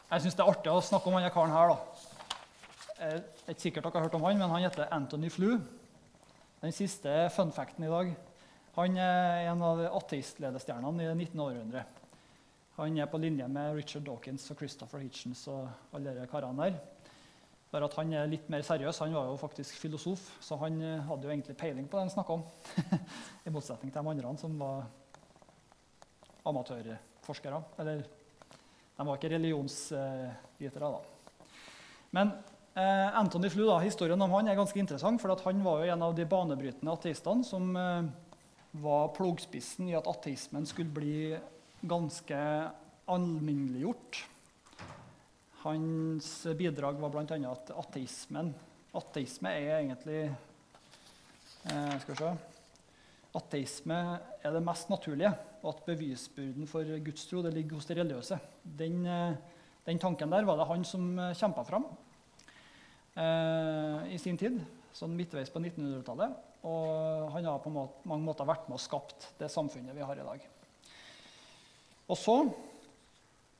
Jeg 0.06 0.22
syns 0.22 0.36
det 0.38 0.44
er 0.44 0.52
artig 0.52 0.70
å 0.70 0.84
snakke 0.84 1.10
om 1.10 1.16
denne 1.18 1.32
karen 1.34 1.52
her. 1.52 1.74
da. 1.74 1.76
Jeg 2.96 3.16
er 3.18 3.52
ikke 3.52 3.64
sikkert 3.64 3.88
dere 3.88 3.98
har 3.98 4.06
hørt 4.06 4.14
om 4.16 4.24
han, 4.24 4.38
men 4.38 4.52
han 4.54 4.62
heter 4.62 4.92
Anthony 4.94 5.28
Flew. 5.28 5.58
Den 6.62 6.72
siste 6.72 7.26
funfacten 7.34 7.84
i 7.84 7.90
dag 7.90 8.14
han 8.76 8.96
er 9.00 9.50
en 9.50 9.62
av 9.64 9.78
ateistledestjernene 9.98 11.04
i 11.04 11.08
det 11.08 11.16
19. 11.16 11.40
århundre. 11.40 11.84
Han 12.76 12.98
er 13.00 13.08
på 13.08 13.16
linje 13.16 13.46
med 13.48 13.78
Richard 13.78 14.04
Dawkins 14.04 14.50
og 14.52 14.58
Christopher 14.60 15.00
Hitchens 15.00 15.46
og 15.48 15.64
alle 15.96 16.12
de 16.12 16.26
karene 16.28 16.66
der. 16.66 16.74
Bare 17.72 17.88
at 17.88 17.96
han 17.96 18.12
er 18.12 18.28
litt 18.28 18.50
mer 18.52 18.66
seriøs. 18.66 19.00
Han 19.00 19.16
var 19.16 19.30
jo 19.30 19.38
faktisk 19.40 19.78
filosof, 19.80 20.26
så 20.44 20.58
han 20.60 20.76
eh, 20.84 21.00
hadde 21.08 21.24
jo 21.24 21.32
egentlig 21.32 21.56
peiling 21.56 21.88
på 21.88 21.96
det 21.96 22.04
han 22.04 22.12
snakka 22.12 22.36
om. 22.36 22.44
I 23.48 23.54
motsetning 23.54 23.94
til 23.94 24.04
de 24.04 24.12
andre 24.12 24.34
som 24.42 24.60
var 24.60 24.84
amatørforskere. 26.46 27.62
Eller 27.80 28.04
de 28.04 29.08
var 29.08 29.16
ikke 29.16 29.32
religionsvitere, 29.32 30.92
da. 30.92 31.42
Men 32.12 32.36
eh, 32.76 33.18
Anthony 33.18 33.48
Flew, 33.56 33.70
da, 33.72 33.80
historien 33.82 34.20
om 34.20 34.36
han 34.36 34.52
er 34.52 34.60
ganske 34.60 34.84
interessant, 34.84 35.24
for 35.24 35.32
han 35.48 35.64
var 35.64 35.80
jo 35.80 35.96
en 35.96 36.08
av 36.10 36.16
de 36.16 36.28
banebrytende 36.28 36.92
ateistene 36.92 37.44
som 37.44 37.72
eh, 37.72 38.14
var 38.84 39.12
plogspissen 39.16 39.88
i 39.88 39.96
at 39.96 40.12
ateismen 40.12 40.68
skulle 40.68 40.92
bli 40.92 41.18
ganske 41.88 42.38
alminneliggjort. 43.06 44.22
Hans 45.62 46.30
bidrag 46.58 46.98
var 47.02 47.10
bl.a. 47.14 47.38
at 47.50 47.72
ateismen 47.74 48.52
Ateisme 48.96 49.50
er 49.50 49.80
egentlig 49.80 50.20
eh, 50.26 51.96
Skal 52.00 52.12
vi 52.12 52.18
se 52.20 52.30
Ateisme 53.36 53.98
er 54.40 54.54
det 54.54 54.62
mest 54.64 54.88
naturlige, 54.88 55.28
og 55.60 55.74
at 55.74 55.82
bevisbyrden 55.84 56.68
for 56.70 56.88
gudstro 57.04 57.42
ligger 57.44 57.76
hos 57.76 57.88
de 57.88 57.96
religiøse. 57.98 58.38
Den, 58.64 59.02
eh, 59.04 59.34
den, 59.84 59.98
tanken 60.00 60.32
der 60.32 60.46
var 60.48 60.56
det 60.56 60.68
han 60.70 60.84
som 60.88 61.10
kjempa 61.36 61.64
fram. 61.68 61.84
eh, 63.16 64.14
i 64.14 64.18
sin 64.18 64.38
tid, 64.40 64.56
sånn 64.92 65.16
midtveis 65.16 65.52
på 65.52 65.60
1900-tallet. 65.60 66.32
Og 66.64 67.30
han 67.34 67.44
har 67.44 67.60
på 67.60 67.72
mange 67.72 68.24
måter 68.24 68.48
vært 68.48 68.70
med 68.70 68.78
og 68.78 68.80
skapt 68.86 69.34
det 69.38 69.52
samfunnet 69.52 69.96
vi 69.96 70.06
har 70.06 70.16
i 70.16 70.24
dag. 70.24 70.48
Og 72.06 72.18
så 72.18 72.36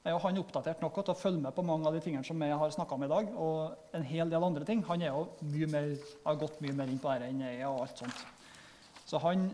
er 0.06 0.14
jo 0.14 0.22
han 0.22 0.38
oppdatert 0.38 0.82
nok 0.84 1.00
til 1.00 1.12
å 1.12 1.18
følge 1.18 1.42
med 1.42 1.54
på 1.54 1.64
mange 1.66 1.88
av 1.88 1.96
de 1.96 2.00
tingene 2.04 2.26
som 2.26 2.42
jeg 2.42 2.58
har 2.60 2.74
snakka 2.74 2.94
om 2.94 3.04
i 3.06 3.10
dag. 3.10 3.30
Og 3.42 3.96
en 3.98 4.06
hel 4.06 4.30
del 4.30 4.46
andre 4.46 4.66
ting. 4.68 4.84
Han 4.86 5.02
jo 5.02 5.26
mer, 5.72 5.96
har 6.26 6.38
gått 6.38 6.60
mye 6.62 6.76
mer 6.78 6.92
inn 6.92 7.00
på 7.02 7.10
dette 7.10 7.30
enn 7.32 7.42
jeg 7.42 7.66
og 7.66 7.82
alt 7.82 8.04
sånt. 8.04 8.22
Så 9.06 9.18
han 9.22 9.48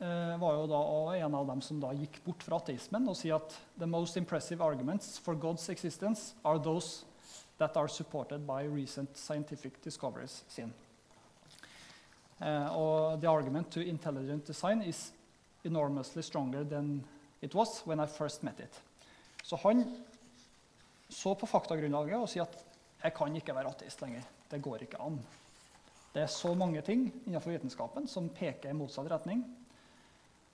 eh, 0.00 0.34
var 0.40 0.56
jo 0.56 0.66
da 0.72 0.80
en 1.20 1.36
av 1.36 1.52
dem 1.52 1.62
som 1.64 1.80
da 1.84 1.92
gikk 1.96 2.20
bort 2.24 2.44
fra 2.44 2.60
ateismen 2.60 3.08
og 3.08 3.16
sier 3.20 3.36
at 3.36 3.56
the 3.80 3.88
most 3.88 4.16
impressive 4.20 4.64
arguments 4.64 5.18
for 5.20 5.36
God's 5.36 5.68
existence 5.72 6.34
are 6.44 6.60
those 6.60 7.04
that 7.60 7.76
are 7.76 7.88
supported 7.88 8.46
by 8.48 8.64
recent 8.64 9.16
scientific 9.16 9.82
discoveries. 9.84 10.44
Sin. 10.48 10.72
Eh, 12.40 12.68
og 12.72 13.20
the 13.20 13.28
argument 13.28 13.68
to 13.72 13.80
intelligent 13.84 14.46
design 14.48 14.82
is 14.82 15.10
enormously 15.64 16.22
stronger 16.22 16.64
than 16.64 17.04
it 17.40 17.54
was 17.54 17.82
when 17.86 18.00
I 18.00 18.06
first 18.06 18.42
met 18.42 18.60
it. 18.60 18.80
Så 19.42 19.56
han 19.56 19.84
så 21.08 21.34
på 21.34 21.46
faktagrunnlaget 21.46 22.18
og 22.18 22.28
sier 22.30 22.46
at 22.46 22.64
jeg 23.00 23.14
kan 23.16 23.36
ikke 23.36 23.54
være 23.56 23.72
ateist 23.72 24.02
lenger. 24.04 24.26
Det 24.50 24.60
går 24.62 24.84
ikke 24.84 25.00
an. 25.02 25.18
Det 26.14 26.22
er 26.22 26.32
så 26.32 26.54
mange 26.54 26.82
ting 26.82 27.06
innenfor 27.26 27.54
vitenskapen 27.54 28.08
som 28.10 28.28
peker 28.34 28.70
i 28.70 28.76
motsatt 28.76 29.08
retning. 29.10 29.44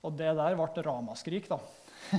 Og 0.05 0.15
det 0.15 0.35
der 0.39 0.57
ble 0.59 0.85
ramaskrik 0.87 1.49
da. 1.51 1.59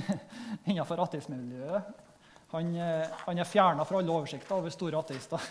innenfor 0.68 1.00
ateistmiljøet. 1.06 2.04
Han, 2.48 2.72
eh, 2.80 3.16
han, 3.26 3.38
er 3.38 3.44
fjerna 3.44 3.84
fra 3.84 4.00
alle 4.00 4.12
oversikter 4.12 4.56
over 4.56 4.72
store 4.72 5.00
ateister. 5.02 5.42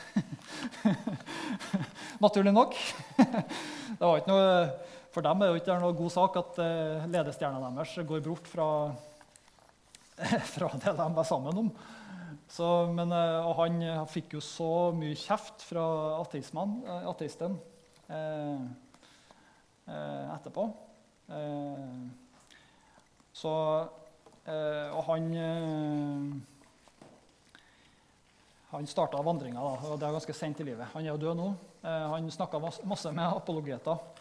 Naturlig 2.26 2.54
nok. 2.54 2.74
det 3.98 4.02
var 4.02 4.18
ikke 4.18 4.34
noe 4.34 4.48
for 5.18 5.26
dem 5.26 5.42
er 5.42 5.50
det 5.50 5.64
ikke 5.64 5.76
noe 5.82 5.96
god 5.98 6.12
sak 6.14 6.36
at 6.38 6.58
uh, 6.62 7.06
ledestjerna 7.10 7.72
deres 7.74 7.96
går 8.06 8.20
bort 8.22 8.46
fra, 8.46 8.66
fra, 10.54 10.68
det 10.78 10.92
de 10.94 11.08
var 11.16 11.26
sammen 11.26 11.62
om. 11.64 11.72
Så, 12.54 12.68
men, 12.94 13.10
uh, 13.10 13.48
og 13.50 13.56
han 13.64 14.06
fikk 14.12 14.36
jo 14.38 14.42
så 14.46 14.92
mye 14.94 15.18
kjeft 15.18 15.66
fra 15.66 15.86
uh, 16.14 16.20
ateisten 17.10 17.58
eh, 18.14 18.62
etterpå. 20.36 20.68
så 23.36 23.54
Og 24.48 25.02
han 25.08 25.26
han 28.70 28.88
starta 28.88 29.24
vandringa, 29.24 29.60
og 29.60 29.98
det 30.00 30.08
er 30.08 30.16
ganske 30.16 30.36
sent 30.36 30.62
i 30.62 30.68
livet. 30.70 30.88
Han 30.94 31.04
er 31.04 31.12
jo 31.12 31.20
død 31.26 31.36
nå. 31.40 31.50
han 31.84 32.32
snakka 32.32 32.62
masse 32.62 33.12
med 33.12 33.28
apologeter 33.28 33.98
Eh, 33.98 34.17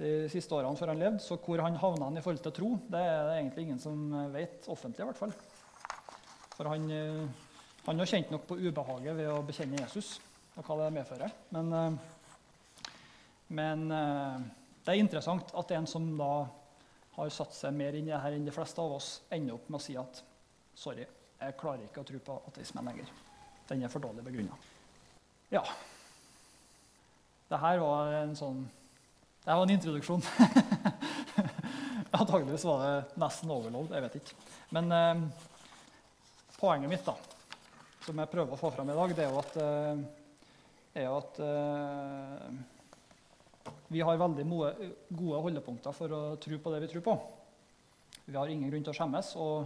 de 0.00 0.10
siste 0.32 0.54
årene 0.56 0.78
før 0.78 0.92
han 0.92 1.00
levde. 1.00 1.22
Så 1.24 1.36
hvor 1.42 1.62
han 1.64 1.78
havna 1.80 2.08
han 2.08 2.16
i 2.16 2.22
forhold 2.24 2.42
til 2.44 2.54
tro, 2.56 2.70
det 2.88 3.00
er 3.00 3.26
det 3.28 3.36
egentlig 3.38 3.64
ingen 3.66 3.82
som 3.82 3.96
vet 4.32 4.68
offentlig. 4.72 5.04
i 5.04 5.08
hvert 5.10 5.20
fall. 5.20 5.34
For 6.54 6.68
han, 6.70 6.90
eh, 6.90 7.26
han 7.86 7.98
har 7.98 8.06
kjent 8.06 8.30
nok 8.30 8.46
på 8.48 8.58
ubehaget 8.60 9.16
ved 9.16 9.28
å 9.32 9.42
bekjenne 9.46 9.80
Jesus 9.80 10.18
og 10.56 10.64
hva 10.66 10.76
det 10.82 10.94
medfører. 10.98 11.36
Men, 11.56 11.72
eh, 11.72 11.92
men 13.48 13.88
det 13.88 14.92
er 14.92 15.00
interessant 15.00 15.54
at 15.58 15.70
en 15.74 15.86
som 15.86 16.04
da 16.18 16.46
har 17.16 17.32
satt 17.34 17.54
seg 17.56 17.74
mer 17.76 17.96
inn 17.96 18.08
i 18.08 18.12
det 18.12 18.20
her 18.22 18.36
enn 18.36 18.46
de 18.46 18.54
fleste 18.54 18.80
av 18.80 18.92
oss, 18.96 19.22
ender 19.32 19.56
opp 19.56 19.68
med 19.68 19.80
å 19.80 19.82
si 19.82 19.96
at 19.98 20.22
sorry, 20.76 21.06
jeg 21.40 21.56
klarer 21.60 21.86
ikke 21.86 22.04
å 22.04 22.08
tro 22.08 22.20
på 22.24 22.36
ateismen 22.48 22.86
lenger. 22.90 23.08
Den 23.68 23.84
er 23.84 23.92
for 23.92 24.02
dårlig 24.04 24.24
begrunna. 24.24 24.56
Ja, 25.50 25.62
det 27.50 27.58
her 27.58 27.80
var 27.82 28.12
en 28.20 28.36
sånn 28.38 28.60
Det 29.42 29.54
var 29.56 29.64
en 29.64 29.72
introduksjon. 29.74 30.22
Antakeligvis 32.20 32.66
var 32.68 32.82
det 32.84 33.18
nesten 33.18 33.50
overlovd. 33.50 33.94
Jeg 33.96 34.04
vet 34.04 34.18
ikke. 34.20 34.36
Men 34.76 34.92
eh, 34.94 35.22
poenget 36.60 36.92
mitt, 36.92 37.06
da, 37.06 37.16
som 38.04 38.20
jeg 38.20 38.30
prøver 38.30 38.54
å 38.54 38.60
få 38.60 38.70
fram 38.74 38.92
i 38.92 38.96
dag, 38.98 39.14
det 39.16 39.24
er 39.24 39.32
jo 39.32 39.40
at, 39.40 39.56
eh, 39.64 40.02
er 41.00 41.08
jo 41.08 41.16
at 41.16 41.40
eh, 41.46 42.46
vi 43.90 44.04
har 44.06 44.20
veldig 44.20 44.46
gode 44.46 45.42
holdepunkter 45.48 45.96
for 45.96 46.14
å 46.14 46.22
tro 46.42 46.60
på 46.62 46.74
det 46.74 46.84
vi 46.84 46.92
tror 46.92 47.06
på. 47.08 47.16
Vi 48.28 48.36
har 48.38 48.52
ingen 48.52 48.70
grunn 48.70 48.86
til 48.86 48.94
å 48.94 48.98
skjemmes. 49.00 49.32
og 49.40 49.56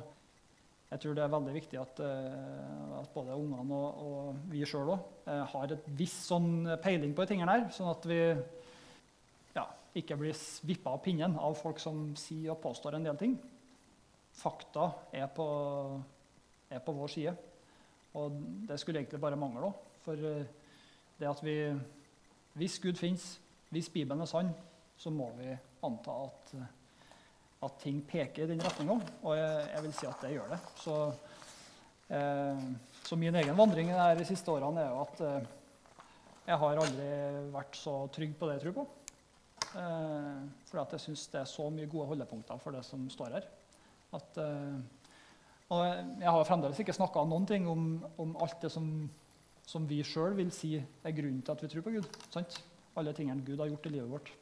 jeg 0.94 1.00
tror 1.02 1.16
det 1.16 1.22
er 1.24 1.30
veldig 1.32 1.52
viktig 1.56 1.78
at, 1.80 2.00
eh, 2.06 2.98
at 3.00 3.08
både 3.10 3.34
ungene 3.34 3.74
og, 3.74 4.02
og 4.06 4.42
vi 4.52 4.60
sjøl 4.68 4.92
eh, 4.94 5.40
har 5.50 5.72
et 5.74 5.88
visst 5.98 6.28
sånn 6.28 6.68
peiling 6.84 7.16
på 7.16 7.24
de 7.24 7.32
tingene 7.32 7.56
der, 7.56 7.64
sånn 7.74 7.90
at 7.90 8.06
vi 8.06 8.18
ja, 9.56 9.64
ikke 9.98 10.20
blir 10.20 10.38
vippa 10.68 10.92
av 10.94 11.02
pinnen 11.02 11.34
av 11.34 11.56
folk 11.58 11.82
som 11.82 12.12
sier 12.18 12.52
og 12.54 12.60
påstår 12.62 12.94
en 12.94 13.08
del 13.08 13.18
ting. 13.18 13.34
Fakta 14.38 14.86
er 15.18 15.26
på, 15.34 15.48
er 16.70 16.86
på 16.86 16.94
vår 16.94 17.10
side. 17.10 17.34
Og 18.14 18.38
det 18.70 18.78
skulle 18.78 19.02
egentlig 19.02 19.22
bare 19.22 19.40
mangle 19.40 19.72
òg. 19.72 19.82
For 20.06 20.30
eh, 20.30 20.46
det 21.18 21.30
at 21.30 21.42
vi 21.42 21.58
Hvis 22.54 22.78
Gud 22.78 22.94
fins, 22.94 23.40
hvis 23.74 23.90
Bibelen 23.90 24.20
er 24.22 24.30
sann, 24.30 24.52
så 24.96 25.10
må 25.10 25.32
vi 25.40 25.50
anta 25.82 26.12
at 26.28 26.52
at 27.66 27.80
ting 27.82 28.00
peker 28.06 28.44
i 28.44 28.50
den 28.52 28.62
retninga. 28.62 28.98
Og 29.22 29.36
jeg, 29.38 29.68
jeg, 29.72 29.84
vil 29.86 29.94
si 29.96 30.08
at 30.08 30.24
det 30.24 30.32
gjør 30.34 30.52
det. 30.54 30.60
Så, 30.80 30.96
eh, 32.14 32.64
så 33.04 33.18
min 33.20 33.40
egen 33.42 33.58
vandring 33.58 33.92
de 33.92 34.26
siste 34.28 34.52
årene 34.52 34.84
er 34.84 34.92
jo 34.92 35.04
at 35.04 35.24
eh, 35.24 35.52
jeg 36.44 36.60
har 36.60 36.80
aldri 36.82 37.08
vært 37.54 37.78
så 37.80 37.96
trygg 38.12 38.34
på 38.36 38.48
det 38.48 38.58
jeg 38.58 38.66
tror 38.66 38.76
på. 38.82 38.86
Eh, 39.74 40.42
fordi 40.68 40.84
jeg 40.94 41.04
syns 41.06 41.26
det 41.32 41.40
er 41.40 41.50
så 41.50 41.68
mye 41.72 41.90
gode 41.90 42.10
holdepunkter 42.12 42.60
for 42.62 42.76
det 42.76 42.84
som 42.86 43.06
står 43.10 43.38
her. 43.38 43.48
At, 44.14 44.38
eh, 44.38 44.76
og 45.74 45.82
jeg 46.20 46.30
har 46.36 46.46
fremdeles 46.46 46.80
ikke 46.80 46.94
snakka 46.94 47.24
noen 47.26 47.48
ting 47.48 47.66
om, 47.70 47.96
om, 48.20 48.36
alt 48.44 48.60
det 48.62 48.70
som, 48.70 48.86
som 49.66 49.88
vi 49.88 50.02
sjøl 50.06 50.36
vil 50.38 50.52
si 50.54 50.76
er 50.78 51.16
grunnen 51.16 51.42
til 51.42 51.56
at 51.56 51.64
vi 51.64 51.72
tror 51.72 51.86
på 51.88 51.96
Gud. 51.96 52.08
Sant? 52.28 52.60
Alle 52.94 53.16
tingene 53.16 53.42
Gud 53.42 53.58
har 53.58 53.72
gjort 53.72 53.88
i 53.88 53.94
livet 53.96 54.12
vårt 54.12 54.34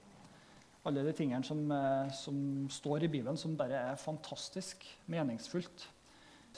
alle 0.88 1.04
de 1.06 1.14
tingene 1.14 1.46
som, 1.46 1.60
eh, 1.70 2.10
som, 2.16 2.36
står 2.70 3.06
i 3.06 3.10
Bibelen, 3.10 3.38
som 3.38 3.54
bare 3.58 3.78
er 3.92 4.00
fantastisk 4.00 4.84
meningsfullt. 5.10 5.86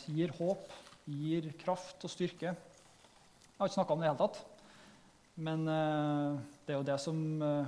Gir 0.08 0.32
håp, 0.38 0.72
gir 1.04 1.50
kraft 1.60 2.04
og 2.06 2.12
styrke. 2.12 2.54
Jeg 2.54 3.60
har 3.60 3.68
ikke 3.68 3.76
snakka 3.76 3.94
om 3.94 4.00
det 4.00 4.08
i 4.08 4.08
det 4.08 4.14
hele 4.14 4.24
tatt. 4.24 4.42
Men 5.34 5.66
uh, 5.66 6.38
det 6.64 6.74
er 6.74 6.78
jo 6.78 6.86
det 6.86 6.96
som 7.02 7.16
uh, 7.42 7.66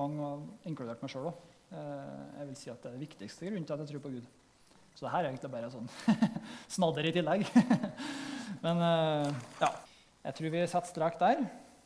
mange, 0.00 0.28
inkludert 0.64 1.02
meg 1.04 1.12
sjøl 1.12 1.26
òg, 1.28 1.40
uh, 1.74 2.22
jeg 2.38 2.46
vil 2.48 2.56
si 2.56 2.70
at 2.72 2.78
det 2.80 2.88
er 2.88 2.94
det 2.96 3.04
viktigste 3.04 3.50
grunnen 3.50 3.66
til 3.68 3.76
at 3.76 3.82
jeg 3.84 3.90
tror 3.90 4.04
på 4.06 4.12
Gud. 4.14 4.30
Så 4.96 5.04
det 5.04 5.12
her 5.12 5.26
er 5.26 5.28
egentlig 5.28 5.52
bare 5.52 5.68
sånn 5.72 5.90
snadder 6.76 7.08
i 7.08 7.12
tillegg. 7.12 7.44
Men 8.64 8.80
ja, 9.60 9.68
jeg 10.24 10.36
tror 10.38 10.52
vi 10.54 10.64
setter 10.64 10.88
strek 10.88 11.20
der. 11.20 11.44